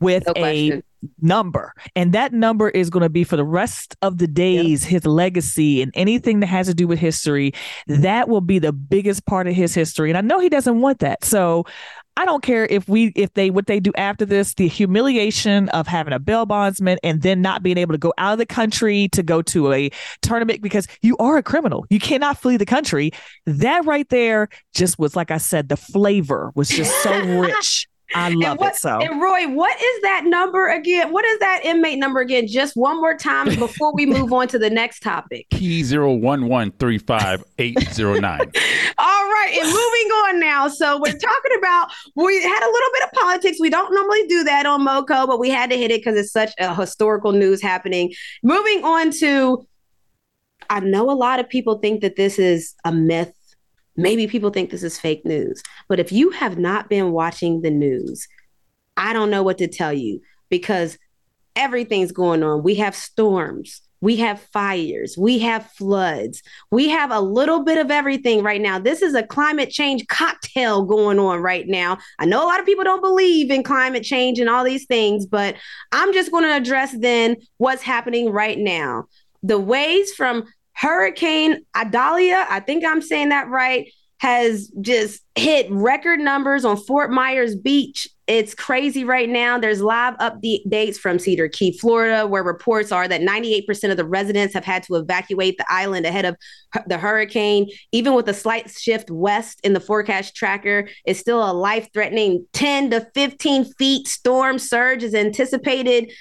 with 0.00 0.26
No 0.26 0.32
a 0.32 0.34
question. 0.34 0.82
Number, 1.20 1.72
and 1.94 2.12
that 2.12 2.32
number 2.32 2.68
is 2.68 2.90
going 2.90 3.02
to 3.02 3.08
be 3.08 3.24
for 3.24 3.36
the 3.36 3.44
rest 3.44 3.96
of 4.02 4.18
the 4.18 4.26
days 4.26 4.84
his 4.84 5.06
legacy 5.06 5.82
and 5.82 5.92
anything 5.94 6.40
that 6.40 6.46
has 6.46 6.66
to 6.66 6.74
do 6.74 6.86
with 6.86 6.98
history. 6.98 7.52
Mm-hmm. 7.88 8.02
That 8.02 8.28
will 8.28 8.40
be 8.40 8.58
the 8.58 8.72
biggest 8.72 9.26
part 9.26 9.46
of 9.46 9.54
his 9.54 9.74
history, 9.74 10.10
and 10.10 10.18
I 10.18 10.20
know 10.20 10.40
he 10.40 10.48
doesn't 10.48 10.80
want 10.80 11.00
that. 11.00 11.24
So. 11.24 11.64
I 12.18 12.24
don't 12.24 12.42
care 12.42 12.64
if 12.64 12.88
we 12.88 13.08
if 13.14 13.34
they 13.34 13.50
what 13.50 13.66
they 13.66 13.78
do 13.78 13.92
after 13.94 14.24
this, 14.24 14.54
the 14.54 14.68
humiliation 14.68 15.68
of 15.68 15.86
having 15.86 16.14
a 16.14 16.18
bail 16.18 16.46
bondsman 16.46 16.98
and 17.02 17.20
then 17.20 17.42
not 17.42 17.62
being 17.62 17.76
able 17.76 17.92
to 17.92 17.98
go 17.98 18.14
out 18.16 18.32
of 18.32 18.38
the 18.38 18.46
country 18.46 19.08
to 19.12 19.22
go 19.22 19.42
to 19.42 19.70
a 19.70 19.90
tournament 20.22 20.62
because 20.62 20.88
you 21.02 21.18
are 21.18 21.36
a 21.36 21.42
criminal. 21.42 21.84
You 21.90 22.00
cannot 22.00 22.38
flee 22.40 22.56
the 22.56 22.64
country. 22.64 23.10
That 23.44 23.84
right 23.84 24.08
there 24.08 24.48
just 24.74 24.98
was 24.98 25.14
like 25.14 25.30
I 25.30 25.36
said, 25.36 25.68
the 25.68 25.76
flavor 25.76 26.52
was 26.54 26.70
just 26.70 26.90
so 27.02 27.12
rich. 27.38 27.86
I 28.14 28.28
love 28.30 28.58
what, 28.58 28.74
it 28.74 28.78
so. 28.78 29.00
And 29.00 29.20
Roy, 29.20 29.48
what 29.48 29.76
is 29.80 30.02
that 30.02 30.24
number 30.24 30.68
again? 30.68 31.12
What 31.12 31.24
is 31.24 31.40
that 31.40 31.64
inmate 31.64 31.98
number 31.98 32.20
again? 32.20 32.46
Just 32.46 32.76
one 32.76 33.00
more 33.00 33.16
time 33.16 33.46
before 33.58 33.92
we 33.94 34.06
move 34.06 34.32
on 34.32 34.46
to 34.48 34.58
the 34.58 34.70
next 34.70 35.00
topic. 35.00 35.46
P01135809. 35.50 37.58
All 38.98 39.24
right, 39.24 39.58
and 39.60 39.66
moving 39.66 40.08
on 40.24 40.40
now. 40.40 40.68
So 40.68 40.98
we're 41.00 41.12
talking 41.12 41.58
about 41.58 41.88
we 42.14 42.42
had 42.42 42.62
a 42.62 42.70
little 42.70 42.90
bit 42.92 43.02
of 43.04 43.12
politics. 43.12 43.58
We 43.60 43.70
don't 43.70 43.92
normally 43.92 44.26
do 44.28 44.44
that 44.44 44.66
on 44.66 44.84
Moco, 44.84 45.26
but 45.26 45.40
we 45.40 45.50
had 45.50 45.68
to 45.70 45.76
hit 45.76 45.90
it 45.90 46.00
because 46.00 46.16
it's 46.16 46.32
such 46.32 46.52
a 46.58 46.74
historical 46.74 47.32
news 47.32 47.60
happening. 47.60 48.14
Moving 48.42 48.82
on 48.84 49.10
to, 49.12 49.66
I 50.70 50.80
know 50.80 51.10
a 51.10 51.12
lot 51.12 51.38
of 51.40 51.48
people 51.48 51.78
think 51.78 52.02
that 52.02 52.16
this 52.16 52.38
is 52.38 52.74
a 52.84 52.92
myth. 52.92 53.32
Maybe 53.96 54.26
people 54.26 54.50
think 54.50 54.70
this 54.70 54.82
is 54.82 54.98
fake 54.98 55.24
news. 55.24 55.62
But 55.88 56.00
if 56.00 56.12
you 56.12 56.30
have 56.30 56.58
not 56.58 56.88
been 56.88 57.12
watching 57.12 57.62
the 57.62 57.70
news, 57.70 58.28
I 58.96 59.12
don't 59.12 59.30
know 59.30 59.42
what 59.42 59.58
to 59.58 59.68
tell 59.68 59.92
you 59.92 60.20
because 60.48 60.98
everything's 61.54 62.12
going 62.12 62.42
on. 62.42 62.62
We 62.62 62.76
have 62.76 62.94
storms, 62.94 63.80
we 64.00 64.16
have 64.16 64.40
fires, 64.40 65.16
we 65.18 65.38
have 65.40 65.70
floods, 65.72 66.42
we 66.70 66.88
have 66.90 67.10
a 67.10 67.20
little 67.20 67.64
bit 67.64 67.78
of 67.78 67.90
everything 67.90 68.42
right 68.42 68.60
now. 68.60 68.78
This 68.78 69.02
is 69.02 69.14
a 69.14 69.22
climate 69.22 69.70
change 69.70 70.06
cocktail 70.08 70.84
going 70.84 71.18
on 71.18 71.40
right 71.40 71.66
now. 71.66 71.98
I 72.18 72.26
know 72.26 72.44
a 72.44 72.46
lot 72.46 72.60
of 72.60 72.66
people 72.66 72.84
don't 72.84 73.02
believe 73.02 73.50
in 73.50 73.62
climate 73.62 74.02
change 74.02 74.38
and 74.38 74.50
all 74.50 74.64
these 74.64 74.86
things, 74.86 75.26
but 75.26 75.56
I'm 75.92 76.12
just 76.12 76.30
going 76.30 76.44
to 76.44 76.54
address 76.54 76.94
then 76.98 77.36
what's 77.56 77.82
happening 77.82 78.30
right 78.30 78.58
now. 78.58 79.06
The 79.42 79.58
ways 79.58 80.12
from 80.14 80.44
Hurricane 80.76 81.64
Idalia, 81.74 82.46
I 82.50 82.60
think 82.60 82.84
I'm 82.84 83.00
saying 83.00 83.30
that 83.30 83.48
right, 83.48 83.90
has 84.18 84.68
just 84.80 85.22
hit 85.34 85.70
record 85.70 86.20
numbers 86.20 86.64
on 86.64 86.76
Fort 86.76 87.10
Myers 87.10 87.54
Beach. 87.54 88.08
It's 88.26 88.54
crazy 88.54 89.04
right 89.04 89.28
now. 89.28 89.58
There's 89.58 89.80
live 89.80 90.16
updates 90.18 90.96
from 90.96 91.18
Cedar 91.18 91.48
Key, 91.48 91.78
Florida, 91.78 92.26
where 92.26 92.42
reports 92.42 92.92
are 92.92 93.08
that 93.08 93.20
98% 93.20 93.90
of 93.90 93.96
the 93.96 94.04
residents 94.04 94.52
have 94.52 94.64
had 94.64 94.82
to 94.84 94.96
evacuate 94.96 95.56
the 95.56 95.66
island 95.68 96.04
ahead 96.06 96.24
of 96.24 96.36
the 96.86 96.98
hurricane. 96.98 97.68
Even 97.92 98.14
with 98.14 98.28
a 98.28 98.34
slight 98.34 98.70
shift 98.70 99.10
west 99.10 99.60
in 99.64 99.72
the 99.72 99.80
forecast 99.80 100.34
tracker, 100.34 100.88
it's 101.04 101.20
still 101.20 101.48
a 101.48 101.52
life 101.52 101.88
threatening 101.94 102.46
10 102.52 102.90
to 102.90 103.06
15 103.14 103.64
feet 103.74 104.08
storm 104.08 104.58
surge 104.58 105.02
is 105.02 105.14
anticipated. 105.14 106.12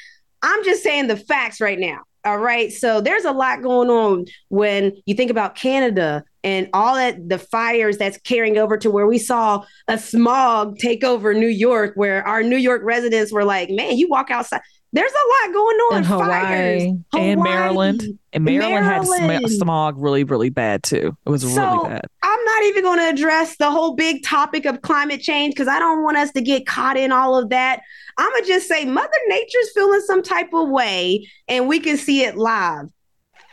I'm 0.42 0.64
just 0.64 0.84
saying 0.84 1.08
the 1.08 1.18
facts 1.18 1.60
right 1.60 1.80
now. 1.80 2.02
All 2.26 2.40
right. 2.40 2.72
So 2.72 3.02
there's 3.02 3.24
a 3.24 3.32
lot 3.32 3.62
going 3.62 3.90
on 3.90 4.26
when 4.50 4.94
you 5.06 5.14
think 5.14 5.30
about 5.30 5.56
Canada 5.56 6.24
and 6.46 6.70
all 6.74 6.94
that 6.96 7.28
the 7.28 7.40
fires 7.40 7.98
that's 7.98 8.20
carrying 8.20 8.58
over 8.58 8.78
to 8.78 8.92
where 8.92 9.08
we 9.08 9.18
saw 9.18 9.66
a 9.88 9.98
smog 9.98 10.78
take 10.78 11.04
over 11.04 11.34
New 11.34 11.48
York, 11.48 11.94
where 11.96 12.26
our 12.26 12.44
New 12.44 12.56
York 12.56 12.84
residents 12.86 13.34
were 13.34 13.44
like, 13.44 13.72
man, 13.72 13.98
you 13.98 14.08
walk 14.08 14.30
outside. 14.30 14.62
There's 14.94 15.12
a 15.12 15.48
lot 15.48 15.54
going 15.54 15.76
on. 15.78 15.98
And 15.98 16.06
Hawaii. 16.06 16.30
Fires. 16.32 16.94
and 17.16 17.42
Maryland. 17.42 18.20
And 18.32 18.46
Maryland, 18.46 18.86
had 18.86 19.04
sm- 19.06 19.48
smog 19.48 19.96
really, 19.98 20.24
really 20.24 20.50
bad 20.50 20.84
too. 20.84 21.18
It 21.26 21.30
was 21.30 21.42
So 21.42 21.48
really 21.50 21.90
bad. 21.90 22.06
I'm 22.22 22.46
not 22.46 22.64
even 22.66 22.84
going 22.84 23.00
to 23.00 23.10
address 23.10 23.58
the 23.58 23.72
whole 23.72 23.96
big 23.96 24.24
topic 24.24 24.66
of 24.66 24.84
climate 24.84 25.22
change 25.22 25.54
because 25.56 25.68
I 25.68 25.80
don't 25.80 26.04
want 26.04 26.18
us 26.18 26.32
to 26.34 26.42
get 26.42 26.66
caught 26.68 26.96
in 26.96 27.12
all 27.12 27.38
of 27.38 27.50
that. 27.50 27.82
I'm 28.18 28.32
gonna 28.32 28.46
just 28.46 28.68
say 28.68 28.86
Mother 28.86 29.10
Nature's 29.28 29.72
feeling 29.74 30.02
some 30.02 30.24
type 30.24 30.54
of 30.54 30.70
way, 30.70 31.28
and 31.50 31.68
we 31.68 31.80
can 31.82 31.98
see 31.98 32.24
it 32.24 32.38
live. 32.38 32.86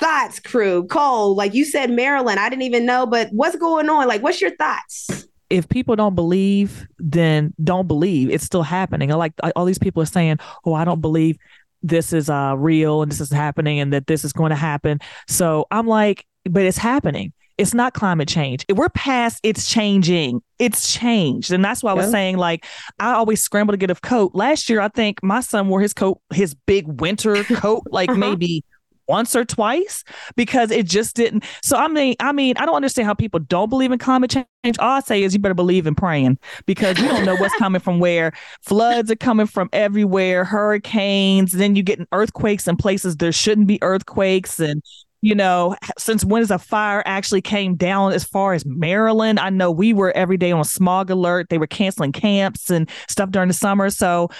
Thoughts, 0.02 0.40
crew, 0.40 0.84
Cole, 0.88 1.36
like 1.36 1.54
you 1.54 1.64
said, 1.64 1.90
Maryland. 1.90 2.40
I 2.40 2.48
didn't 2.48 2.62
even 2.62 2.84
know, 2.84 3.06
but 3.06 3.28
what's 3.30 3.54
going 3.56 3.88
on? 3.88 4.08
Like, 4.08 4.22
what's 4.22 4.40
your 4.40 4.54
thoughts? 4.56 5.26
if 5.48 5.68
people 5.68 5.94
don't 5.94 6.14
believe, 6.14 6.86
then 6.98 7.52
don't 7.62 7.86
believe. 7.86 8.30
It's 8.30 8.42
still 8.42 8.62
happening. 8.62 9.12
I 9.12 9.16
like 9.16 9.34
all 9.54 9.66
these 9.66 9.78
people 9.78 10.02
are 10.02 10.06
saying, 10.06 10.38
"Oh, 10.64 10.72
I 10.72 10.84
don't 10.86 11.02
believe 11.02 11.36
this 11.82 12.14
is 12.14 12.30
uh 12.30 12.54
real 12.56 13.02
and 13.02 13.12
this 13.12 13.20
is 13.20 13.30
happening 13.30 13.78
and 13.78 13.92
that 13.92 14.06
this 14.06 14.24
is 14.24 14.32
going 14.32 14.48
to 14.48 14.56
happen." 14.56 14.98
So 15.28 15.66
I'm 15.70 15.86
like, 15.86 16.26
but 16.48 16.62
it's 16.62 16.78
happening. 16.78 17.34
It's 17.58 17.74
not 17.74 17.92
climate 17.92 18.28
change. 18.28 18.64
We're 18.74 18.88
past 18.88 19.40
it's 19.42 19.68
changing. 19.68 20.40
It's 20.58 20.90
changed. 20.90 21.52
And 21.52 21.62
that's 21.62 21.82
why 21.82 21.90
I 21.90 21.94
was 21.94 22.06
Yeah. 22.06 22.12
saying, 22.12 22.38
like, 22.38 22.64
I 22.98 23.12
always 23.12 23.42
scramble 23.42 23.72
to 23.72 23.78
get 23.78 23.90
a 23.90 23.94
coat. 23.94 24.34
Last 24.34 24.70
year, 24.70 24.80
I 24.80 24.88
think 24.88 25.22
my 25.22 25.40
son 25.40 25.68
wore 25.68 25.82
his 25.82 25.92
coat, 25.92 26.18
his 26.32 26.54
big 26.54 27.00
winter 27.02 27.44
coat, 27.44 27.82
like 27.90 28.08
Uh-huh. 28.08 28.18
maybe 28.18 28.64
once 29.12 29.36
or 29.36 29.44
twice 29.44 30.04
because 30.36 30.70
it 30.70 30.86
just 30.86 31.14
didn't. 31.14 31.44
So 31.62 31.76
I 31.76 31.86
mean, 31.86 32.16
I 32.18 32.32
mean, 32.32 32.56
I 32.56 32.64
don't 32.64 32.74
understand 32.74 33.06
how 33.06 33.12
people 33.12 33.40
don't 33.40 33.68
believe 33.68 33.92
in 33.92 33.98
climate 33.98 34.30
change. 34.30 34.78
All 34.78 34.96
I 34.96 35.00
say 35.00 35.22
is 35.22 35.34
you 35.34 35.38
better 35.38 35.52
believe 35.54 35.86
in 35.86 35.94
praying 35.94 36.38
because 36.64 36.98
you 36.98 37.08
don't 37.08 37.26
know 37.26 37.36
what's 37.36 37.54
coming 37.56 37.80
from 37.80 37.98
where. 38.00 38.32
Floods 38.62 39.10
are 39.10 39.16
coming 39.16 39.46
from 39.46 39.68
everywhere, 39.74 40.44
hurricanes, 40.44 41.52
then 41.52 41.76
you 41.76 41.82
getting 41.82 42.06
earthquakes 42.12 42.66
in 42.66 42.76
places 42.76 43.18
there 43.18 43.32
shouldn't 43.32 43.66
be 43.66 43.78
earthquakes 43.82 44.58
and 44.58 44.82
you 45.24 45.36
know, 45.36 45.76
since 45.96 46.24
when 46.24 46.42
is 46.42 46.50
a 46.50 46.58
fire 46.58 47.00
actually 47.06 47.42
came 47.42 47.76
down 47.76 48.12
as 48.12 48.24
far 48.24 48.54
as 48.54 48.66
Maryland? 48.66 49.38
I 49.38 49.50
know 49.50 49.70
we 49.70 49.94
were 49.94 50.10
every 50.16 50.36
day 50.36 50.50
on 50.50 50.64
smog 50.64 51.10
alert. 51.10 51.48
They 51.48 51.58
were 51.58 51.68
canceling 51.68 52.10
camps 52.10 52.70
and 52.70 52.90
stuff 53.08 53.30
during 53.30 53.46
the 53.46 53.54
summer. 53.54 53.88
So 53.88 54.30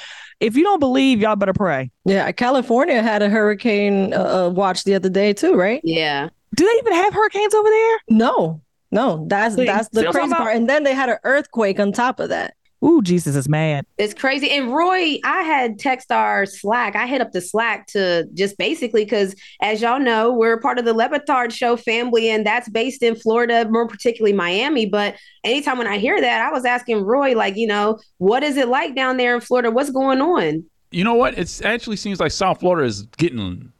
if 0.42 0.56
you 0.56 0.64
don't 0.64 0.80
believe, 0.80 1.20
y'all 1.20 1.36
better 1.36 1.52
pray. 1.52 1.90
Yeah, 2.04 2.30
California 2.32 3.00
had 3.00 3.22
a 3.22 3.28
hurricane 3.28 4.12
uh, 4.12 4.46
uh, 4.46 4.50
watch 4.50 4.82
the 4.84 4.94
other 4.94 5.08
day 5.08 5.32
too, 5.32 5.54
right? 5.54 5.80
Yeah. 5.84 6.28
Do 6.54 6.66
they 6.66 6.78
even 6.78 6.92
have 6.94 7.14
hurricanes 7.14 7.54
over 7.54 7.68
there? 7.68 7.96
No, 8.10 8.60
no, 8.90 9.24
that's 9.28 9.54
See, 9.54 9.64
that's 9.64 9.88
the 9.88 10.00
see 10.00 10.06
crazy 10.10 10.28
talking 10.28 10.44
part. 10.44 10.56
And 10.56 10.68
then 10.68 10.82
they 10.82 10.94
had 10.94 11.08
an 11.08 11.18
earthquake 11.24 11.78
on 11.78 11.92
top 11.92 12.18
of 12.20 12.28
that. 12.30 12.54
Ooh, 12.84 13.00
Jesus 13.00 13.36
is 13.36 13.48
mad. 13.48 13.86
It's 13.98 14.12
crazy. 14.12 14.50
And 14.50 14.74
Roy, 14.74 15.18
I 15.24 15.42
had 15.42 15.78
text 15.78 16.10
our 16.10 16.46
Slack. 16.46 16.96
I 16.96 17.06
hit 17.06 17.20
up 17.20 17.30
the 17.30 17.40
Slack 17.40 17.86
to 17.88 18.26
just 18.34 18.58
basically 18.58 19.04
because, 19.04 19.36
as 19.60 19.80
y'all 19.80 20.00
know, 20.00 20.32
we're 20.32 20.58
part 20.58 20.80
of 20.80 20.84
the 20.84 20.92
Le 20.92 21.08
Batard 21.08 21.52
Show 21.52 21.76
family, 21.76 22.28
and 22.28 22.44
that's 22.44 22.68
based 22.68 23.02
in 23.04 23.14
Florida, 23.14 23.68
more 23.70 23.86
particularly 23.86 24.32
Miami. 24.32 24.86
But 24.86 25.14
anytime 25.44 25.78
when 25.78 25.86
I 25.86 25.98
hear 25.98 26.20
that, 26.20 26.40
I 26.40 26.50
was 26.50 26.64
asking 26.64 27.04
Roy, 27.04 27.36
like, 27.36 27.56
you 27.56 27.68
know, 27.68 28.00
what 28.18 28.42
is 28.42 28.56
it 28.56 28.66
like 28.66 28.96
down 28.96 29.16
there 29.16 29.34
in 29.34 29.40
Florida? 29.40 29.70
What's 29.70 29.90
going 29.90 30.20
on? 30.20 30.64
You 30.90 31.04
know 31.04 31.14
what? 31.14 31.38
It 31.38 31.62
actually 31.64 31.96
seems 31.96 32.18
like 32.18 32.32
South 32.32 32.60
Florida 32.60 32.86
is 32.86 33.02
getting 33.16 33.72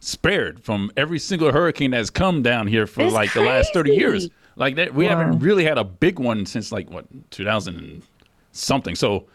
spared 0.00 0.62
from 0.62 0.92
every 0.96 1.18
single 1.18 1.50
hurricane 1.50 1.90
that's 1.90 2.08
come 2.08 2.42
down 2.42 2.68
here 2.68 2.86
for 2.86 3.02
It's 3.02 3.12
like 3.12 3.32
the 3.32 3.42
last 3.42 3.74
30 3.74 3.94
years. 3.94 4.28
Like 4.54 4.76
that, 4.76 4.94
we 4.94 5.06
haven't 5.06 5.40
really 5.40 5.64
had 5.64 5.76
a 5.76 5.84
big 5.84 6.18
one 6.18 6.46
since 6.46 6.72
like 6.72 6.88
what 6.90 7.06
2000 7.30 7.76
and 7.76 8.02
something. 8.58 8.94
So, 8.94 9.26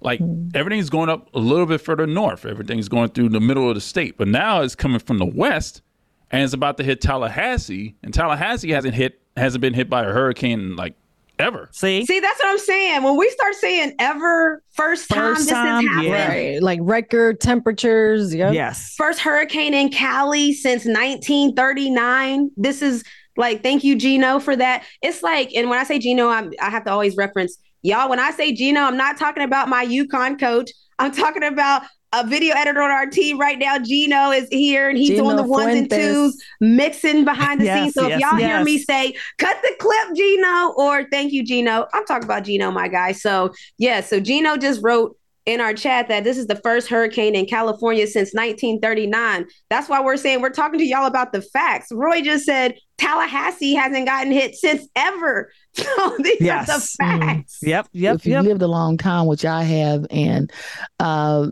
like 0.00 0.20
hmm. 0.20 0.48
everything's 0.54 0.90
going 0.90 1.08
up 1.08 1.34
a 1.34 1.38
little 1.38 1.66
bit 1.66 1.80
further 1.80 2.06
north. 2.06 2.44
Everything's 2.44 2.88
going 2.88 3.10
through 3.10 3.30
the 3.30 3.40
middle 3.40 3.68
of 3.68 3.74
the 3.74 3.80
state, 3.80 4.16
but 4.16 4.28
now 4.28 4.60
it's 4.60 4.74
coming 4.74 4.98
from 4.98 5.18
the 5.18 5.26
west, 5.26 5.82
and 6.30 6.42
it's 6.42 6.52
about 6.52 6.76
to 6.78 6.84
hit 6.84 7.00
Tallahassee. 7.00 7.96
And 8.02 8.12
Tallahassee 8.12 8.70
hasn't 8.70 8.94
hit 8.94 9.20
hasn't 9.36 9.60
been 9.60 9.74
hit 9.74 9.90
by 9.90 10.02
a 10.02 10.12
hurricane 10.12 10.76
like 10.76 10.94
ever. 11.38 11.68
See? 11.72 12.04
See, 12.06 12.20
that's 12.20 12.38
what 12.38 12.48
I'm 12.48 12.58
saying. 12.58 13.02
When 13.02 13.16
we 13.16 13.28
start 13.30 13.54
saying 13.54 13.94
ever, 13.98 14.62
first 14.70 15.08
time 15.08 15.34
First 15.34 15.42
this 15.42 15.50
time, 15.50 15.84
has 15.84 16.06
happened. 16.06 16.54
Yeah. 16.54 16.58
Like 16.62 16.80
record 16.82 17.40
temperatures. 17.40 18.34
Yep. 18.34 18.54
Yes. 18.54 18.94
first 18.96 19.20
hurricane 19.20 19.74
in 19.74 19.90
Cali 19.90 20.52
since 20.52 20.84
1939. 20.84 22.50
This 22.56 22.82
is 22.82 23.04
like, 23.36 23.62
thank 23.62 23.84
you, 23.84 23.96
Gino, 23.96 24.38
for 24.38 24.56
that. 24.56 24.84
It's 25.02 25.22
like, 25.22 25.52
and 25.54 25.68
when 25.68 25.78
I 25.78 25.84
say 25.84 25.98
Gino, 25.98 26.28
I'm, 26.28 26.52
I 26.60 26.70
have 26.70 26.84
to 26.84 26.90
always 26.90 27.16
reference 27.16 27.58
y'all. 27.86 28.10
When 28.10 28.18
I 28.18 28.32
say 28.32 28.52
Gino, 28.52 28.80
I'm 28.80 28.96
not 28.96 29.16
talking 29.16 29.44
about 29.44 29.68
my 29.68 29.86
UConn 29.86 30.38
coach. 30.38 30.70
I'm 30.98 31.12
talking 31.12 31.44
about 31.44 31.82
a 32.12 32.26
video 32.26 32.54
editor 32.54 32.82
on 32.82 32.90
our 32.90 33.06
team 33.06 33.38
right 33.38 33.58
now. 33.58 33.78
Gino 33.78 34.30
is 34.30 34.48
here 34.50 34.88
and 34.88 34.98
he's 34.98 35.10
Gino 35.10 35.26
on 35.26 35.36
the 35.36 35.42
ones 35.42 35.74
and 35.74 35.90
twos, 35.90 36.42
mixing 36.60 37.24
behind 37.24 37.60
the 37.60 37.66
Yes, 37.66 37.78
scenes. 37.78 37.94
So 37.94 38.08
yes, 38.08 38.16
if 38.16 38.20
y'all 38.20 38.38
hear 38.38 38.62
me 38.64 38.78
say, 38.78 39.14
cut 39.38 39.56
the 39.62 39.74
clip, 39.78 40.16
Gino, 40.16 40.72
or 40.76 41.06
thank 41.10 41.32
you, 41.32 41.44
Gino, 41.44 41.86
I'm 41.92 42.04
talking 42.06 42.24
about 42.24 42.44
Gino, 42.44 42.70
my 42.70 42.88
guy. 42.88 43.12
So, 43.12 43.52
yeah, 43.78 44.00
so 44.00 44.20
Gino 44.20 44.56
just 44.56 44.80
wrote 44.82 45.16
in 45.46 45.60
our 45.60 45.72
chat 45.72 46.08
that 46.08 46.24
this 46.24 46.36
is 46.36 46.48
the 46.48 46.56
first 46.56 46.88
hurricane 46.88 47.36
in 47.36 47.46
California 47.46 48.06
since 48.06 48.34
1939. 48.34 49.46
That's 49.70 49.88
why 49.88 50.02
we're 50.02 50.16
saying 50.16 50.42
we're 50.42 50.50
talking 50.50 50.80
to 50.80 50.84
y'all 50.84 51.06
about 51.06 51.32
the 51.32 51.40
facts. 51.40 51.88
Roy 51.92 52.20
just 52.20 52.44
said 52.44 52.74
Tallahassee 52.98 53.74
hasn't 53.74 54.06
gotten 54.06 54.32
hit 54.32 54.56
since 54.56 54.88
ever. 54.96 55.50
So 55.76 56.16
these 56.22 56.36
Yes. 56.40 56.68
are 56.68 56.78
the 56.80 56.86
facts. 57.20 57.58
Yep. 57.62 57.88
Yep. 57.92 58.14
if 58.16 58.26
you 58.26 58.32
Yep. 58.32 58.44
lived 58.44 58.62
a 58.62 58.66
long 58.68 58.96
time, 58.98 59.26
which 59.26 59.44
I 59.44 59.62
have, 59.62 60.06
and 60.10 60.52
uh, 60.98 61.48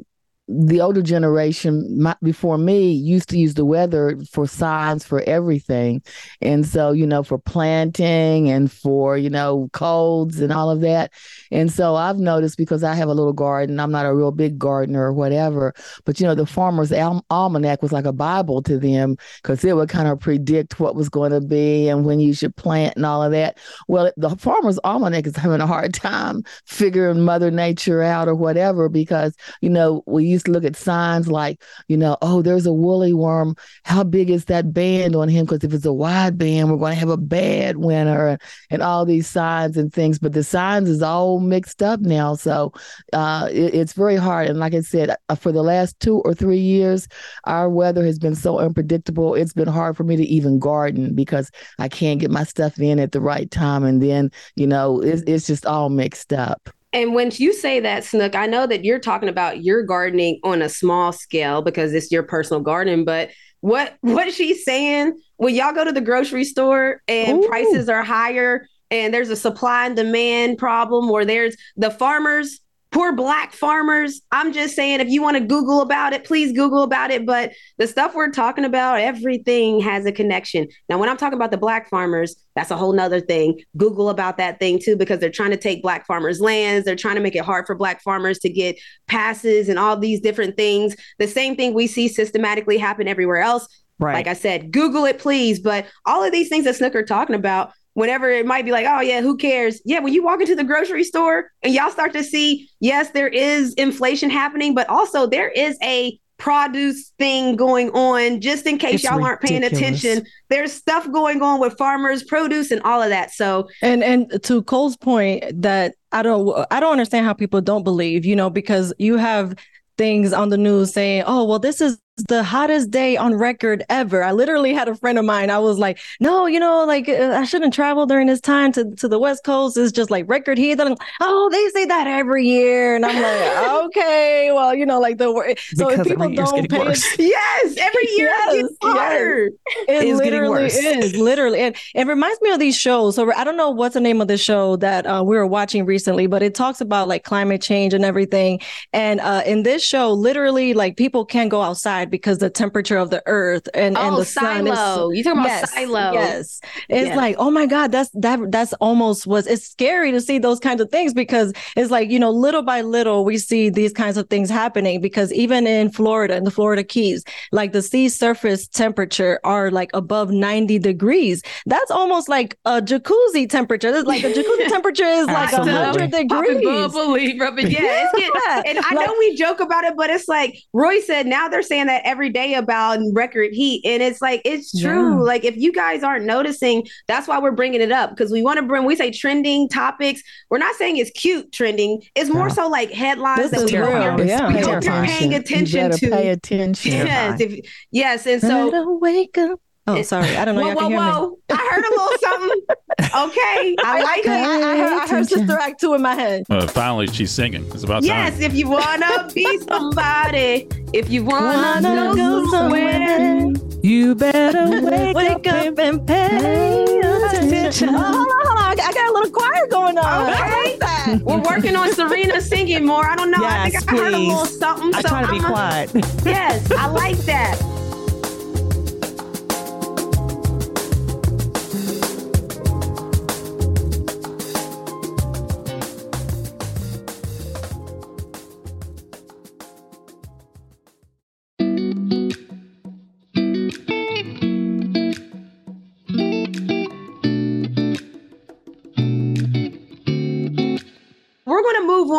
the 0.47 0.81
older 0.81 1.01
generation 1.03 2.01
my, 2.01 2.15
before 2.23 2.59
me 2.59 2.93
used 2.93 3.29
to 3.31 3.39
use 3.39 3.55
the 3.55 3.65
weather 3.65 4.19
for 4.31 4.47
signs 4.47 5.05
for 5.05 5.23
everything, 5.23 6.03
and 6.43 6.67
so 6.67 6.93
you 6.93 7.07
know 7.07 7.23
for 7.23 7.39
planting 7.39 8.51
and 8.51 8.71
for 8.71 9.17
you 9.17 9.31
know 9.31 9.71
colds 9.73 10.41
and 10.41 10.53
all 10.53 10.71
of 10.71 10.81
that, 10.83 11.13
and 11.51 11.73
so 11.73 11.95
I've 11.95 12.19
noticed 12.19 12.59
because 12.59 12.85
I 12.85 12.95
have 12.95 13.09
a 13.09 13.15
little 13.15 13.33
garden. 13.33 13.81
I'm 13.81 13.93
not 13.93 14.07
a 14.07 14.15
real 14.15 14.33
big 14.33 14.59
gardener 14.59 15.07
or 15.07 15.13
whatever, 15.13 15.75
but 16.05 16.21
you 16.21 16.27
know 16.27 16.35
the 16.35 16.47
farmer's 16.47 16.93
Al- 16.93 17.25
almanac 17.31 17.83
was 17.83 17.93
like 17.93 18.05
a 18.05 18.13
bible 18.13 18.63
to 18.63 18.79
them 18.79 19.17
because 19.43 19.65
it 19.65 19.75
would 19.77 19.89
kind 19.89 20.09
of 20.09 20.21
predict 20.21 20.79
what 20.79 20.95
was 20.95 21.09
going 21.09 21.33
to 21.33 21.41
be 21.41 21.89
and 21.89 22.05
when 22.05 22.21
you 22.21 22.35
should 22.35 22.55
plant 22.57 22.97
and 22.97 23.07
all 23.07 23.23
of 23.23 23.33
that. 23.33 23.59
Well, 23.89 24.13
the 24.17 24.31
farmer's 24.37 24.79
almanac 24.85 25.27
is 25.27 25.37
having 25.37 25.61
a 25.61 25.67
hard 25.67 25.95
time 25.95 26.43
figuring 26.67 27.21
Mother 27.21 27.51
Nature 27.51 28.03
out 28.03 28.29
or 28.29 28.35
whatever 28.35 28.89
because, 28.89 29.35
you 29.61 29.71
know, 29.71 30.03
we 30.07 30.34
used 30.35 30.47
to 30.47 30.53
look 30.53 30.65
at 30.65 30.77
signs 30.77 31.29
like, 31.29 31.63
you 31.89 31.97
know, 31.97 32.17
oh, 32.23 32.43
there's 32.43 32.67
a 32.67 32.73
woolly 32.73 33.13
worm. 33.13 33.57
How 33.85 34.05
big 34.05 34.31
is 34.31 34.45
that 34.47 34.73
band 34.73 35.17
on 35.17 35.29
him? 35.29 35.47
Because 35.47 35.65
if 35.65 35.73
it's 35.73 35.87
a 35.87 35.93
wide 35.93 36.37
band, 36.37 36.71
we're 36.71 36.77
going 36.77 36.93
to 36.93 36.99
have 36.99 37.09
a 37.09 37.17
bad 37.17 37.79
winter 37.79 38.39
and, 38.71 38.83
all 38.85 39.07
these 39.07 39.27
signs 39.27 39.79
and 39.79 39.93
things. 39.93 40.19
But 40.19 40.35
the 40.35 40.45
signs 40.45 40.91
is 40.91 41.01
all 41.01 41.41
mixed 41.41 41.83
up 41.83 42.01
now. 42.01 42.35
So 42.35 42.73
uh, 43.15 43.49
it, 43.51 43.75
it's 43.75 43.95
very 43.95 44.17
hard. 44.17 44.49
And 44.49 44.59
like 44.59 44.75
I 44.75 44.81
said, 44.81 45.17
uh, 45.31 45.35
for 45.35 45.53
the 45.53 45.63
last 45.63 45.99
two 46.01 46.19
or 46.19 46.35
three 46.35 46.59
years, 46.59 47.09
our 47.45 47.71
weather 47.71 48.05
has 48.05 48.19
been 48.19 48.35
so 48.35 48.59
unpredictable. 48.59 49.35
It's 49.35 49.55
been 49.55 49.69
hard 49.69 49.97
for 49.97 50.05
me 50.05 50.17
to 50.17 50.25
even 50.25 50.59
garden 50.59 51.15
because 51.15 51.51
I 51.79 51.89
can't 51.89 52.21
get 52.21 52.31
my 52.31 52.45
stuff 52.45 52.79
in 52.79 52.99
at 52.99 53.13
the 53.13 53.23
right 53.23 53.51
time. 53.51 53.85
And 53.85 54.03
then, 54.03 54.31
you 54.55 54.67
know, 54.67 55.01
it's, 55.01 55.23
it's 55.27 55.47
just 55.47 55.65
all 55.65 55.89
mixed 55.89 56.33
up. 56.33 56.69
And 56.95 57.13
when 57.13 57.33
you 57.35 57.53
say 57.53 57.81
that, 57.81 58.05
Snook, 58.05 58.37
I 58.37 58.47
know 58.47 58.69
that 58.69 58.85
you're 58.85 59.01
talking 59.01 59.29
about 59.29 59.65
your 59.65 59.83
gardening 59.83 60.39
on 60.45 60.63
a 60.63 60.69
small 60.69 61.13
scale 61.13 61.61
because 61.61 61.93
it's 61.93 62.13
your 62.13 62.23
personal 62.23 62.63
garden. 62.63 63.05
But 63.05 63.31
what 63.61 63.97
what 64.01 64.33
she's 64.33 64.65
saying, 64.65 65.21
when 65.37 65.55
y'all 65.55 65.75
go 65.75 65.85
to 65.85 65.93
the 65.93 66.01
grocery 66.01 66.45
store 66.45 67.03
and 67.09 67.43
Ooh. 67.43 67.49
prices 67.49 67.89
are 67.89 68.05
higher 68.05 68.69
and 68.93 69.13
there's 69.13 69.31
a 69.31 69.37
supply 69.37 69.87
and 69.87 69.97
demand 69.97 70.57
problem, 70.57 71.11
or 71.11 71.25
there's 71.25 71.57
the 71.77 71.91
farmers 71.91 72.61
poor 72.95 73.13
black 73.13 73.53
farmers. 73.53 74.23
I'm 74.31 74.53
just 74.53 74.77
saying, 74.77 75.01
if 75.01 75.09
you 75.09 75.21
want 75.21 75.37
to 75.37 75.43
Google 75.45 75.81
about 75.81 76.13
it, 76.13 76.23
please 76.23 76.53
Google 76.53 76.85
about 76.85 77.11
it. 77.11 77.27
But 77.27 77.53
the 77.77 77.89
stuff 77.89 78.15
we're 78.15 78.31
talking 78.31 78.65
about, 78.65 79.01
everything 79.01 79.81
has 79.81 80.07
a 80.07 80.13
connection. 80.13 80.69
Now, 80.89 80.99
when 80.99 81.09
I'm 81.09 81.17
talking 81.17 81.37
about 81.37 81.51
the 81.51 81.59
black 81.59 81.91
farmers, 81.91 82.37
that's 82.55 82.71
a 82.71 82.77
whole 82.77 82.93
nother 82.93 83.21
thing. 83.21 83.61
Google 83.77 84.11
about 84.11 84.37
that 84.39 84.61
thing 84.61 84.79
too, 84.79 84.95
because 84.97 85.19
they're 85.19 85.29
trying 85.29 85.51
to 85.51 85.57
take 85.57 85.83
black 85.83 86.07
farmers' 86.07 86.41
lands. 86.41 86.85
They're 86.85 86.95
trying 86.95 87.17
to 87.17 87.21
make 87.21 87.35
it 87.35 87.45
hard 87.45 87.67
for 87.67 87.75
black 87.75 88.01
farmers 88.01 88.39
to 88.39 88.49
get 88.49 88.79
passes 89.09 89.69
and 89.69 89.77
all 89.77 89.97
these 89.97 90.21
different 90.21 90.57
things. 90.57 90.95
The 91.19 91.27
same 91.27 91.57
thing 91.57 91.75
we 91.75 91.89
see 91.89 92.07
systematically 92.07 92.79
happen 92.79 93.09
everywhere 93.09 93.43
else. 93.43 93.67
Right. 93.99 94.15
Like 94.15 94.29
I 94.29 94.35
said, 94.35 94.71
Google 94.71 95.05
it, 95.05 95.19
please. 95.19 95.59
But 95.59 95.87
all 96.07 96.23
of 96.23 96.31
these 96.31 96.49
things 96.49 96.65
that 96.67 96.77
Snooker 96.77 97.03
talking 97.03 97.35
about, 97.35 97.73
whenever 97.95 98.31
it 98.31 98.47
might 98.47 98.65
be 98.65 98.73
like, 98.73 98.87
oh 98.89 99.01
yeah, 99.01 99.21
who 99.21 99.37
cares? 99.37 99.81
Yeah, 99.85 100.01
when 100.01 100.13
you 100.13 100.23
walk 100.23 100.41
into 100.41 100.55
the 100.55 100.65
grocery 100.65 101.05
store 101.05 101.51
and 101.63 101.73
y'all 101.73 101.91
start 101.91 102.13
to 102.13 102.23
see, 102.23 102.69
yes, 102.81 103.11
there 103.11 103.29
is 103.29 103.73
inflation 103.75 104.31
happening, 104.31 104.75
but 104.75 104.89
also 104.89 105.27
there 105.27 105.49
is 105.49 105.79
a 105.83 106.19
produce 106.37 107.13
thing 107.19 107.57
going 107.57 107.91
on 107.91 108.41
just 108.41 108.67
in 108.67 108.77
case 108.77 108.97
It's 108.97 109.05
y'all 109.05 109.25
aren't 109.25 109.41
paying 109.41 109.65
attention. 109.65 110.27
There's 110.51 110.73
stuff 110.73 111.11
going 111.11 111.43
on 111.43 111.61
with 111.61 111.79
farmers 111.79 112.23
produce 112.25 112.71
and 112.71 112.83
all 112.83 113.01
of 113.01 113.09
that. 113.11 113.33
So 113.33 113.69
And 113.81 114.03
and 114.03 114.43
to 114.43 114.63
Cole's 114.63 114.97
point 114.97 115.45
that 115.63 115.95
I 116.13 116.23
don't 116.23 116.67
I 116.71 116.81
don't 116.81 116.93
understand 116.93 117.25
how 117.25 117.33
people 117.33 117.61
don't 117.61 117.85
believe, 117.85 118.25
you 118.25 118.37
know, 118.37 118.51
because 118.51 118.93
you 118.99 119.17
have 119.17 119.55
things 119.97 120.33
on 120.33 120.49
the 120.49 120.59
news 120.59 120.93
saying, 120.93 121.23
"Oh, 121.27 121.45
well 121.45 121.61
this 121.61 121.81
is 121.81 121.99
the 122.29 122.43
hottest 122.45 122.91
day 122.91 123.17
on 123.17 123.35
record 123.35 123.85
ever." 123.89 124.23
I 124.23 124.33
literally 124.33 124.73
had 124.73 124.89
a 124.89 124.95
friend 124.95 125.19
of 125.19 125.25
mine. 125.25 125.51
I 125.51 125.59
was 125.59 125.79
like, 125.79 125.99
"No, 126.21 126.47
you 126.47 126.61
know, 126.61 126.85
like 126.85 127.09
uh, 127.09 127.33
I 127.35 127.45
shouldn't 127.45 127.75
travel 127.75 128.07
during 128.07 128.27
this 128.27 128.41
time 128.41 128.73
to 128.73 128.91
to 128.97 129.09
the 129.09 129.19
West 129.19 129.45
Coast. 129.45 129.77
It's 129.77 129.93
just 129.93 130.11
like 130.11 130.25
record 130.29 130.59
heat." 130.59 130.73
And 130.81 130.83
I'm, 130.91 130.97
oh, 131.21 131.49
they 131.51 131.69
say 131.71 131.85
that 131.87 132.07
every 132.07 132.47
year, 132.47 132.95
and 132.97 133.05
I'm 133.05 133.21
like, 133.21 133.85
"Okay, 133.87 134.51
well, 134.53 134.75
you 134.75 134.87
know, 134.87 135.01
like 135.01 135.19
the 135.19 135.33
wor- 135.33 135.55
so 135.75 135.89
if 135.91 135.99
Because 135.99 136.07
people 136.09 136.29
don't 136.31 136.55
getting 136.55 136.69
pay 136.69 136.79
worse. 136.79 137.19
yes 137.19 137.77
every 137.79 138.09
year 138.17 138.29
it 138.31 138.53
gets 138.53 138.55
Yes, 138.55 138.71
yes. 138.83 138.93
hotter 138.93 139.47
it 139.47 139.55
It's 139.89 140.03
getting 140.05 140.17
literally 140.17 140.63
worse. 140.65 140.77
is 140.77 141.17
literally 141.17 141.61
and 141.61 141.77
it 141.95 142.07
reminds 142.07 142.41
me 142.41 142.51
of 142.51 142.59
these 142.59 142.77
shows 142.77 143.15
so 143.17 143.33
i 143.35 143.45
don't 143.45 143.57
know 143.57 143.71
what's 143.71 143.95
the 143.95 144.01
name 144.01 144.21
of 144.21 144.29
the 144.29 144.37
show 144.39 144.77
that 144.77 145.07
uh, 145.07 145.23
we 145.25 145.37
were 145.37 145.47
watching 145.47 145.85
recently 145.85 146.27
but 146.27 146.43
it 146.43 146.55
talks 146.55 146.81
about 146.81 147.09
like 147.09 147.25
climate 147.25 147.61
change 147.63 147.95
and 147.95 148.05
everything 148.05 148.61
and 148.93 149.21
uh, 149.21 149.43
in 149.47 149.63
this 149.63 149.83
show 149.85 150.13
literally 150.13 150.75
like 150.75 150.97
people 150.97 151.25
can't 151.25 151.51
go 151.51 151.63
outside 151.63 152.04
because 152.11 152.39
the 152.39 152.51
temperature 152.51 152.97
of 152.97 153.11
the 153.11 153.23
earth 153.27 153.69
and, 153.75 153.97
and 153.97 154.15
Oh, 154.15 154.19
the 154.19 154.25
sun 154.25 154.67
is 154.67 154.75
silo. 154.77 155.11
You 155.11 155.23
talking 155.25 155.41
about 155.41 155.49
yes, 155.49 155.73
silo. 155.73 156.13
yes 156.13 156.61
it's 156.89 157.07
Yes. 157.09 157.17
like 157.17 157.37
oh 157.39 157.51
my 157.51 157.67
god 157.67 157.93
that's 157.93 158.11
that 158.15 158.39
that's 158.51 158.73
almost 158.75 159.27
was 159.27 159.47
it's 159.47 159.65
scary 159.67 160.11
to 160.13 160.21
see 160.21 160.39
those 160.39 160.59
kinds 160.61 160.81
of 160.81 160.91
things 160.91 161.15
because 161.15 161.53
it's 161.77 161.91
like 161.91 162.11
you 162.11 162.19
know 162.19 162.31
little 162.31 162.63
by 162.63 162.81
little 162.83 163.25
we 163.25 163.39
see 163.39 163.69
these 163.71 163.93
kinds 163.93 164.17
of 164.17 164.29
things 164.29 164.49
happening 164.51 165.01
because 165.01 165.33
even 165.33 165.67
in 165.67 165.91
florida 165.91 166.37
in 166.37 166.45
the 166.45 166.51
florida 166.51 166.83
keys 166.85 167.25
like 167.53 167.73
the 167.73 167.83
sea 167.83 168.09
surface 168.09 168.67
temperature 168.69 169.41
are 169.45 169.71
like 169.71 169.91
above 169.95 170.31
90 170.31 170.79
degrees 170.79 171.43
that's 171.67 171.91
almost 171.91 172.29
like 172.29 172.59
a 172.65 172.81
jacuzzi 172.83 173.49
temperature 173.49 173.93
That's 173.93 174.07
like 174.07 174.23
the 174.23 174.29
jacuzzi 174.33 174.69
temperature 174.77 175.05
is 175.05 175.27
like 175.27 175.53
Absolutely. 175.53 175.73
100 175.75 176.11
degrees 176.11 176.93
bubbly, 176.93 177.39
rubbing. 177.39 177.71
Yeah, 177.71 178.09
it's 178.13 178.19
Yeah. 178.21 178.63
getting, 178.63 178.77
and 178.77 178.85
I 178.87 178.95
Like- 178.95 179.07
know 179.07 179.15
we 179.19 179.35
joke 179.37 179.61
about 179.61 179.85
it, 179.85 179.95
but 179.97 180.11
it's 180.11 180.29
like 180.29 180.59
Roy 180.73 181.01
said. 181.01 181.27
Now 181.27 181.49
they're 181.49 181.63
saying 181.63 181.87
that 181.87 181.94
every 182.05 182.31
day 182.31 182.55
about 182.55 182.99
record 183.13 183.53
heat, 183.53 183.83
and 183.85 184.03
it's 184.03 184.21
like 184.21 184.43
it's 184.45 184.79
true. 184.81 185.11
Yeah. 185.17 185.21
Like 185.21 185.45
if 185.45 185.57
you 185.57 185.73
guys 185.73 186.03
aren't 186.03 186.25
noticing, 186.25 186.87
that's 187.09 187.29
why 187.29 187.39
we're 187.39 187.53
bringing 187.53 187.81
it 187.81 187.93
up 187.93 188.11
because 188.11 188.31
we 188.33 188.43
want 188.43 188.59
to 188.59 188.63
bring. 188.63 188.85
We 188.85 188.97
say 188.97 189.11
trending 189.11 189.69
topics. 189.69 190.23
We're 190.51 190.59
not 190.59 190.75
saying 190.77 190.97
it's 190.97 191.11
cute 191.11 191.53
trending. 191.53 192.03
It's 192.15 192.31
more 192.31 192.49
No. 192.49 192.55
so 192.55 192.69
like 192.69 192.91
headlines 192.91 193.51
This 193.51 193.51
that 193.53 193.61
is 193.63 193.73
we 193.73 193.79
hope, 193.79 194.19
you're, 194.19 194.27
yeah. 194.27 194.49
we 194.49 194.61
hope 194.61 194.85
you're 194.85 195.05
paying 195.05 195.35
attention 195.35 195.91
better 195.91 195.99
to. 195.99 196.11
pay 196.11 196.29
attention. 196.31 196.93
Yes, 196.93 197.41
if, 197.41 197.61
yes, 197.91 198.27
and 198.27 198.41
so 198.41 198.99
wake 199.01 199.37
up 199.39 199.61
oh 199.87 200.03
sorry 200.03 200.37
i 200.37 200.45
don't 200.45 200.55
know 200.55 200.63
whoa, 200.63 200.69
y'all 200.73 200.77
whoa, 200.77 200.89
hear 200.89 200.99
me 201.01 201.07
whoa! 201.07 201.39
I 201.51 201.69
heard 201.71 201.85
a 201.85 201.91
little 201.91 202.19
something. 202.21 202.61
Okay, 203.01 203.77
I 203.85 204.03
like 204.03 204.25
it. 204.25 204.31
I, 204.31 204.35
I 204.35 204.59
heard, 204.59 204.63
I 204.65 204.77
heard 204.77 205.05
attention. 205.05 205.39
Sister 205.39 205.59
Act 205.59 205.81
2 205.81 205.95
in 205.95 206.03
my 206.03 206.15
head. 206.15 206.43
Uh, 206.51 206.67
finally, 206.67 207.07
she's 207.09 207.31
singing. 207.31 207.65
It's 207.73 207.85
about 207.85 208.03
Yes, 208.03 208.35
time. 208.35 208.43
if 208.43 208.55
you 208.55 208.69
wanna 208.69 209.29
be 209.35 209.59
somebody, 209.69 210.69
if 210.93 211.11
you 211.11 211.23
wanna, 211.25 211.47
Wanna 211.83 211.83
go, 211.83 212.15
go 212.15 212.51
somewhere. 212.51 213.07
somewhere. 213.53 213.81
You 213.83 214.15
better 214.15 214.67
wake, 214.83 215.15
Wake 215.17 215.47
up, 215.47 215.55
up 215.55 215.79
and 215.79 215.79
and 215.79 216.07
pay 216.07 217.01
attention. 217.39 217.91
Oh, 217.91 217.99
hold 217.99 218.17
on, 218.17 218.27
hold 218.47 218.59
on. 218.59 218.81
I 218.81 218.93
got- 218.93 219.11
a 219.11 219.13
little 219.13 219.31
choir 219.31 219.67
going 219.69 219.99
on. 219.99 220.05
I 220.05 220.33
Okay. 220.33 220.71
like 220.71 220.81
that. 220.81 221.19
We're 221.25 221.41
working 221.43 221.77
on 221.77 221.93
Serena 221.93 222.41
singing 222.41 222.85
more. 222.87 223.07
I 223.09 223.15
don't 223.17 223.31
know. 223.31 223.45
I 223.45 223.67
Yes, 223.69 223.85
think 223.85 223.93
I 224.01 224.03
heard 224.03 224.15
a 224.15 224.19
little 224.19 224.41
please. 224.47 224.59
something. 224.59 224.95
I 224.95 225.03
so 225.03 225.09
try 225.09 225.23
to 225.23 225.31
be 225.31 225.39
I'ma- 225.39 225.49
quiet. 225.49 225.91
Yes, 226.25 226.71
I 226.73 226.87
like 226.87 227.19
that. 227.27 227.61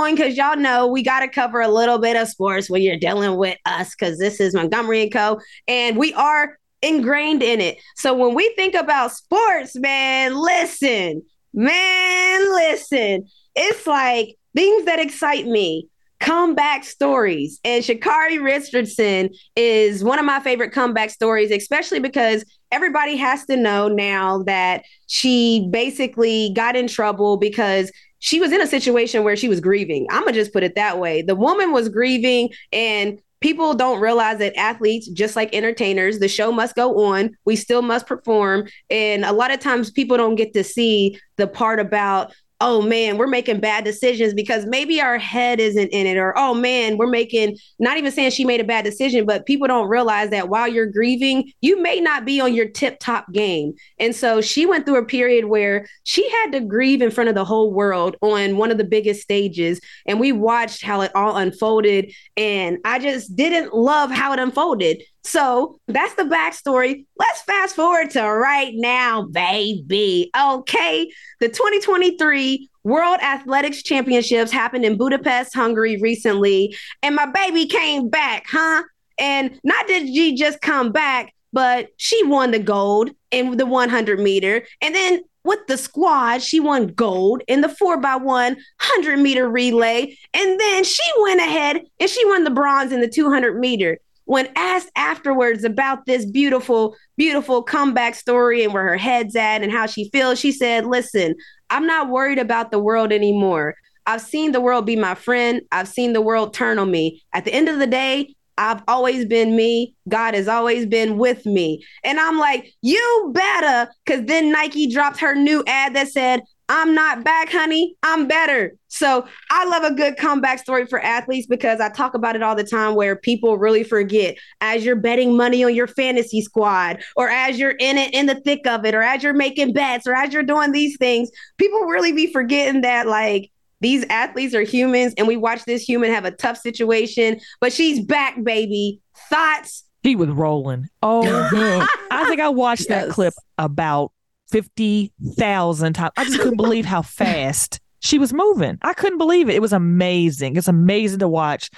Going 0.06 0.16
because 0.18 0.38
y'all 0.38 0.56
know 0.56 0.86
we 0.86 1.02
got 1.02 1.22
to 1.22 1.28
cover 1.28 1.62
a 1.62 1.68
little 1.68 1.98
bit 1.98 2.16
of 2.16 2.28
sports 2.28 2.70
when 2.70 2.84
you're 2.84 2.96
dealing 2.96 3.38
with 3.38 3.58
us 3.66 3.96
because 3.96 4.20
this 4.20 4.40
is 4.40 4.54
Montgomery 4.54 5.02
and 5.02 5.12
Co. 5.12 5.42
And 5.68 5.98
we 5.98 6.14
are 6.14 6.60
ingrained 6.84 7.42
in 7.42 7.60
it. 7.60 7.80
So 7.96 8.14
when 8.14 8.36
we 8.36 8.54
think 8.56 8.76
about 8.76 9.14
sports, 9.14 9.76
man, 9.76 10.36
listen, 10.36 11.24
man, 11.56 12.54
listen. 12.54 13.26
It's 13.56 13.88
like 13.88 14.38
things 14.56 14.86
that 14.86 15.00
excite 15.00 15.48
me. 15.48 15.88
Comeback 16.20 16.84
stories. 16.84 17.60
And 17.66 17.84
Sha'Carri 17.84 18.44
Richardson 18.44 19.32
is 19.56 20.04
one 20.04 20.20
of 20.20 20.26
my 20.26 20.40
favorite 20.40 20.72
comeback 20.72 21.10
stories, 21.10 21.50
especially 21.50 22.00
because 22.00 22.46
everybody 22.72 23.16
has 23.16 23.46
to 23.46 23.58
know 23.58 23.88
now 23.88 24.44
that 24.44 24.84
she 25.08 25.68
basically 25.72 26.52
got 26.56 26.76
in 26.76 26.88
trouble 26.88 27.38
because 27.38 27.92
she 28.20 28.40
was 28.40 28.52
in 28.52 28.62
a 28.62 28.68
situation 28.68 29.24
where 29.24 29.36
she 29.36 29.50
was 29.50 29.60
grieving. 29.60 30.08
I'm 30.10 30.22
gonna 30.22 30.34
just 30.34 30.54
put 30.54 30.64
it 30.64 30.76
that 30.76 31.00
way. 31.00 31.22
The 31.22 31.36
woman 31.36 31.72
was 31.72 31.90
grieving, 31.90 32.50
and 32.72 33.20
people 33.42 33.74
don't 33.76 34.00
realize 34.00 34.40
that 34.40 34.58
athletes, 34.58 35.08
just 35.10 35.36
like 35.36 35.54
entertainers, 35.54 36.20
the 36.20 36.28
show 36.28 36.52
must 36.52 36.76
go 36.76 37.06
on. 37.06 37.38
We 37.46 37.56
still 37.56 37.84
must 37.84 38.08
perform. 38.08 38.68
And 38.90 39.24
a 39.24 39.34
lot 39.34 39.52
of 39.52 39.60
times 39.60 39.92
people 39.92 40.18
don't 40.18 40.36
get 40.36 40.54
to 40.54 40.64
see 40.64 41.20
the 41.38 41.46
part 41.46 41.80
about, 41.80 42.34
oh 42.62 42.82
man, 42.82 43.18
we're 43.18 43.28
making 43.28 43.60
bad 43.60 43.84
decisions 43.84 44.34
because 44.34 44.66
maybe 44.66 45.02
our 45.02 45.18
head 45.18 45.60
isn't 45.60 45.90
in 45.90 46.08
it, 46.08 46.18
or 46.18 46.34
oh 46.38 46.54
man, 46.54 46.98
we're 46.98 47.08
making 47.08 47.58
not 47.80 47.98
even 47.98 48.12
saying 48.12 48.32
she 48.32 48.46
made 48.46 48.62
a 48.62 48.66
bad 48.66 48.86
decision, 48.86 49.26
but 49.26 49.46
people 49.46 49.68
don't 49.68 49.90
realize 49.90 50.30
that 50.30 50.48
while 50.48 50.68
you're 50.68 50.86
grieving, 50.86 51.52
you 51.62 51.82
may 51.82 52.00
not 52.00 52.26
be 52.26 52.40
on 52.40 52.54
your 52.54 52.68
tip 52.70 52.98
top 53.00 53.32
game. 53.34 53.74
And 54.00 54.16
so 54.16 54.40
she 54.42 54.66
went 54.66 54.86
through 54.86 54.98
a 54.98 55.06
period 55.06 55.46
where 55.46 55.86
she 56.04 56.30
had 56.30 56.52
to 56.54 56.62
grieve 56.62 57.02
in 57.02 57.12
front 57.12 57.30
of 57.30 57.36
the 57.36 57.46
whole 57.46 57.74
world 57.74 58.16
on 58.22 58.58
one 58.58 58.72
of 58.72 58.78
the 58.78 58.84
biggest 58.84 59.22
stages. 59.22 59.82
And 60.06 60.20
we 60.20 60.32
watched 60.32 60.82
how 60.82 61.02
it 61.02 61.12
all 61.14 61.36
unfolded. 61.36 62.14
And 62.38 62.78
I 62.86 63.00
just 63.00 63.36
didn't 63.36 63.74
love 63.74 64.12
how 64.12 64.34
it 64.34 64.40
unfolded. 64.40 65.04
So 65.26 65.80
that's 65.88 66.14
the 66.14 66.24
backstory. 66.24 67.06
Let's 67.18 67.42
fast 67.42 67.76
forward 67.76 68.12
to 68.12 68.22
right 68.22 68.74
now, 68.76 69.24
baby. 69.24 70.30
Okay. 70.40 71.12
The 71.40 71.50
2023 71.50 72.70
World 72.84 73.18
Athletics 73.22 73.82
Championships 73.82 74.52
happened 74.52 74.86
in 74.86 74.98
Budapest, 74.98 75.56
Hungary 75.56 76.00
recently. 76.00 76.76
And 77.02 77.16
my 77.16 77.26
baby 77.26 77.66
came 77.66 78.08
back, 78.08 78.46
huh? 78.48 78.84
And 79.18 79.60
not 79.64 79.88
did 79.88 80.08
she 80.08 80.36
just 80.36 80.62
come 80.62 80.92
back, 80.92 81.34
but 81.52 81.88
she 81.98 82.24
won 82.24 82.52
the 82.52 82.60
gold 82.60 83.10
in 83.32 83.58
the 83.58 83.66
100 83.66 84.20
meter. 84.20 84.68
And 84.82 84.94
then 84.94 85.22
with 85.44 85.66
the 85.68 85.78
squad, 85.78 86.44
she 86.44 86.60
won 86.60 86.88
gold 86.88 87.42
in 87.48 87.62
the 87.62 87.70
4 87.70 87.98
by 87.98 88.16
100 88.18 89.20
meter 89.20 89.50
relay. 89.50 90.16
And 90.36 90.60
then 90.60 90.84
she 90.84 91.04
went 91.24 91.42
ahead 91.42 91.82
and 92.00 92.10
she 92.10 92.24
won 92.28 92.44
the 92.44 92.52
bronze 92.52 92.92
in 92.92 93.02
the 93.02 93.08
200 93.08 93.60
meter. 93.60 93.98
When 94.26 94.50
asked 94.56 94.92
afterwards 94.96 95.64
about 95.64 96.06
this 96.06 96.26
beautiful, 96.26 96.96
beautiful 97.18 97.64
comeback 97.64 98.16
story 98.16 98.64
and 98.64 98.74
where 98.74 98.84
her 98.84 98.98
head's 98.98 99.36
at 99.36 99.62
and 99.62 99.72
how 99.72 99.86
she 99.86 100.10
feels, 100.10 100.40
she 100.40 100.52
said, 100.52 100.86
Listen, 100.86 101.36
I'm 101.70 101.88
not 101.88 102.10
worried 102.10 102.40
about 102.40 102.72
the 102.72 102.80
world 102.80 103.12
anymore. 103.12 103.76
I've 104.08 104.22
seen 104.22 104.52
the 104.52 104.62
world 104.62 104.86
be 104.86 104.96
my 104.96 105.16
friend. 105.16 105.62
I've 105.72 105.88
seen 105.88 106.14
the 106.14 106.22
world 106.22 106.54
turn 106.54 106.78
on 106.80 106.92
me. 106.92 107.24
At 107.34 107.46
the 107.46 107.54
end 107.54 107.70
of 107.70 107.80
the 107.80 107.88
day, 107.88 108.36
I've 108.58 108.82
always 108.88 109.26
been 109.26 109.56
me. 109.56 109.96
God 110.08 110.34
has 110.34 110.48
always 110.48 110.86
been 110.86 111.18
with 111.18 111.46
me. 111.46 111.84
And 112.04 112.20
I'm 112.20 112.38
like, 112.38 112.72
you 112.82 113.32
better, 113.34 113.92
because 114.06 114.26
then 114.26 114.52
Nike 114.52 114.92
dropped 114.92 115.20
her 115.20 115.36
new 115.36 115.64
ad 115.68 115.96
that 115.96 116.08
said, 116.08 116.42
I'm 116.68 116.96
not 116.96 117.24
back, 117.24 117.52
honey. 117.52 117.96
I'm 118.02 118.28
better. 118.28 118.76
So 118.88 119.28
I 119.52 119.66
love 119.66 119.84
a 119.84 119.94
good 119.94 120.18
comeback 120.18 120.58
story 120.60 120.88
for 120.88 121.00
athletes 121.00 121.46
because 121.48 121.80
I 121.80 121.90
talk 121.90 122.16
about 122.16 122.36
it 122.36 122.42
all 122.42 122.56
the 122.56 122.64
time 122.64 122.96
where 122.96 123.16
people 123.16 123.58
really 123.58 123.84
forget 123.84 124.36
as 124.62 124.84
you're 124.84 124.96
betting 124.96 125.38
money 125.38 125.64
on 125.64 125.76
your 125.76 125.88
fantasy 125.88 126.42
squad, 126.42 127.04
or 127.16 127.30
as 127.30 127.60
you're 127.60 127.76
in 127.80 127.98
it 127.98 128.14
in 128.14 128.26
the 128.26 128.40
thick 128.42 128.66
of 128.66 128.84
it, 128.86 128.96
or 128.96 129.04
as 129.04 129.22
you're 129.22 129.34
making 129.34 129.74
bets, 129.74 130.08
or 130.08 130.16
as 130.16 130.34
you're 130.34 130.44
doing 130.44 130.72
these 130.72 130.98
things, 130.98 131.30
people 131.58 131.82
really 131.82 132.14
be 132.14 132.32
forgetting 132.32 132.82
that 132.82 133.06
like 133.06 133.52
these 133.82 134.04
athletes 134.10 134.56
are 134.56 134.64
humans 134.64 135.14
and 135.18 135.28
we 135.28 135.38
watch 135.38 135.66
this 135.66 135.84
human 135.84 136.12
have 136.12 136.26
a 136.26 136.32
tough 136.32 136.58
situation, 136.58 137.40
but 137.62 137.72
she's 137.72 138.04
back, 138.04 138.42
baby. 138.44 139.02
Thoughts? 139.30 139.84
He 140.02 140.16
was 140.16 140.30
rolling. 140.30 140.88
Oh, 141.04 141.24
I 142.12 142.26
think 142.26 142.42
I 142.42 142.50
watched 142.50 142.88
yes. 142.90 143.06
that 143.06 143.14
clip 143.14 143.34
about 143.58 144.12
50,000 144.50 145.94
times. 145.94 146.12
I 146.18 146.26
just 146.26 146.40
couldn't 146.40 146.58
believe 146.58 146.86
how 146.86 147.02
fast 147.02 147.80
she 148.00 148.20
was 148.20 148.34
moving. 148.34 148.78
I 148.82 148.94
couldn't 148.94 149.18
believe 149.18 149.50
it. 149.50 149.56
It 149.56 149.62
was 149.62 149.74
amazing. 149.74 150.56
It's 150.56 150.68
amazing 150.68 151.20
to 151.20 151.28
watch 151.28 151.70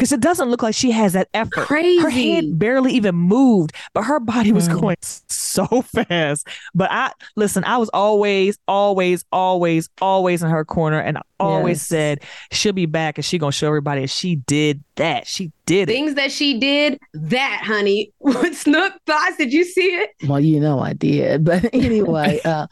because 0.00 0.12
it 0.12 0.20
doesn't 0.20 0.48
look 0.48 0.62
like 0.62 0.74
she 0.74 0.92
has 0.92 1.12
that 1.12 1.28
effort. 1.34 1.66
Crazy. 1.66 2.00
Her 2.00 2.08
head 2.08 2.58
barely 2.58 2.94
even 2.94 3.14
moved, 3.14 3.72
but 3.92 4.02
her 4.04 4.18
body 4.18 4.50
was 4.50 4.66
mm. 4.66 4.80
going 4.80 4.96
so 5.02 5.82
fast. 5.82 6.48
But 6.74 6.90
I 6.90 7.12
listen, 7.36 7.64
I 7.64 7.76
was 7.76 7.90
always, 7.90 8.58
always, 8.66 9.26
always, 9.30 9.90
always 10.00 10.42
in 10.42 10.48
her 10.48 10.64
corner, 10.64 10.98
and 10.98 11.18
I 11.18 11.22
always 11.38 11.80
yes. 11.80 11.86
said 11.86 12.22
she'll 12.50 12.72
be 12.72 12.86
back 12.86 13.18
and 13.18 13.24
she 13.26 13.36
gonna 13.36 13.52
show 13.52 13.66
everybody. 13.66 14.00
And 14.00 14.10
she 14.10 14.36
did 14.36 14.82
that. 14.96 15.26
She 15.26 15.52
did 15.66 15.90
it. 15.90 15.92
Things 15.92 16.14
that 16.14 16.32
she 16.32 16.58
did, 16.58 16.98
that 17.12 17.60
honey. 17.62 18.10
What 18.20 18.54
Snook 18.54 18.94
thoughts? 19.06 19.36
Did 19.36 19.52
you 19.52 19.64
see 19.64 19.84
it? 19.84 20.10
Well, 20.26 20.40
you 20.40 20.60
know 20.60 20.80
I 20.80 20.94
did. 20.94 21.44
But 21.50 21.68
anyway, 21.74 22.40
uh, 22.46 22.68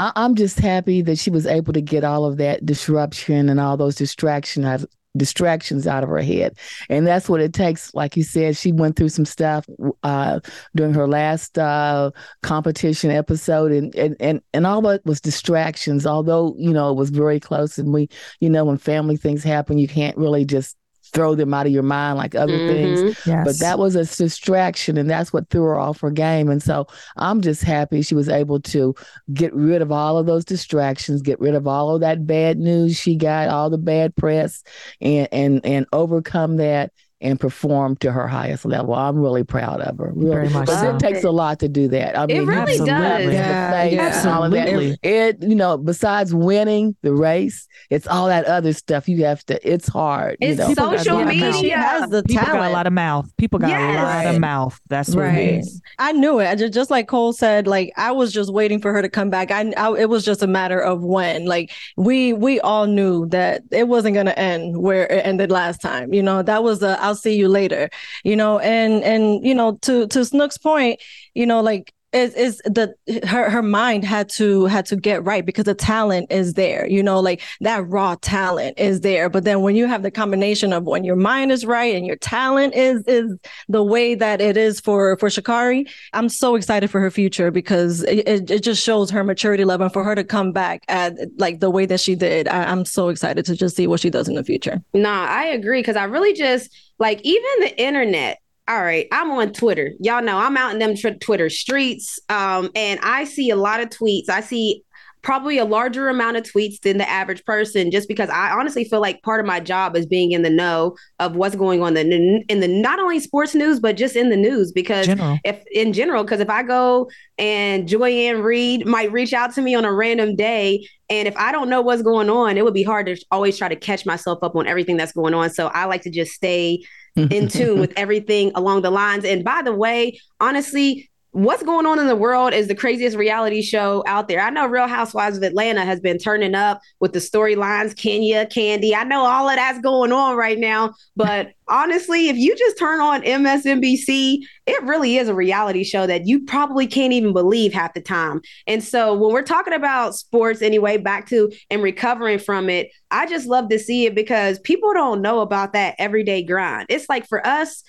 I- 0.00 0.12
I'm 0.16 0.34
just 0.34 0.58
happy 0.58 1.02
that 1.02 1.18
she 1.18 1.30
was 1.30 1.46
able 1.46 1.74
to 1.74 1.80
get 1.80 2.02
all 2.02 2.24
of 2.24 2.38
that 2.38 2.66
disruption 2.66 3.48
and 3.48 3.60
all 3.60 3.76
those 3.76 3.94
distractions 3.94 4.86
distractions 5.16 5.86
out 5.86 6.02
of 6.02 6.08
her 6.08 6.22
head. 6.22 6.56
And 6.88 7.06
that's 7.06 7.28
what 7.28 7.40
it 7.40 7.52
takes. 7.52 7.94
Like 7.94 8.16
you 8.16 8.22
said, 8.22 8.56
she 8.56 8.72
went 8.72 8.96
through 8.96 9.10
some 9.10 9.24
stuff 9.24 9.66
uh, 10.02 10.40
during 10.74 10.94
her 10.94 11.06
last 11.06 11.58
uh, 11.58 12.10
competition 12.42 13.10
episode, 13.10 13.72
and, 13.72 13.94
and, 13.94 14.16
and, 14.20 14.40
and 14.54 14.66
all 14.66 14.82
that 14.82 15.04
was 15.04 15.20
distractions, 15.20 16.06
although, 16.06 16.54
you 16.58 16.72
know, 16.72 16.90
it 16.90 16.96
was 16.96 17.10
very 17.10 17.40
close. 17.40 17.78
And 17.78 17.92
we, 17.92 18.08
you 18.40 18.50
know, 18.50 18.64
when 18.64 18.78
family 18.78 19.16
things 19.16 19.42
happen, 19.44 19.78
you 19.78 19.88
can't 19.88 20.16
really 20.16 20.44
just 20.44 20.76
throw 21.12 21.34
them 21.34 21.52
out 21.52 21.66
of 21.66 21.72
your 21.72 21.82
mind 21.82 22.18
like 22.18 22.34
other 22.34 22.52
mm-hmm. 22.52 23.04
things. 23.04 23.26
Yes. 23.26 23.44
But 23.44 23.58
that 23.58 23.78
was 23.78 23.94
a 23.94 24.04
distraction, 24.04 24.96
and 24.96 25.08
that's 25.08 25.32
what 25.32 25.48
threw 25.50 25.62
her 25.64 25.78
off 25.78 26.00
her 26.00 26.10
game. 26.10 26.48
And 26.48 26.62
so 26.62 26.86
I'm 27.16 27.40
just 27.40 27.62
happy 27.62 28.02
she 28.02 28.14
was 28.14 28.28
able 28.28 28.60
to 28.60 28.94
get 29.32 29.54
rid 29.54 29.82
of 29.82 29.92
all 29.92 30.18
of 30.18 30.26
those 30.26 30.44
distractions, 30.44 31.22
get 31.22 31.40
rid 31.40 31.54
of 31.54 31.66
all 31.66 31.94
of 31.94 32.00
that 32.00 32.26
bad 32.26 32.58
news 32.58 32.98
she 32.98 33.16
got, 33.16 33.48
all 33.48 33.70
the 33.70 33.78
bad 33.78 34.16
press, 34.16 34.62
and 35.00 35.28
and 35.32 35.64
and 35.64 35.86
overcome 35.92 36.56
that 36.56 36.92
and 37.22 37.38
perform 37.38 37.96
to 37.96 38.10
her 38.10 38.26
highest 38.26 38.64
level. 38.64 38.94
I'm 38.94 39.16
really 39.16 39.44
proud 39.44 39.80
of 39.80 39.96
her. 39.98 40.12
Really. 40.14 40.30
Very 40.30 40.48
much 40.50 40.66
but 40.66 40.80
so. 40.80 40.94
it 40.94 40.98
takes 40.98 41.24
a 41.24 41.30
lot 41.30 41.60
to 41.60 41.68
do 41.68 41.88
that. 41.88 42.18
I 42.18 42.26
mean, 42.26 42.42
it 42.42 42.46
really 42.46 42.78
does. 42.78 43.32
Yeah, 43.32 43.84
yeah. 43.84 44.02
Absolutely. 44.02 44.98
It, 45.02 45.42
you 45.42 45.54
know, 45.54 45.78
besides 45.78 46.34
winning 46.34 46.96
the 47.02 47.14
race, 47.14 47.68
it's 47.90 48.06
all 48.06 48.26
that 48.26 48.44
other 48.46 48.72
stuff 48.72 49.08
you 49.08 49.24
have 49.24 49.46
to. 49.46 49.70
It's 49.70 49.88
hard. 49.88 50.36
It's 50.40 50.58
you 50.68 50.74
know. 50.74 50.96
social 50.96 51.24
media. 51.24 51.52
She 51.52 51.70
has 51.70 52.10
the 52.10 52.24
People 52.24 52.44
talent. 52.44 52.60
got 52.60 52.70
a 52.70 52.72
lot 52.72 52.86
of 52.86 52.92
mouth. 52.92 53.30
People 53.36 53.60
got 53.60 53.70
yes. 53.70 53.98
a 53.98 54.02
lot 54.02 54.34
of 54.34 54.40
mouth. 54.40 54.80
That's 54.88 55.14
what 55.14 55.22
right. 55.22 55.38
it 55.38 55.58
is. 55.60 55.80
I 55.98 56.12
knew 56.12 56.40
it. 56.40 56.56
Just, 56.56 56.72
just 56.72 56.90
like 56.90 57.06
Cole 57.06 57.32
said, 57.32 57.68
like 57.68 57.92
I 57.96 58.10
was 58.10 58.32
just 58.32 58.52
waiting 58.52 58.80
for 58.80 58.92
her 58.92 59.00
to 59.00 59.08
come 59.08 59.30
back. 59.30 59.52
I, 59.52 59.72
I 59.76 59.92
it 59.96 60.08
was 60.08 60.24
just 60.24 60.42
a 60.42 60.48
matter 60.48 60.80
of 60.80 61.02
when. 61.02 61.46
Like 61.46 61.70
we 61.96 62.32
we 62.32 62.58
all 62.60 62.86
knew 62.86 63.26
that 63.28 63.62
it 63.70 63.86
wasn't 63.86 64.14
going 64.14 64.26
to 64.26 64.38
end 64.38 64.78
where 64.82 65.06
it 65.06 65.24
ended 65.24 65.52
last 65.52 65.80
time. 65.80 66.12
You 66.12 66.22
know, 66.22 66.42
that 66.42 66.64
was 66.64 66.82
a 66.82 67.11
I'll 67.12 67.16
see 67.16 67.36
you 67.36 67.48
later 67.48 67.90
you 68.24 68.36
know? 68.36 68.58
And 68.58 69.02
and 69.02 69.44
you 69.44 69.54
know 69.54 69.78
to 69.82 70.06
to 70.08 70.24
snook's 70.24 70.58
point 70.58 71.00
you 71.34 71.46
know 71.46 71.60
like 71.60 71.92
is 72.12 72.34
is 72.34 72.56
the 72.66 72.94
her 73.26 73.48
her 73.48 73.62
mind 73.62 74.04
had 74.04 74.28
to 74.28 74.66
had 74.66 74.84
to 74.84 74.96
get 74.96 75.24
right 75.24 75.46
because 75.46 75.64
the 75.64 75.74
talent 75.74 76.30
is 76.30 76.54
there 76.54 76.86
you 76.86 77.02
know? 77.02 77.20
Like 77.20 77.40
that 77.60 77.88
raw 77.88 78.16
talent 78.20 78.78
is 78.78 79.00
there. 79.00 79.30
But 79.30 79.44
then 79.44 79.62
when 79.62 79.76
you 79.76 79.86
have 79.86 80.02
the 80.02 80.10
combination 80.10 80.72
of 80.72 80.84
when 80.84 81.04
your 81.04 81.16
mind 81.16 81.52
is 81.52 81.64
right 81.64 81.94
and 81.94 82.06
your 82.06 82.16
talent 82.16 82.74
is 82.74 83.02
is 83.06 83.34
the 83.68 83.82
way 83.82 84.14
that 84.14 84.40
it 84.40 84.56
is 84.56 84.78
for 84.80 85.16
for 85.16 85.28
sha'carri 85.28 85.88
i'm 86.12 86.28
so 86.28 86.54
excited 86.54 86.90
for 86.90 87.00
her 87.00 87.10
future 87.10 87.50
because 87.50 88.02
it, 88.02 88.50
it 88.50 88.62
just 88.62 88.82
shows 88.82 89.10
her 89.10 89.24
maturity 89.24 89.64
level. 89.64 89.84
And 89.84 89.92
for 89.92 90.04
her 90.04 90.14
to 90.14 90.24
come 90.24 90.52
back 90.52 90.82
at 90.88 91.14
like 91.38 91.60
the 91.60 91.70
way 91.70 91.86
that 91.86 92.00
she 92.00 92.14
did 92.14 92.46
I, 92.46 92.64
i'm 92.64 92.84
so 92.84 93.08
excited 93.08 93.46
to 93.46 93.56
just 93.56 93.74
see 93.74 93.86
what 93.86 94.00
she 94.00 94.10
does 94.10 94.28
in 94.28 94.34
the 94.34 94.44
future. 94.44 94.82
Nah 94.92 95.26
i 95.26 95.46
agree 95.46 95.80
because 95.80 95.96
i 95.96 96.04
really 96.04 96.34
just 96.34 96.70
like 97.02 97.20
even 97.22 97.50
the 97.60 97.82
internet 97.82 98.38
all 98.68 98.80
right, 98.80 99.08
I'm 99.10 99.30
on 99.32 99.52
Twitter. 99.52 99.92
Y'all 99.98 100.22
know 100.22 100.38
I'm 100.38 100.56
out 100.56 100.72
in 100.72 100.78
them 100.78 100.94
tr- 100.94 101.08
Twitter 101.20 101.50
streets. 101.50 102.20
Um, 102.28 102.70
and 102.76 103.00
I 103.02 103.24
see 103.24 103.50
a 103.50 103.56
lot 103.56 103.80
of 103.80 103.88
tweets. 103.88 104.28
I 104.28 104.40
see 104.40 104.84
probably 105.22 105.56
a 105.56 105.64
larger 105.64 106.08
amount 106.08 106.36
of 106.36 106.42
tweets 106.42 106.80
than 106.80 106.98
the 106.98 107.08
average 107.08 107.44
person 107.44 107.90
just 107.90 108.08
because 108.08 108.28
I 108.28 108.50
honestly 108.50 108.84
feel 108.84 109.00
like 109.00 109.22
part 109.22 109.40
of 109.40 109.46
my 109.46 109.60
job 109.60 109.96
is 109.96 110.04
being 110.04 110.32
in 110.32 110.42
the 110.42 110.50
know 110.50 110.96
of 111.20 111.36
what's 111.36 111.54
going 111.54 111.80
on 111.80 111.96
in 111.96 112.10
the, 112.10 112.44
in 112.48 112.60
the 112.60 112.68
not 112.68 112.98
only 112.98 113.20
sports 113.20 113.54
news 113.54 113.78
but 113.78 113.96
just 113.96 114.16
in 114.16 114.30
the 114.30 114.36
news 114.36 114.72
because 114.72 115.06
general. 115.06 115.38
if 115.44 115.62
in 115.72 115.92
general 115.92 116.24
because 116.24 116.40
if 116.40 116.50
I 116.50 116.64
go 116.64 117.08
and 117.38 117.86
Joy-Ann 117.86 118.42
might 118.88 119.12
reach 119.12 119.32
out 119.32 119.54
to 119.54 119.62
me 119.62 119.74
on 119.74 119.84
a 119.84 119.92
random 119.92 120.34
day 120.34 120.86
and 121.08 121.28
if 121.28 121.36
I 121.36 121.52
don't 121.52 121.68
know 121.68 121.80
what's 121.80 122.02
going 122.02 122.28
on 122.28 122.58
it 122.58 122.64
would 122.64 122.74
be 122.74 122.82
hard 122.82 123.06
to 123.06 123.16
always 123.30 123.56
try 123.56 123.68
to 123.68 123.76
catch 123.76 124.04
myself 124.04 124.40
up 124.42 124.56
on 124.56 124.66
everything 124.66 124.96
that's 124.96 125.12
going 125.12 125.34
on 125.34 125.50
so 125.50 125.68
I 125.68 125.84
like 125.84 126.02
to 126.02 126.10
just 126.10 126.32
stay 126.32 126.82
in 127.16 127.48
tune 127.48 127.78
with 127.78 127.92
everything 127.96 128.52
along 128.54 128.82
the 128.82 128.90
lines 128.90 129.24
and 129.24 129.44
by 129.44 129.62
the 129.62 129.74
way 129.74 130.18
honestly 130.40 131.10
what's 131.32 131.62
going 131.62 131.86
on 131.86 131.98
in 131.98 132.06
the 132.06 132.16
world 132.16 132.52
is 132.52 132.68
the 132.68 132.74
craziest 132.74 133.16
reality 133.16 133.62
show 133.62 134.04
out 134.06 134.28
there. 134.28 134.40
I 134.40 134.50
know 134.50 134.66
Real 134.66 134.86
Housewives 134.86 135.38
of 135.38 135.42
Atlanta 135.42 135.82
has 135.82 135.98
been 135.98 136.18
turning 136.18 136.54
up 136.54 136.82
with 137.00 137.14
the 137.14 137.20
storylines, 137.20 137.96
Kenya, 137.96 138.44
Kandi. 138.44 138.94
I 138.94 139.04
know 139.04 139.24
all 139.24 139.48
of 139.48 139.56
that's 139.56 139.80
going 139.80 140.12
on 140.12 140.36
right 140.36 140.58
now, 140.58 140.92
but 141.16 141.52
honestly, 141.68 142.28
if 142.28 142.36
you 142.36 142.54
just 142.54 142.78
turn 142.78 143.00
on 143.00 143.22
MSNBC, 143.22 144.40
it 144.66 144.82
really 144.82 145.16
is 145.16 145.28
a 145.28 145.34
reality 145.34 145.84
show 145.84 146.06
that 146.06 146.26
you 146.26 146.44
probably 146.44 146.86
can't 146.86 147.14
even 147.14 147.32
believe 147.32 147.72
half 147.72 147.94
the 147.94 148.02
time. 148.02 148.42
And 148.66 148.84
so 148.84 149.14
when 149.14 149.32
we're 149.32 149.40
talking 149.40 149.72
about 149.72 150.14
sports 150.14 150.60
anyway, 150.60 150.98
back 150.98 151.28
to 151.30 151.50
and 151.70 151.82
recovering 151.82 152.40
from 152.40 152.68
it, 152.68 152.90
I 153.10 153.24
just 153.24 153.46
love 153.46 153.70
to 153.70 153.78
see 153.78 154.04
it 154.04 154.14
because 154.14 154.58
people 154.58 154.92
don't 154.92 155.22
know 155.22 155.40
about 155.40 155.72
that 155.72 155.94
everyday 155.98 156.42
grind. 156.42 156.86
It's 156.90 157.08
like 157.08 157.26
for 157.26 157.44
us, 157.46 157.82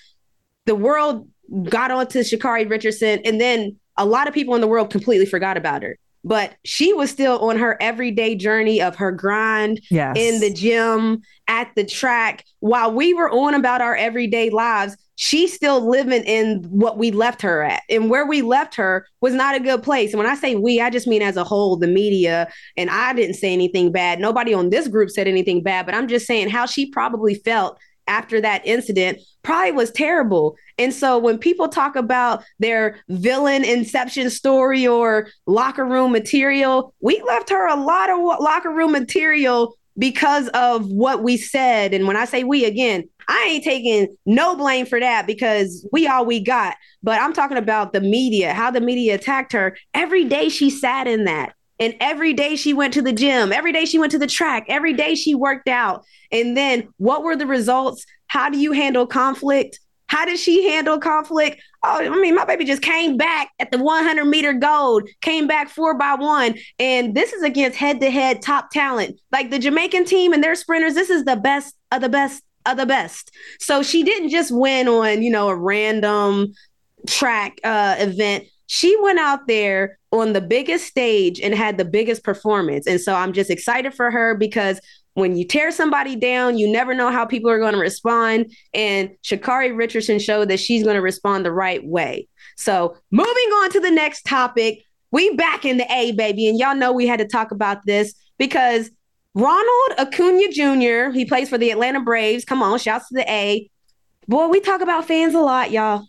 the 0.64 0.74
world 0.74 1.28
got 1.64 1.90
onto 1.90 2.20
Sha'Carri 2.20 2.68
Richardson, 2.68 3.20
and 3.24 3.40
then 3.40 3.76
a 3.96 4.06
lot 4.06 4.28
of 4.28 4.34
people 4.34 4.54
in 4.54 4.60
the 4.60 4.66
world 4.66 4.90
completely 4.90 5.26
forgot 5.26 5.56
about 5.56 5.82
her. 5.82 5.98
But 6.26 6.54
she 6.64 6.94
was 6.94 7.10
still 7.10 7.38
on 7.40 7.58
her 7.58 7.76
everyday 7.82 8.34
journey 8.34 8.80
of 8.80 8.96
her 8.96 9.12
grind 9.12 9.82
yes. 9.90 10.16
in 10.18 10.40
the 10.40 10.52
gym, 10.52 11.20
at 11.48 11.70
the 11.76 11.84
track. 11.84 12.44
While 12.60 12.92
we 12.92 13.12
were 13.12 13.30
on 13.30 13.52
about 13.52 13.82
our 13.82 13.94
everyday 13.94 14.48
lives, 14.48 14.96
she's 15.16 15.52
still 15.52 15.86
living 15.86 16.22
in 16.24 16.64
what 16.70 16.96
we 16.96 17.10
left 17.10 17.42
her 17.42 17.62
at. 17.62 17.82
And 17.90 18.08
where 18.08 18.26
we 18.26 18.40
left 18.40 18.74
her 18.76 19.06
was 19.20 19.34
not 19.34 19.54
a 19.54 19.60
good 19.60 19.82
place. 19.82 20.12
And 20.12 20.18
when 20.18 20.30
I 20.30 20.34
say 20.34 20.56
we, 20.56 20.80
I 20.80 20.88
just 20.88 21.06
mean 21.06 21.20
as 21.20 21.36
a 21.36 21.44
whole, 21.44 21.76
the 21.76 21.86
media. 21.86 22.48
And 22.76 22.88
I 22.88 23.12
didn't 23.12 23.34
say 23.34 23.52
anything 23.52 23.92
bad. 23.92 24.18
Nobody 24.18 24.54
on 24.54 24.70
this 24.70 24.88
group 24.88 25.10
said 25.10 25.28
anything 25.28 25.62
bad, 25.62 25.84
but 25.84 25.94
I'm 25.94 26.08
just 26.08 26.26
saying 26.26 26.48
how 26.48 26.64
she 26.64 26.90
probably 26.90 27.34
felt 27.34 27.78
after 28.06 28.40
that 28.40 28.66
incident 28.66 29.18
probably 29.44 29.72
was 29.72 29.92
terrible. 29.92 30.56
And 30.78 30.92
so 30.92 31.18
when 31.18 31.38
people 31.38 31.68
talk 31.68 31.94
about 31.94 32.42
their 32.58 32.98
villain 33.08 33.64
inception 33.64 34.30
story 34.30 34.86
or 34.86 35.28
locker 35.46 35.84
room 35.84 36.10
material, 36.10 36.92
we 37.00 37.22
left 37.22 37.50
her 37.50 37.68
a 37.68 37.76
lot 37.76 38.10
of 38.10 38.18
locker 38.18 38.70
room 38.70 38.90
material 38.90 39.76
because 39.96 40.48
of 40.48 40.88
what 40.88 41.22
we 41.22 41.36
said. 41.36 41.94
And 41.94 42.08
when 42.08 42.16
I 42.16 42.24
say 42.24 42.42
we 42.42 42.64
again, 42.64 43.08
I 43.28 43.46
ain't 43.48 43.64
taking 43.64 44.16
no 44.26 44.56
blame 44.56 44.86
for 44.86 44.98
that 44.98 45.26
because 45.26 45.86
we 45.92 46.06
all 46.06 46.24
we 46.26 46.40
got. 46.40 46.76
But 47.02 47.20
I'm 47.20 47.32
talking 47.32 47.56
about 47.56 47.92
the 47.92 48.00
media, 48.00 48.52
how 48.52 48.70
the 48.70 48.80
media 48.80 49.14
attacked 49.14 49.52
her. 49.52 49.76
Every 49.92 50.24
day 50.24 50.48
she 50.48 50.68
sat 50.70 51.06
in 51.06 51.24
that. 51.24 51.54
And 51.80 51.94
every 52.00 52.32
day 52.32 52.56
she 52.56 52.72
went 52.72 52.94
to 52.94 53.02
the 53.02 53.12
gym, 53.12 53.52
every 53.52 53.72
day 53.72 53.84
she 53.84 53.98
went 53.98 54.12
to 54.12 54.18
the 54.18 54.26
track, 54.26 54.66
every 54.68 54.92
day 54.92 55.14
she 55.14 55.34
worked 55.34 55.68
out. 55.68 56.04
And 56.30 56.56
then 56.56 56.88
what 56.98 57.22
were 57.22 57.36
the 57.36 57.46
results? 57.46 58.04
How 58.26 58.48
do 58.48 58.58
you 58.58 58.72
handle 58.72 59.06
conflict? 59.06 59.80
How 60.06 60.24
did 60.24 60.38
she 60.38 60.68
handle 60.68 60.98
conflict? 60.98 61.60
Oh, 61.82 61.98
I 61.98 62.08
mean, 62.20 62.34
my 62.34 62.44
baby 62.44 62.64
just 62.64 62.82
came 62.82 63.16
back 63.16 63.50
at 63.58 63.70
the 63.70 63.78
100 63.78 64.24
meter 64.24 64.52
gold, 64.52 65.08
came 65.22 65.46
back 65.46 65.68
four 65.68 65.94
by 65.98 66.14
one. 66.14 66.56
And 66.78 67.14
this 67.14 67.32
is 67.32 67.42
against 67.42 67.78
head 67.78 68.00
to 68.00 68.10
head 68.10 68.42
top 68.42 68.70
talent. 68.70 69.18
Like 69.32 69.50
the 69.50 69.58
Jamaican 69.58 70.04
team 70.04 70.32
and 70.32 70.44
their 70.44 70.54
sprinters, 70.54 70.94
this 70.94 71.10
is 71.10 71.24
the 71.24 71.36
best 71.36 71.74
of 71.90 72.00
the 72.00 72.08
best 72.08 72.42
of 72.66 72.76
the 72.76 72.86
best. 72.86 73.30
So 73.60 73.82
she 73.82 74.02
didn't 74.02 74.30
just 74.30 74.50
win 74.50 74.88
on, 74.88 75.22
you 75.22 75.30
know, 75.30 75.48
a 75.48 75.56
random 75.56 76.54
track 77.06 77.58
uh, 77.64 77.96
event 77.98 78.44
she 78.74 79.00
went 79.00 79.20
out 79.20 79.46
there 79.46 80.00
on 80.10 80.32
the 80.32 80.40
biggest 80.40 80.86
stage 80.86 81.38
and 81.38 81.54
had 81.54 81.78
the 81.78 81.84
biggest 81.84 82.24
performance. 82.24 82.88
And 82.88 83.00
so 83.00 83.14
I'm 83.14 83.32
just 83.32 83.48
excited 83.48 83.94
for 83.94 84.10
her 84.10 84.34
because 84.34 84.80
when 85.12 85.36
you 85.36 85.46
tear 85.46 85.70
somebody 85.70 86.16
down, 86.16 86.58
you 86.58 86.68
never 86.68 86.92
know 86.92 87.12
how 87.12 87.24
people 87.24 87.52
are 87.52 87.60
going 87.60 87.74
to 87.74 87.78
respond. 87.78 88.52
And 88.74 89.10
Sha'Carri 89.22 89.76
Richardson 89.76 90.18
showed 90.18 90.48
that 90.48 90.58
she's 90.58 90.82
going 90.82 90.96
to 90.96 91.02
respond 91.02 91.44
the 91.44 91.52
right 91.52 91.86
way. 91.86 92.26
So 92.56 92.96
moving 93.12 93.28
on 93.28 93.70
to 93.70 93.78
the 93.78 93.92
next 93.92 94.22
topic, 94.22 94.82
we 95.12 95.36
back 95.36 95.64
in 95.64 95.76
the 95.76 95.86
A, 95.92 96.10
baby. 96.10 96.48
And 96.48 96.58
y'all 96.58 96.74
know 96.74 96.92
we 96.92 97.06
had 97.06 97.20
to 97.20 97.28
talk 97.28 97.52
about 97.52 97.86
this 97.86 98.12
because 98.38 98.90
Ronald 99.36 99.98
Acuna 99.98 100.50
Jr., 100.50 101.16
he 101.16 101.24
plays 101.26 101.48
for 101.48 101.58
the 101.58 101.70
Atlanta 101.70 102.00
Braves. 102.00 102.44
Come 102.44 102.60
on, 102.60 102.80
shouts 102.80 103.06
to 103.10 103.14
the 103.14 103.30
A. 103.30 103.70
Boy, 104.26 104.48
we 104.48 104.58
talk 104.58 104.80
about 104.80 105.06
fans 105.06 105.34
a 105.34 105.40
lot, 105.40 105.70
y'all. 105.70 106.08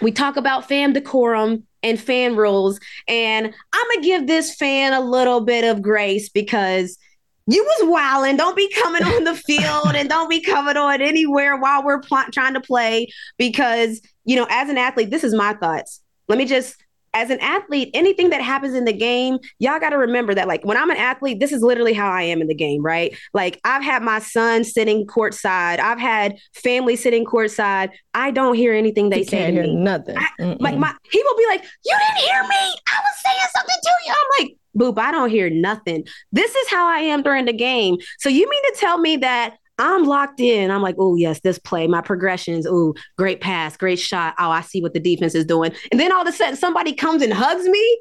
We 0.00 0.12
talk 0.12 0.36
about 0.36 0.68
fan 0.68 0.92
decorum 0.92 1.65
and 1.82 2.00
fan 2.00 2.36
rules. 2.36 2.80
And 3.08 3.46
I'm 3.46 3.86
to 3.94 4.00
give 4.02 4.26
this 4.26 4.54
fan 4.54 4.92
a 4.92 5.00
little 5.00 5.40
bit 5.40 5.64
of 5.64 5.82
grace 5.82 6.28
because 6.28 6.98
you 7.46 7.62
was 7.62 7.90
wilding. 7.90 8.36
Don't 8.36 8.56
be 8.56 8.70
coming 8.72 9.04
on 9.04 9.24
the 9.24 9.34
field 9.34 9.94
and 9.94 10.08
don't 10.08 10.28
be 10.28 10.40
coming 10.40 10.76
on 10.76 11.00
anywhere 11.00 11.56
while 11.56 11.84
we're 11.84 12.00
pl- 12.00 12.24
trying 12.32 12.54
to 12.54 12.60
play 12.60 13.08
because, 13.38 14.00
you 14.24 14.36
know, 14.36 14.46
as 14.50 14.68
an 14.68 14.78
athlete, 14.78 15.10
this 15.10 15.24
is 15.24 15.34
my 15.34 15.54
thoughts. 15.54 16.00
Let 16.28 16.38
me 16.38 16.44
just 16.44 16.76
as 17.16 17.30
an 17.30 17.40
athlete, 17.40 17.90
anything 17.94 18.28
that 18.30 18.42
happens 18.42 18.74
in 18.74 18.84
the 18.84 18.92
game, 18.92 19.38
y'all 19.58 19.80
got 19.80 19.90
to 19.90 19.96
remember 19.98 20.34
that, 20.34 20.46
like, 20.46 20.62
when 20.64 20.76
I'm 20.76 20.90
an 20.90 20.98
athlete, 20.98 21.40
this 21.40 21.50
is 21.50 21.62
literally 21.62 21.94
how 21.94 22.10
I 22.10 22.22
am 22.22 22.42
in 22.42 22.46
the 22.46 22.54
game, 22.54 22.82
right? 22.82 23.16
Like, 23.32 23.58
I've 23.64 23.82
had 23.82 24.02
my 24.02 24.18
son 24.18 24.64
sitting 24.64 25.06
courtside, 25.06 25.78
I've 25.80 25.98
had 25.98 26.36
family 26.54 26.94
sitting 26.94 27.24
courtside. 27.24 27.88
I 28.12 28.30
don't 28.30 28.54
hear 28.54 28.74
anything 28.74 29.08
they 29.08 29.20
You 29.20 29.24
say 29.24 29.38
can't 29.38 29.56
to 29.56 29.62
hear 29.62 29.72
me. 29.72 29.76
nothing. 29.76 30.16
I- 30.18 30.56
like, 30.60 30.76
my 30.76 30.94
he 31.10 31.22
will 31.22 31.36
be 31.38 31.46
like, 31.48 31.62
"You 31.84 31.96
didn't 32.06 32.28
hear 32.30 32.42
me? 32.42 32.48
I 32.54 33.00
was 33.00 33.22
saying 33.24 33.48
something 33.56 33.76
to 33.82 33.90
you." 34.06 34.12
I'm 34.12 34.44
like, 34.44 34.56
"Boop, 34.76 34.98
I 35.02 35.10
don't 35.10 35.30
hear 35.30 35.48
nothing." 35.50 36.04
This 36.32 36.54
is 36.54 36.68
how 36.68 36.86
I 36.86 36.98
am 36.98 37.22
during 37.22 37.46
the 37.46 37.52
game. 37.54 37.96
So 38.18 38.28
you 38.28 38.48
mean 38.48 38.62
to 38.72 38.74
tell 38.78 38.98
me 38.98 39.16
that? 39.18 39.56
I'm 39.78 40.04
locked 40.04 40.40
in. 40.40 40.70
I'm 40.70 40.82
like, 40.82 40.96
oh 40.98 41.16
yes, 41.16 41.40
this 41.40 41.58
play, 41.58 41.86
my 41.86 42.00
progressions. 42.00 42.66
Oh, 42.66 42.94
great 43.18 43.40
pass, 43.40 43.76
great 43.76 43.98
shot. 43.98 44.34
Oh, 44.38 44.50
I 44.50 44.62
see 44.62 44.82
what 44.82 44.94
the 44.94 45.00
defense 45.00 45.34
is 45.34 45.44
doing. 45.44 45.72
And 45.90 46.00
then 46.00 46.12
all 46.12 46.22
of 46.22 46.28
a 46.28 46.32
sudden, 46.32 46.56
somebody 46.56 46.92
comes 46.92 47.22
and 47.22 47.32
hugs 47.32 47.66
me. 47.68 47.98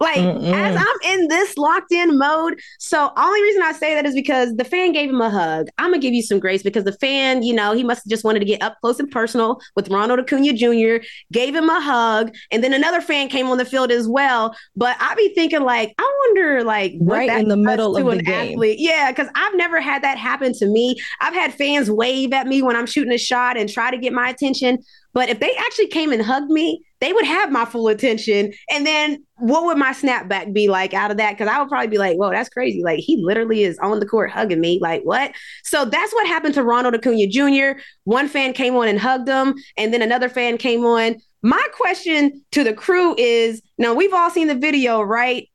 Like 0.00 0.28
Mm-mm. 0.28 0.52
as 0.52 0.76
I'm 0.76 1.12
in 1.20 1.28
this 1.28 1.56
locked 1.58 1.92
in 1.92 2.18
mode. 2.18 2.60
So 2.78 3.12
only 3.16 3.42
reason 3.42 3.62
I 3.62 3.72
say 3.72 3.94
that 3.94 4.06
is 4.06 4.14
because 4.14 4.54
the 4.56 4.64
fan 4.64 4.92
gave 4.92 5.10
him 5.10 5.20
a 5.20 5.28
hug. 5.30 5.68
I'm 5.78 5.90
gonna 5.90 5.98
give 6.00 6.14
you 6.14 6.22
some 6.22 6.38
grace 6.38 6.62
because 6.62 6.84
the 6.84 6.92
fan, 6.92 7.42
you 7.42 7.52
know, 7.54 7.72
he 7.72 7.82
must 7.84 8.04
have 8.04 8.10
just 8.10 8.24
wanted 8.24 8.38
to 8.40 8.44
get 8.44 8.62
up 8.62 8.76
close 8.80 9.00
and 9.00 9.10
personal 9.10 9.60
with 9.76 9.88
Ronald 9.88 10.20
Acuna 10.20 10.52
Jr. 10.52 11.04
Gave 11.32 11.54
him 11.54 11.68
a 11.68 11.80
hug, 11.80 12.34
and 12.50 12.62
then 12.62 12.72
another 12.74 13.00
fan 13.00 13.28
came 13.28 13.48
on 13.48 13.58
the 13.58 13.64
field 13.64 13.90
as 13.90 14.08
well. 14.08 14.54
But 14.76 14.96
I 15.00 15.14
be 15.16 15.34
thinking 15.34 15.62
like, 15.62 15.94
I 15.98 16.14
wonder 16.28 16.64
like 16.64 16.94
what 16.98 17.18
Right 17.18 17.26
that 17.26 17.40
in 17.40 17.48
the 17.48 17.56
middle 17.56 17.96
to 17.96 18.08
of 18.08 18.08
an 18.08 18.18
the 18.18 18.24
game. 18.24 18.52
athlete. 18.54 18.78
Yeah, 18.80 19.10
because 19.10 19.28
I've 19.34 19.54
never 19.56 19.80
had 19.80 20.02
that 20.02 20.18
happen 20.18 20.52
to 20.54 20.66
me. 20.66 20.96
I've 21.20 21.34
had 21.34 21.54
fans 21.54 21.90
wave 21.90 22.32
at 22.32 22.46
me 22.46 22.62
when 22.62 22.76
I'm 22.76 22.86
shooting 22.86 23.12
a 23.12 23.18
shot 23.18 23.56
and 23.56 23.68
try 23.68 23.90
to 23.90 23.98
get 23.98 24.12
my 24.12 24.28
attention. 24.28 24.78
But 25.18 25.30
if 25.30 25.40
they 25.40 25.52
actually 25.56 25.88
came 25.88 26.12
and 26.12 26.22
hugged 26.22 26.48
me, 26.48 26.80
they 27.00 27.12
would 27.12 27.24
have 27.24 27.50
my 27.50 27.64
full 27.64 27.88
attention. 27.88 28.52
And 28.70 28.86
then 28.86 29.24
what 29.38 29.64
would 29.64 29.76
my 29.76 29.90
snapback 29.90 30.52
be 30.52 30.68
like 30.68 30.94
out 30.94 31.10
of 31.10 31.16
that? 31.16 31.32
Because 31.32 31.48
I 31.48 31.58
would 31.58 31.68
probably 31.68 31.88
be 31.88 31.98
like, 31.98 32.16
whoa, 32.16 32.30
that's 32.30 32.48
crazy. 32.48 32.84
Like 32.84 33.00
he 33.00 33.20
literally 33.20 33.64
is 33.64 33.76
on 33.80 33.98
the 33.98 34.06
court 34.06 34.30
hugging 34.30 34.60
me. 34.60 34.78
Like 34.80 35.02
what? 35.02 35.32
So 35.64 35.84
that's 35.84 36.12
what 36.14 36.28
happened 36.28 36.54
to 36.54 36.62
Ronald 36.62 36.94
Acuna 36.94 37.26
Jr. 37.26 37.80
One 38.04 38.28
fan 38.28 38.52
came 38.52 38.76
on 38.76 38.86
and 38.86 38.96
hugged 38.96 39.26
him, 39.26 39.56
and 39.76 39.92
then 39.92 40.02
another 40.02 40.28
fan 40.28 40.56
came 40.56 40.84
on. 40.84 41.16
My 41.42 41.66
question 41.72 42.44
to 42.52 42.62
the 42.62 42.72
crew 42.72 43.16
is 43.18 43.60
now 43.76 43.94
we've 43.94 44.14
all 44.14 44.30
seen 44.30 44.46
the 44.46 44.54
video, 44.54 45.02
right? 45.02 45.48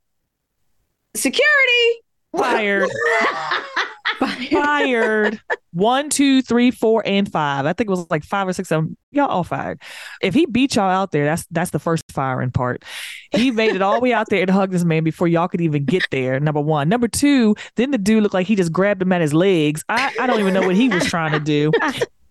Security. 1.16 2.03
Fired. 2.36 2.90
fired. 4.50 5.40
One, 5.72 6.08
two, 6.08 6.40
three, 6.42 6.70
four, 6.70 7.02
and 7.04 7.30
five. 7.30 7.66
I 7.66 7.72
think 7.72 7.88
it 7.88 7.90
was 7.90 8.06
like 8.10 8.24
five 8.24 8.46
or 8.46 8.52
six 8.52 8.70
of 8.70 8.84
them. 8.84 8.96
Y'all 9.10 9.26
all 9.26 9.44
fired. 9.44 9.80
If 10.22 10.34
he 10.34 10.46
beat 10.46 10.76
y'all 10.76 10.90
out 10.90 11.10
there, 11.10 11.24
that's 11.24 11.46
that's 11.50 11.70
the 11.70 11.78
first 11.78 12.04
firing 12.12 12.50
part. 12.50 12.84
He 13.32 13.50
made 13.50 13.74
it 13.74 13.82
all 13.82 13.94
the 13.94 14.00
way 14.00 14.12
out 14.12 14.28
there 14.30 14.40
and 14.40 14.50
hugged 14.50 14.72
this 14.72 14.84
man 14.84 15.04
before 15.04 15.26
y'all 15.26 15.48
could 15.48 15.60
even 15.60 15.84
get 15.84 16.06
there. 16.10 16.38
Number 16.38 16.60
one. 16.60 16.88
Number 16.88 17.08
two, 17.08 17.56
then 17.76 17.90
the 17.90 17.98
dude 17.98 18.22
looked 18.22 18.34
like 18.34 18.46
he 18.46 18.54
just 18.54 18.72
grabbed 18.72 19.02
him 19.02 19.12
at 19.12 19.20
his 19.20 19.34
legs. 19.34 19.84
I, 19.88 20.12
I 20.20 20.26
don't 20.26 20.40
even 20.40 20.54
know 20.54 20.66
what 20.66 20.76
he 20.76 20.88
was 20.88 21.04
trying 21.06 21.32
to 21.32 21.40
do. 21.40 21.72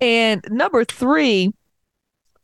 And 0.02 0.44
number 0.50 0.84
three, 0.84 1.54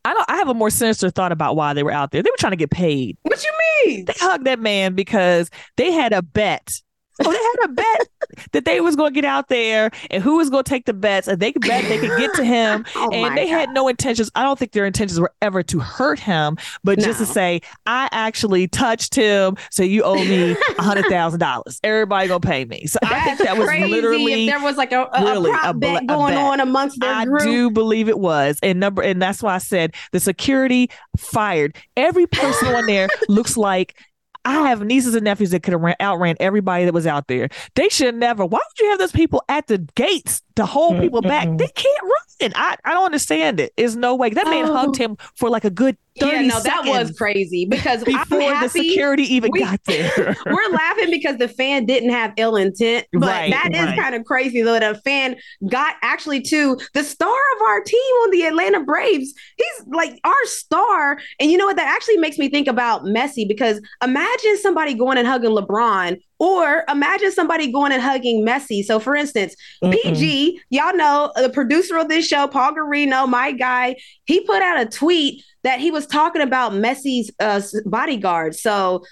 I 0.04 0.14
don't 0.14 0.30
I 0.30 0.36
have 0.36 0.48
a 0.48 0.54
more 0.54 0.70
sinister 0.70 1.10
thought 1.10 1.32
about 1.32 1.56
why 1.56 1.74
they 1.74 1.82
were 1.82 1.92
out 1.92 2.10
there. 2.10 2.22
They 2.22 2.30
were 2.30 2.36
trying 2.38 2.52
to 2.52 2.56
get 2.56 2.70
paid. 2.70 3.18
What 3.22 3.44
you 3.44 3.52
mean? 3.84 4.04
They 4.06 4.14
hugged 4.18 4.46
that 4.46 4.60
man 4.60 4.94
because 4.94 5.50
they 5.76 5.92
had 5.92 6.12
a 6.12 6.22
bet. 6.22 6.80
Oh, 7.24 7.30
they 7.30 7.36
had 7.36 7.70
a 7.70 7.72
bet 7.72 8.08
that 8.52 8.64
they 8.64 8.80
was 8.80 8.96
going 8.96 9.12
to 9.12 9.14
get 9.14 9.24
out 9.24 9.48
there 9.48 9.90
and 10.10 10.22
who 10.22 10.36
was 10.36 10.50
going 10.50 10.64
to 10.64 10.68
take 10.68 10.86
the 10.86 10.92
bets 10.92 11.28
and 11.28 11.40
they 11.40 11.52
could 11.52 11.62
bet 11.62 11.84
they 11.84 11.98
could 11.98 12.18
get 12.18 12.34
to 12.34 12.44
him 12.44 12.84
Oh 12.96 13.10
and 13.12 13.36
they 13.36 13.46
had 13.46 13.70
no 13.70 13.88
intentions. 13.88 14.30
I 14.34 14.42
don't 14.42 14.58
think 14.58 14.72
their 14.72 14.86
intentions 14.86 15.20
were 15.20 15.32
ever 15.42 15.62
to 15.64 15.78
hurt 15.78 16.18
him, 16.18 16.56
but 16.84 16.98
just 16.98 17.18
to 17.18 17.26
say, 17.26 17.60
I 17.86 18.08
actually 18.12 18.68
touched 18.68 19.14
him, 19.14 19.56
so 19.70 19.82
you 19.82 20.02
owe 20.02 20.22
me 20.24 20.56
a 20.78 20.82
hundred 20.82 21.06
thousand 21.06 21.40
dollars. 21.40 21.80
Everybody 21.82 22.28
gonna 22.28 22.40
pay 22.40 22.64
me. 22.64 22.86
So 22.86 22.98
I 23.02 23.24
think 23.24 23.38
That's 23.38 23.50
that 23.50 23.58
was 23.58 23.66
crazy 23.66 23.88
literally 23.90 24.46
if 24.46 24.50
there 24.50 24.62
was 24.62 24.76
like 24.76 24.92
a, 24.92 25.08
a, 25.12 25.24
really 25.24 25.50
a 25.50 25.54
prop 25.54 25.74
a 25.74 25.78
bet 25.78 26.06
going 26.06 26.34
bet. 26.34 26.44
on 26.44 26.60
amongst 26.60 27.00
their 27.00 27.12
I 27.12 27.24
group. 27.24 27.42
do 27.42 27.70
believe 27.70 28.08
it 28.08 28.18
was. 28.18 28.58
And 28.62 28.80
number 28.80 29.02
and 29.02 29.20
that's 29.20 29.42
why 29.42 29.54
I 29.54 29.58
said 29.58 29.94
the 30.12 30.20
security 30.20 30.90
fired. 31.16 31.76
Every 31.96 32.26
person 32.26 32.68
on 32.74 32.86
there 32.86 33.08
looks 33.28 33.56
like 33.56 33.96
I 34.44 34.68
have 34.68 34.84
nieces 34.84 35.14
and 35.14 35.24
nephews 35.24 35.50
that 35.50 35.62
could 35.62 35.72
have 35.72 35.80
ran, 35.80 35.96
outran 36.00 36.36
everybody 36.40 36.84
that 36.84 36.94
was 36.94 37.06
out 37.06 37.26
there. 37.26 37.48
They 37.74 37.88
should 37.88 38.14
never. 38.14 38.44
Why 38.44 38.58
would 38.58 38.80
you 38.80 38.90
have 38.90 38.98
those 38.98 39.12
people 39.12 39.42
at 39.48 39.66
the 39.66 39.78
gates 39.94 40.42
to 40.56 40.66
hold 40.66 41.00
people 41.00 41.22
back? 41.22 41.48
They 41.58 41.68
can't 41.68 42.02
run. 42.02 42.52
I, 42.54 42.76
I 42.86 42.92
don't 42.94 43.04
understand 43.04 43.60
it. 43.60 43.72
There's 43.76 43.96
no 43.96 44.14
way. 44.14 44.30
That 44.30 44.46
man 44.46 44.64
Oh. 44.66 44.72
hugged 44.74 44.96
him 44.96 45.16
for 45.36 45.50
like 45.50 45.64
a 45.64 45.70
good 45.70 45.96
30 46.18 46.32
yeah, 46.36 46.42
no, 46.42 46.60
that 46.60 46.84
was 46.86 47.12
crazy 47.16 47.66
because 47.66 48.02
I'm 48.06 48.24
before 48.28 48.58
the 48.60 48.68
security 48.68 49.22
even 49.34 49.50
we- 49.52 49.60
got 49.60 49.78
there. 49.84 50.34
we're 50.46 50.70
laughing 50.72 51.10
because 51.10 51.36
the 51.36 51.48
fan 51.48 51.84
didn't 51.86 52.10
have 52.10 52.32
ill 52.36 52.56
intent, 52.56 53.06
but 53.12 53.28
Right, 53.28 53.50
that 53.50 53.70
is 53.74 53.84
right. 53.86 53.98
kind 53.98 54.14
of 54.14 54.24
crazy 54.24 54.62
though. 54.62 54.72
That 54.72 54.96
a 54.96 54.98
fan 55.00 55.36
got 55.68 55.96
actually 56.02 56.40
to 56.42 56.78
the 56.94 57.04
star 57.04 57.36
of 57.56 57.62
our 57.62 57.80
team 57.82 58.00
on 58.22 58.30
the 58.30 58.42
Atlanta 58.44 58.80
Braves. 58.80 59.32
He's 59.56 59.86
like 59.88 60.18
our 60.24 60.44
star, 60.44 61.18
and 61.38 61.50
you 61.50 61.58
know 61.58 61.66
what? 61.66 61.76
That 61.76 61.88
actually 61.94 62.16
makes 62.18 62.38
me 62.38 62.48
think 62.48 62.68
about 62.68 63.02
Messi 63.04 63.46
because 63.46 63.80
imagine 64.02 64.56
somebody 64.58 64.94
going 64.94 65.18
and 65.18 65.26
hugging 65.28 65.50
LeBron. 65.50 66.18
Or 66.40 66.84
imagine 66.88 67.30
somebody 67.30 67.70
going 67.70 67.92
and 67.92 68.02
hugging 68.02 68.44
Messi. 68.44 68.82
So, 68.82 68.98
for 68.98 69.14
instance, 69.14 69.54
Mm-mm. 69.84 69.92
PG, 69.92 70.60
y'all 70.70 70.96
know 70.96 71.30
the 71.36 71.50
producer 71.50 71.98
of 71.98 72.08
this 72.08 72.26
show, 72.26 72.48
Paul 72.48 72.72
Garino, 72.72 73.28
my 73.28 73.52
guy, 73.52 73.96
he 74.24 74.40
put 74.40 74.62
out 74.62 74.80
a 74.80 74.86
tweet 74.86 75.44
that 75.64 75.80
he 75.80 75.90
was 75.90 76.06
talking 76.06 76.40
about 76.40 76.72
Messi's 76.72 77.30
uh, 77.40 77.60
bodyguard. 77.84 78.54
So, 78.54 79.04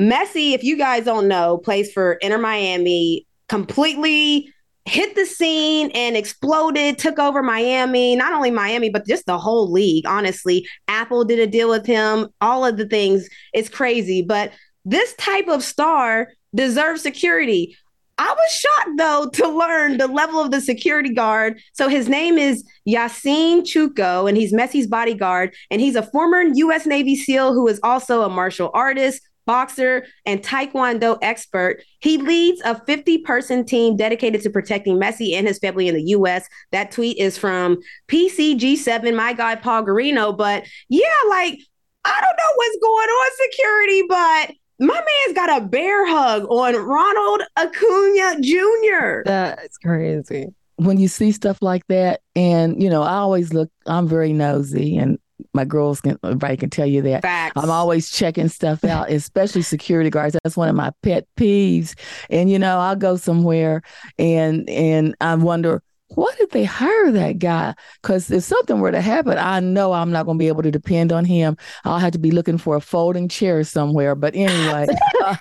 Messi, 0.00 0.54
if 0.54 0.64
you 0.64 0.78
guys 0.78 1.04
don't 1.04 1.28
know, 1.28 1.58
plays 1.58 1.92
for 1.92 2.14
Inter 2.14 2.38
Miami, 2.38 3.26
completely 3.50 4.50
hit 4.86 5.14
the 5.14 5.26
scene 5.26 5.90
and 5.94 6.16
exploded, 6.16 6.98
took 6.98 7.18
over 7.18 7.42
Miami, 7.42 8.16
not 8.16 8.32
only 8.32 8.50
Miami, 8.50 8.88
but 8.88 9.06
just 9.06 9.26
the 9.26 9.38
whole 9.38 9.70
league. 9.70 10.06
Honestly, 10.06 10.66
Apple 10.88 11.24
did 11.24 11.38
a 11.38 11.46
deal 11.46 11.68
with 11.68 11.86
him, 11.86 12.28
all 12.40 12.64
of 12.64 12.76
the 12.76 12.86
things. 12.86 13.28
It's 13.52 13.68
crazy. 13.68 14.22
But 14.22 14.52
this 14.84 15.14
type 15.14 15.48
of 15.48 15.62
star 15.62 16.28
deserves 16.54 17.02
security. 17.02 17.76
I 18.16 18.32
was 18.32 18.52
shocked 18.52 18.96
though 18.96 19.28
to 19.34 19.48
learn 19.48 19.98
the 19.98 20.06
level 20.06 20.40
of 20.40 20.50
the 20.50 20.60
security 20.60 21.12
guard. 21.12 21.60
So 21.72 21.88
his 21.88 22.08
name 22.08 22.38
is 22.38 22.64
Yassine 22.88 23.62
Cheuko, 23.62 24.28
and 24.28 24.36
he's 24.36 24.52
Messi's 24.52 24.86
bodyguard. 24.86 25.54
And 25.70 25.80
he's 25.80 25.96
a 25.96 26.02
former 26.02 26.42
U.S. 26.42 26.86
Navy 26.86 27.16
SEAL 27.16 27.54
who 27.54 27.66
is 27.66 27.80
also 27.82 28.22
a 28.22 28.28
martial 28.28 28.70
artist, 28.72 29.20
boxer, 29.46 30.06
and 30.24 30.42
Taekwondo 30.42 31.18
expert. 31.22 31.82
He 32.00 32.18
leads 32.18 32.60
a 32.64 32.80
50 32.84 33.18
person 33.18 33.64
team 33.64 33.96
dedicated 33.96 34.42
to 34.42 34.50
protecting 34.50 34.96
Messi 34.96 35.34
and 35.34 35.48
his 35.48 35.58
family 35.58 35.88
in 35.88 35.94
the 35.96 36.02
U.S. 36.10 36.46
That 36.70 36.92
tweet 36.92 37.18
is 37.18 37.36
from 37.36 37.78
PCG7, 38.08 39.16
my 39.16 39.32
guy 39.32 39.56
Paul 39.56 39.84
Garino. 39.84 40.36
But 40.36 40.64
yeah, 40.88 41.08
like, 41.28 41.58
I 42.04 42.20
don't 42.20 42.36
know 42.36 42.52
what's 42.54 42.78
going 42.80 43.08
on, 43.08 43.30
security, 43.50 44.02
but 44.08 44.63
my 44.78 44.94
man's 44.94 45.36
got 45.36 45.62
a 45.62 45.64
bear 45.64 46.06
hug 46.06 46.44
on 46.44 46.74
Ronald 46.74 47.42
Acuna 47.56 48.40
Jr. 48.40 49.22
That's 49.24 49.78
crazy. 49.78 50.48
when 50.76 50.98
you 50.98 51.08
see 51.08 51.32
stuff 51.32 51.58
like 51.62 51.86
that, 51.88 52.20
and 52.34 52.82
you 52.82 52.90
know, 52.90 53.02
I 53.02 53.14
always 53.16 53.52
look. 53.52 53.70
I'm 53.86 54.08
very 54.08 54.32
nosy, 54.32 54.96
and 54.96 55.18
my 55.52 55.64
girls 55.64 56.00
can, 56.00 56.18
everybody 56.24 56.56
can 56.56 56.70
tell 56.70 56.86
you 56.86 57.02
that. 57.02 57.22
Facts. 57.22 57.60
I'm 57.60 57.70
always 57.70 58.10
checking 58.10 58.48
stuff 58.48 58.84
out, 58.84 59.10
especially 59.10 59.62
security 59.62 60.10
guards. 60.10 60.36
That's 60.42 60.56
one 60.56 60.68
of 60.68 60.76
my 60.76 60.92
pet 61.02 61.26
peeves. 61.36 61.94
And 62.30 62.50
you 62.50 62.58
know, 62.58 62.78
I'll 62.78 62.96
go 62.96 63.16
somewhere 63.16 63.82
and 64.18 64.68
and 64.68 65.14
I 65.20 65.34
wonder 65.36 65.82
why 66.14 66.32
did 66.38 66.50
they 66.50 66.64
hire 66.64 67.10
that 67.12 67.38
guy? 67.38 67.74
Because 68.02 68.30
if 68.30 68.44
something 68.44 68.80
were 68.80 68.92
to 68.92 69.00
happen, 69.00 69.38
I 69.38 69.60
know 69.60 69.92
I'm 69.92 70.10
not 70.10 70.26
going 70.26 70.38
to 70.38 70.42
be 70.42 70.48
able 70.48 70.62
to 70.62 70.70
depend 70.70 71.12
on 71.12 71.24
him. 71.24 71.56
I'll 71.84 71.98
have 71.98 72.12
to 72.12 72.18
be 72.18 72.30
looking 72.30 72.58
for 72.58 72.76
a 72.76 72.80
folding 72.80 73.28
chair 73.28 73.62
somewhere. 73.64 74.14
But 74.14 74.34
anyway, 74.34 74.86
uh, 75.24 75.36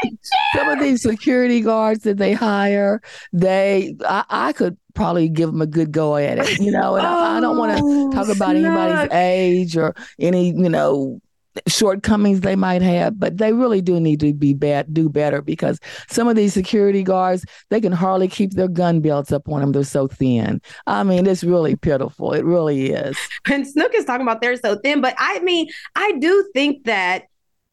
some 0.56 0.68
of 0.68 0.80
these 0.80 1.02
security 1.02 1.60
guards 1.60 2.04
that 2.04 2.16
they 2.18 2.32
hire, 2.32 3.00
they 3.32 3.96
I, 4.06 4.24
I, 4.28 4.52
could 4.52 4.76
probably 4.94 5.28
give 5.28 5.50
them 5.50 5.60
a 5.60 5.66
good 5.66 5.92
go 5.92 6.16
at 6.16 6.38
it, 6.38 6.58
you 6.58 6.70
know. 6.70 6.96
And 6.96 7.06
oh, 7.06 7.10
I, 7.10 7.36
I, 7.36 7.40
don't 7.40 7.58
want 7.58 7.78
to 7.78 8.16
talk 8.16 8.28
about 8.28 8.56
anybody's 8.56 9.12
age 9.12 9.76
or 9.76 9.94
any, 10.18 10.48
you 10.48 10.68
know, 10.68 11.20
shortcomings 11.66 12.40
they 12.40 12.56
might 12.56 12.82
have, 12.82 13.18
but 13.18 13.38
they 13.38 13.52
really 13.52 13.80
do 13.80 14.00
need 14.00 14.20
to 14.20 14.32
be 14.32 14.54
bad, 14.54 14.92
do 14.92 15.08
better 15.08 15.42
because 15.42 15.80
some 16.08 16.28
of 16.28 16.36
these 16.36 16.54
security 16.54 17.02
guards 17.02 17.44
they 17.70 17.80
can 17.80 17.92
hardly 17.92 18.28
keep 18.28 18.52
their 18.52 18.68
gun 18.68 19.00
belts 19.00 19.32
up 19.32 19.48
on 19.48 19.60
them. 19.60 19.72
They're 19.72 19.84
so 19.84 20.08
thin. 20.08 20.60
I 20.86 21.02
mean, 21.02 21.26
it's 21.26 21.44
really 21.44 21.76
pitiful. 21.76 22.32
It 22.32 22.44
really 22.44 22.90
is. 22.90 23.16
And 23.50 23.66
Snook 23.66 23.94
is 23.94 24.04
talking 24.04 24.22
about 24.22 24.40
they're 24.40 24.56
so 24.56 24.76
thin, 24.76 25.00
but 25.00 25.14
I 25.18 25.40
mean, 25.40 25.68
I 25.94 26.12
do 26.18 26.48
think 26.54 26.84
that 26.84 27.24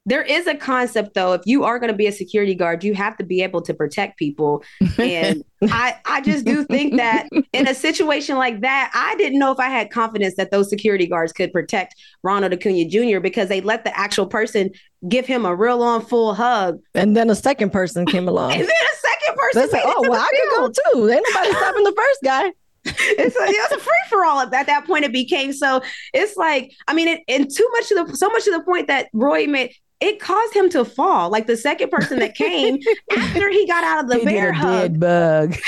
there 0.05 0.21
is 0.21 0.47
a 0.47 0.55
concept 0.55 1.13
though 1.13 1.33
if 1.33 1.41
you 1.45 1.63
are 1.63 1.79
going 1.79 1.91
to 1.91 1.97
be 1.97 2.07
a 2.07 2.11
security 2.11 2.55
guard 2.55 2.83
you 2.83 2.93
have 2.93 3.17
to 3.17 3.23
be 3.23 3.41
able 3.41 3.61
to 3.61 3.73
protect 3.73 4.17
people. 4.17 4.63
And 4.97 5.43
i 5.63 5.95
i 6.05 6.19
just 6.19 6.43
do 6.43 6.65
think 6.65 6.97
that 6.97 7.29
in 7.53 7.67
a 7.67 7.73
situation 7.73 8.37
like 8.37 8.59
that 8.61 8.91
i 8.93 9.15
didn't 9.15 9.39
know 9.39 9.51
if 9.51 9.59
i 9.59 9.69
had 9.69 9.91
confidence 9.91 10.35
that 10.35 10.51
those 10.51 10.69
security 10.69 11.07
guards 11.07 11.31
could 11.31 11.53
protect 11.53 11.95
ronald 12.21 12.51
acuna 12.51 12.83
jr 12.85 13.21
because 13.21 13.47
they 13.47 13.61
let 13.61 13.85
the 13.85 13.97
actual 13.97 14.25
person 14.25 14.71
give 15.07 15.25
him 15.25 15.45
a 15.45 15.55
real 15.55 15.81
on 15.81 16.05
full 16.05 16.33
hug. 16.33 16.79
And 16.93 17.15
then 17.15 17.29
a 17.29 17.35
second 17.35 17.71
person 17.71 18.05
came 18.05 18.27
along. 18.29 18.53
And 18.53 18.61
then 18.61 18.69
a 18.69 18.95
second 18.97 19.37
person 19.37 19.69
said, 19.69 19.81
oh 19.85 20.05
well 20.07 20.21
i 20.21 20.29
could 20.29 20.49
go 20.57 20.67
too. 20.67 21.09
Ain't 21.09 21.25
nobody 21.33 21.53
stopping 21.57 21.83
the 21.83 21.93
first 21.95 22.19
guy. 22.23 22.51
It's 22.85 23.35
a, 23.37 23.43
it 23.43 23.71
was 23.71 23.77
a 23.77 23.79
free 23.79 23.93
for 24.09 24.25
all 24.25 24.41
at 24.41 24.51
that 24.51 24.85
point 24.85 25.05
it 25.05 25.13
became. 25.13 25.53
So 25.53 25.81
it's 26.13 26.35
like 26.35 26.73
i 26.87 26.93
mean 26.93 27.07
it, 27.07 27.21
and 27.27 27.49
too 27.49 27.67
much 27.71 27.87
to 27.87 27.95
the 27.95 28.17
so 28.17 28.29
much 28.29 28.43
to 28.43 28.51
the 28.51 28.63
point 28.63 28.87
that 28.87 29.07
roy 29.13 29.47
made 29.47 29.73
it 29.99 30.19
caused 30.19 30.53
him 30.53 30.69
to 30.71 30.83
fall. 30.83 31.29
Like 31.29 31.47
the 31.47 31.57
second 31.57 31.89
person 31.89 32.19
that 32.19 32.35
came 32.35 32.77
after 33.17 33.49
he 33.49 33.65
got 33.67 33.83
out 33.83 34.03
of 34.03 34.09
the 34.09 34.19
he 34.19 34.25
bear 34.25 34.51
did 34.51 34.59
a 34.59 34.63
hug, 34.63 34.81
dead 34.81 34.99
bug, 34.99 35.55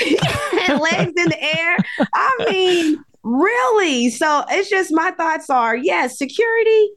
legs 0.80 1.12
in 1.16 1.28
the 1.28 1.38
air. 1.40 1.76
I 2.14 2.46
mean, 2.50 3.04
really. 3.22 4.10
So 4.10 4.44
it's 4.50 4.70
just 4.70 4.92
my 4.92 5.10
thoughts 5.12 5.50
are 5.50 5.76
yes, 5.76 6.18
security. 6.18 6.90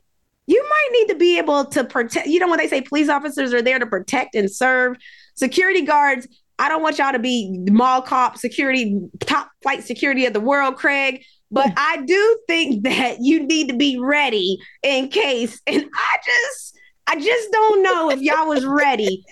You 0.48 0.64
might 0.64 0.90
need 0.92 1.14
to 1.14 1.16
be 1.16 1.38
able 1.38 1.66
to 1.66 1.84
protect. 1.84 2.28
You 2.28 2.40
know 2.40 2.50
when 2.50 2.58
they 2.58 2.68
say 2.68 2.82
police 2.82 3.10
officers 3.10 3.54
are 3.54 3.62
there 3.62 3.80
to 3.80 3.86
protect 3.86 4.36
and 4.36 4.52
serve, 4.52 4.98
security 5.36 5.82
guards. 5.82 6.28
I 6.58 6.68
don't 6.68 6.82
want 6.82 6.98
y'all 6.98 7.14
to 7.14 7.20
be 7.20 7.58
mall 7.70 8.02
cop 8.02 8.38
security, 8.38 9.00
top 9.22 9.50
flight 9.62 9.84
security 9.84 10.26
of 10.26 10.34
the 10.34 10.42
world, 10.42 10.76
Craig. 10.76 11.24
But 11.52 11.70
oh. 11.70 11.74
I 11.78 12.02
do 12.06 12.40
think 12.48 12.84
that 12.84 13.18
you 13.22 13.46
need 13.46 13.70
to 13.70 13.78
be 13.78 13.98
ready 13.98 14.60
in 14.84 15.10
case. 15.10 15.62
And 15.66 15.86
I 15.94 16.18
just 16.26 16.79
I 17.10 17.16
just 17.16 17.52
don't 17.52 17.82
know 17.82 18.12
if 18.12 18.22
y'all 18.22 18.48
was 18.48 18.64
ready. 18.66 19.26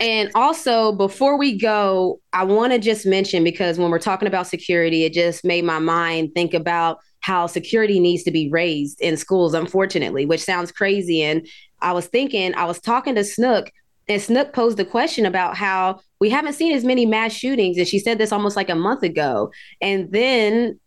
and 0.00 0.30
also, 0.34 0.92
before 0.92 1.36
we 1.36 1.58
go, 1.58 2.20
I 2.32 2.44
want 2.44 2.72
to 2.72 2.78
just 2.78 3.04
mention 3.04 3.44
because 3.44 3.78
when 3.78 3.90
we're 3.90 3.98
talking 3.98 4.26
about 4.26 4.46
security, 4.46 5.04
it 5.04 5.12
just 5.12 5.44
made 5.44 5.64
my 5.64 5.78
mind 5.78 6.32
think 6.34 6.54
about 6.54 7.00
how 7.20 7.46
security 7.46 8.00
needs 8.00 8.22
to 8.22 8.30
be 8.30 8.48
raised 8.48 8.98
in 9.02 9.18
schools, 9.18 9.52
unfortunately, 9.52 10.24
which 10.24 10.42
sounds 10.42 10.72
crazy. 10.72 11.22
And 11.22 11.46
I 11.82 11.92
was 11.92 12.06
thinking, 12.06 12.54
I 12.54 12.64
was 12.64 12.80
talking 12.80 13.14
to 13.14 13.24
Snook, 13.24 13.70
and 14.08 14.22
Snook 14.22 14.54
posed 14.54 14.78
the 14.78 14.86
question 14.86 15.26
about 15.26 15.58
how 15.58 16.00
we 16.18 16.30
haven't 16.30 16.54
seen 16.54 16.74
as 16.74 16.82
many 16.82 17.04
mass 17.04 17.34
shootings. 17.34 17.76
And 17.76 17.86
she 17.86 17.98
said 17.98 18.16
this 18.16 18.32
almost 18.32 18.56
like 18.56 18.70
a 18.70 18.74
month 18.74 19.02
ago. 19.02 19.52
And 19.82 20.10
then 20.12 20.80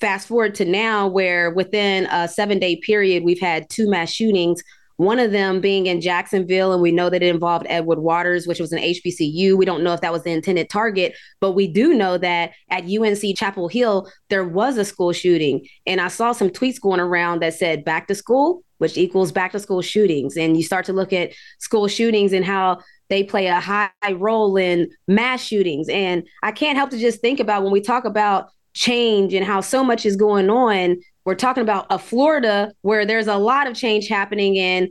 fast 0.00 0.28
forward 0.28 0.54
to 0.54 0.64
now, 0.64 1.08
where 1.08 1.50
within 1.50 2.06
a 2.06 2.28
seven 2.28 2.60
day 2.60 2.76
period, 2.76 3.24
we've 3.24 3.40
had 3.40 3.68
two 3.68 3.90
mass 3.90 4.12
shootings 4.12 4.62
one 5.00 5.18
of 5.18 5.32
them 5.32 5.62
being 5.62 5.86
in 5.86 6.02
Jacksonville, 6.02 6.74
and 6.74 6.82
we 6.82 6.92
know 6.92 7.08
that 7.08 7.22
it 7.22 7.34
involved 7.34 7.64
Edward 7.70 8.00
Waters, 8.00 8.46
which 8.46 8.60
was 8.60 8.70
an 8.70 8.80
HBCU. 8.80 9.56
We 9.56 9.64
don't 9.64 9.82
know 9.82 9.94
if 9.94 10.02
that 10.02 10.12
was 10.12 10.24
the 10.24 10.30
intended 10.30 10.68
target, 10.68 11.16
but 11.40 11.52
we 11.52 11.66
do 11.66 11.94
know 11.94 12.18
that 12.18 12.52
at 12.68 12.84
UNC 12.84 13.34
Chapel 13.34 13.68
Hill, 13.68 14.12
there 14.28 14.44
was 14.44 14.76
a 14.76 14.84
school 14.84 15.14
shooting. 15.14 15.66
And 15.86 16.02
I 16.02 16.08
saw 16.08 16.32
some 16.32 16.50
tweets 16.50 16.78
going 16.78 17.00
around 17.00 17.40
that 17.40 17.54
said 17.54 17.82
back 17.82 18.08
to 18.08 18.14
school, 18.14 18.62
which 18.76 18.98
equals 18.98 19.32
back 19.32 19.52
to 19.52 19.58
school 19.58 19.80
shootings. 19.80 20.36
And 20.36 20.54
you 20.54 20.62
start 20.62 20.84
to 20.84 20.92
look 20.92 21.14
at 21.14 21.32
school 21.60 21.88
shootings 21.88 22.34
and 22.34 22.44
how 22.44 22.80
they 23.08 23.24
play 23.24 23.46
a 23.46 23.58
high 23.58 23.88
role 24.12 24.58
in 24.58 24.90
mass 25.08 25.42
shootings. 25.42 25.88
And 25.88 26.28
I 26.42 26.52
can't 26.52 26.76
help 26.76 26.90
to 26.90 26.98
just 26.98 27.22
think 27.22 27.40
about 27.40 27.62
when 27.62 27.72
we 27.72 27.80
talk 27.80 28.04
about 28.04 28.50
change 28.74 29.32
and 29.32 29.46
how 29.46 29.62
so 29.62 29.82
much 29.82 30.04
is 30.04 30.16
going 30.16 30.50
on 30.50 31.00
we're 31.24 31.34
talking 31.34 31.62
about 31.62 31.86
a 31.90 31.98
Florida 31.98 32.72
where 32.82 33.04
there's 33.04 33.26
a 33.26 33.36
lot 33.36 33.66
of 33.66 33.76
change 33.76 34.08
happening 34.08 34.58
and 34.58 34.88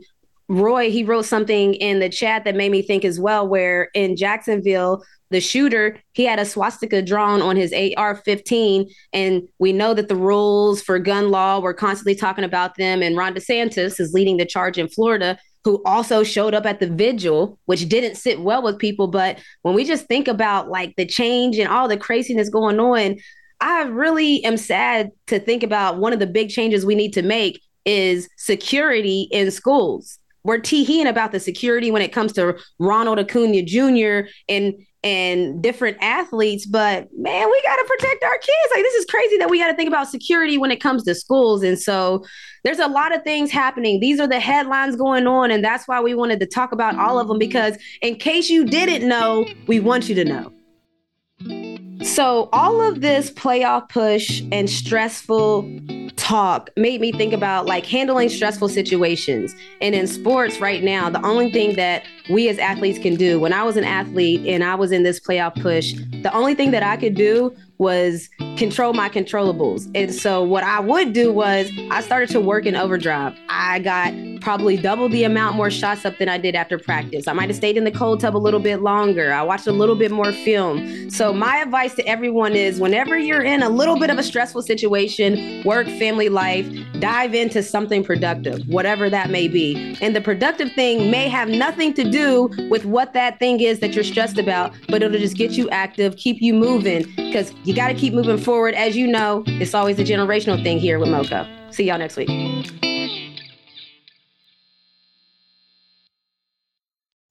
Roy, 0.50 0.90
he 0.90 1.04
wrote 1.04 1.26
something 1.26 1.74
in 1.74 2.00
the 2.00 2.08
chat 2.08 2.44
that 2.44 2.56
made 2.56 2.72
me 2.72 2.82
think 2.82 3.04
as 3.04 3.20
well, 3.20 3.46
where 3.46 3.88
in 3.94 4.16
Jacksonville, 4.16 5.04
the 5.30 5.40
shooter, 5.40 6.00
he 6.10 6.24
had 6.24 6.40
a 6.40 6.44
swastika 6.44 7.02
drawn 7.02 7.40
on 7.40 7.54
his 7.54 7.72
AR 7.96 8.16
15. 8.16 8.90
And 9.12 9.42
we 9.60 9.72
know 9.72 9.94
that 9.94 10.08
the 10.08 10.16
rules 10.16 10.82
for 10.82 10.98
gun 10.98 11.30
law, 11.30 11.60
we're 11.60 11.72
constantly 11.72 12.16
talking 12.16 12.42
about 12.42 12.76
them. 12.76 13.00
And 13.00 13.16
Ron 13.16 13.34
DeSantis 13.34 14.00
is 14.00 14.12
leading 14.12 14.38
the 14.38 14.44
charge 14.44 14.76
in 14.76 14.88
Florida, 14.88 15.38
who 15.62 15.80
also 15.84 16.24
showed 16.24 16.52
up 16.52 16.66
at 16.66 16.80
the 16.80 16.88
vigil, 16.88 17.56
which 17.66 17.88
didn't 17.88 18.16
sit 18.16 18.40
well 18.40 18.60
with 18.60 18.76
people. 18.76 19.06
But 19.06 19.38
when 19.62 19.76
we 19.76 19.84
just 19.84 20.06
think 20.06 20.26
about 20.26 20.68
like 20.68 20.96
the 20.96 21.06
change 21.06 21.58
and 21.58 21.68
all 21.68 21.86
the 21.86 21.96
craziness 21.96 22.48
going 22.48 22.80
on, 22.80 23.18
I 23.60 23.82
really 23.82 24.42
am 24.44 24.56
sad 24.56 25.10
to 25.26 25.38
think 25.38 25.62
about 25.62 25.98
one 25.98 26.12
of 26.12 26.18
the 26.18 26.26
big 26.26 26.48
changes 26.48 26.86
we 26.86 26.94
need 26.94 27.12
to 27.14 27.22
make 27.22 27.60
is 27.84 28.28
security 28.36 29.28
in 29.30 29.50
schools. 29.50 30.18
We're 30.42 30.58
teeing 30.58 31.06
about 31.06 31.32
the 31.32 31.40
security 31.40 31.90
when 31.90 32.00
it 32.00 32.12
comes 32.12 32.32
to 32.34 32.58
Ronald 32.78 33.18
Acuna 33.18 33.62
Jr. 33.62 34.30
and 34.48 34.74
and 35.02 35.62
different 35.62 35.96
athletes, 36.02 36.66
but 36.66 37.08
man, 37.16 37.50
we 37.50 37.62
got 37.62 37.76
to 37.76 37.84
protect 37.88 38.22
our 38.22 38.36
kids. 38.36 38.72
Like 38.74 38.82
this 38.82 38.94
is 38.94 39.06
crazy 39.06 39.38
that 39.38 39.48
we 39.48 39.58
got 39.58 39.68
to 39.68 39.74
think 39.74 39.88
about 39.88 40.08
security 40.08 40.58
when 40.58 40.70
it 40.70 40.76
comes 40.76 41.04
to 41.04 41.14
schools. 41.14 41.62
And 41.62 41.78
so 41.78 42.22
there's 42.64 42.80
a 42.80 42.86
lot 42.86 43.14
of 43.14 43.22
things 43.22 43.50
happening. 43.50 44.00
These 44.00 44.20
are 44.20 44.26
the 44.26 44.40
headlines 44.40 44.96
going 44.96 45.26
on, 45.26 45.50
and 45.50 45.64
that's 45.64 45.88
why 45.88 46.02
we 46.02 46.14
wanted 46.14 46.38
to 46.40 46.46
talk 46.46 46.72
about 46.72 46.98
all 46.98 47.18
of 47.18 47.28
them 47.28 47.38
because 47.38 47.78
in 48.02 48.16
case 48.16 48.50
you 48.50 48.66
didn't 48.66 49.08
know, 49.08 49.46
we 49.66 49.80
want 49.80 50.08
you 50.08 50.14
to 50.16 50.24
know. 50.24 51.69
So, 52.02 52.48
all 52.52 52.80
of 52.80 53.02
this 53.02 53.30
playoff 53.30 53.90
push 53.90 54.42
and 54.50 54.70
stressful 54.70 55.70
talk 56.16 56.70
made 56.76 56.98
me 57.00 57.12
think 57.12 57.34
about 57.34 57.66
like 57.66 57.84
handling 57.84 58.30
stressful 58.30 58.70
situations. 58.70 59.54
And 59.82 59.94
in 59.94 60.06
sports 60.06 60.60
right 60.60 60.82
now, 60.82 61.10
the 61.10 61.22
only 61.26 61.52
thing 61.52 61.76
that 61.76 62.04
we 62.30 62.48
as 62.48 62.58
athletes 62.58 62.98
can 62.98 63.16
do, 63.16 63.38
when 63.38 63.52
I 63.52 63.64
was 63.64 63.76
an 63.76 63.84
athlete 63.84 64.46
and 64.46 64.64
I 64.64 64.76
was 64.76 64.92
in 64.92 65.02
this 65.02 65.20
playoff 65.20 65.60
push, 65.60 65.92
the 66.22 66.32
only 66.32 66.54
thing 66.54 66.70
that 66.70 66.82
I 66.82 66.96
could 66.96 67.14
do 67.14 67.54
was 67.76 68.30
control 68.56 68.92
my 68.92 69.08
controllables. 69.08 69.90
And 69.94 70.14
so 70.14 70.42
what 70.42 70.64
I 70.64 70.80
would 70.80 71.12
do 71.12 71.32
was 71.32 71.70
I 71.90 72.00
started 72.00 72.28
to 72.30 72.40
work 72.40 72.66
in 72.66 72.76
overdrive. 72.76 73.36
I 73.48 73.78
got 73.78 74.12
probably 74.40 74.76
double 74.76 75.08
the 75.08 75.24
amount 75.24 75.56
more 75.56 75.70
shots 75.70 76.04
up 76.04 76.18
than 76.18 76.28
I 76.28 76.38
did 76.38 76.54
after 76.54 76.78
practice. 76.78 77.28
I 77.28 77.32
might 77.32 77.48
have 77.48 77.56
stayed 77.56 77.76
in 77.76 77.84
the 77.84 77.90
cold 77.90 78.20
tub 78.20 78.36
a 78.36 78.38
little 78.38 78.60
bit 78.60 78.80
longer. 78.80 79.32
I 79.32 79.42
watched 79.42 79.66
a 79.66 79.72
little 79.72 79.94
bit 79.94 80.10
more 80.10 80.32
film. 80.32 81.10
So 81.10 81.32
my 81.32 81.58
advice 81.58 81.94
to 81.94 82.06
everyone 82.06 82.54
is 82.54 82.80
whenever 82.80 83.18
you're 83.18 83.42
in 83.42 83.62
a 83.62 83.68
little 83.68 83.98
bit 83.98 84.10
of 84.10 84.18
a 84.18 84.22
stressful 84.22 84.62
situation, 84.62 85.62
work, 85.64 85.86
family 85.86 86.28
life, 86.28 86.66
dive 87.00 87.34
into 87.34 87.62
something 87.62 88.02
productive, 88.04 88.66
whatever 88.66 89.10
that 89.10 89.30
may 89.30 89.48
be. 89.48 89.96
And 90.00 90.14
the 90.16 90.20
productive 90.20 90.72
thing 90.72 91.10
may 91.10 91.28
have 91.28 91.48
nothing 91.48 91.92
to 91.94 92.10
do 92.10 92.50
with 92.70 92.84
what 92.84 93.12
that 93.14 93.38
thing 93.38 93.60
is 93.60 93.80
that 93.80 93.94
you're 93.94 94.04
stressed 94.04 94.38
about, 94.38 94.72
but 94.88 95.02
it'll 95.02 95.18
just 95.18 95.36
get 95.36 95.52
you 95.52 95.68
active, 95.70 96.16
keep 96.16 96.40
you 96.40 96.54
moving 96.54 97.04
because 97.16 97.52
you 97.64 97.74
got 97.74 97.88
to 97.88 97.94
keep 97.94 98.14
moving 98.14 98.38
forward. 98.40 98.74
As 98.74 98.96
you 98.96 99.06
know, 99.06 99.44
it's 99.46 99.74
always 99.74 99.98
a 99.98 100.04
generational 100.04 100.62
thing 100.62 100.78
here 100.78 100.98
with 100.98 101.08
Mocha. 101.08 101.48
See 101.70 101.84
y'all 101.84 101.98
next 101.98 102.16
week. 102.16 102.28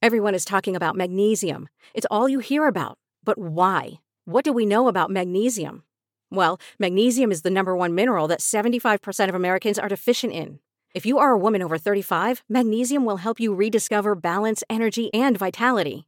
Everyone 0.01 0.33
is 0.33 0.45
talking 0.45 0.75
about 0.75 0.95
magnesium. 0.95 1.67
It's 1.93 2.07
all 2.09 2.29
you 2.29 2.39
hear 2.39 2.67
about. 2.67 2.97
But 3.23 3.37
why? 3.37 3.99
What 4.25 4.45
do 4.45 4.53
we 4.53 4.65
know 4.65 4.87
about 4.87 5.11
magnesium? 5.11 5.83
Well, 6.31 6.59
magnesium 6.79 7.31
is 7.31 7.41
the 7.41 7.49
number 7.49 7.75
one 7.75 7.95
mineral 7.95 8.27
that 8.27 8.39
75% 8.39 9.29
of 9.29 9.35
Americans 9.35 9.77
are 9.77 9.89
deficient 9.89 10.31
in. 10.31 10.59
If 10.95 11.05
you 11.05 11.19
are 11.19 11.31
a 11.31 11.37
woman 11.37 11.61
over 11.61 11.77
35, 11.77 12.43
magnesium 12.47 13.05
will 13.05 13.17
help 13.17 13.39
you 13.39 13.53
rediscover 13.53 14.15
balance, 14.15 14.63
energy, 14.69 15.13
and 15.13 15.37
vitality. 15.37 16.07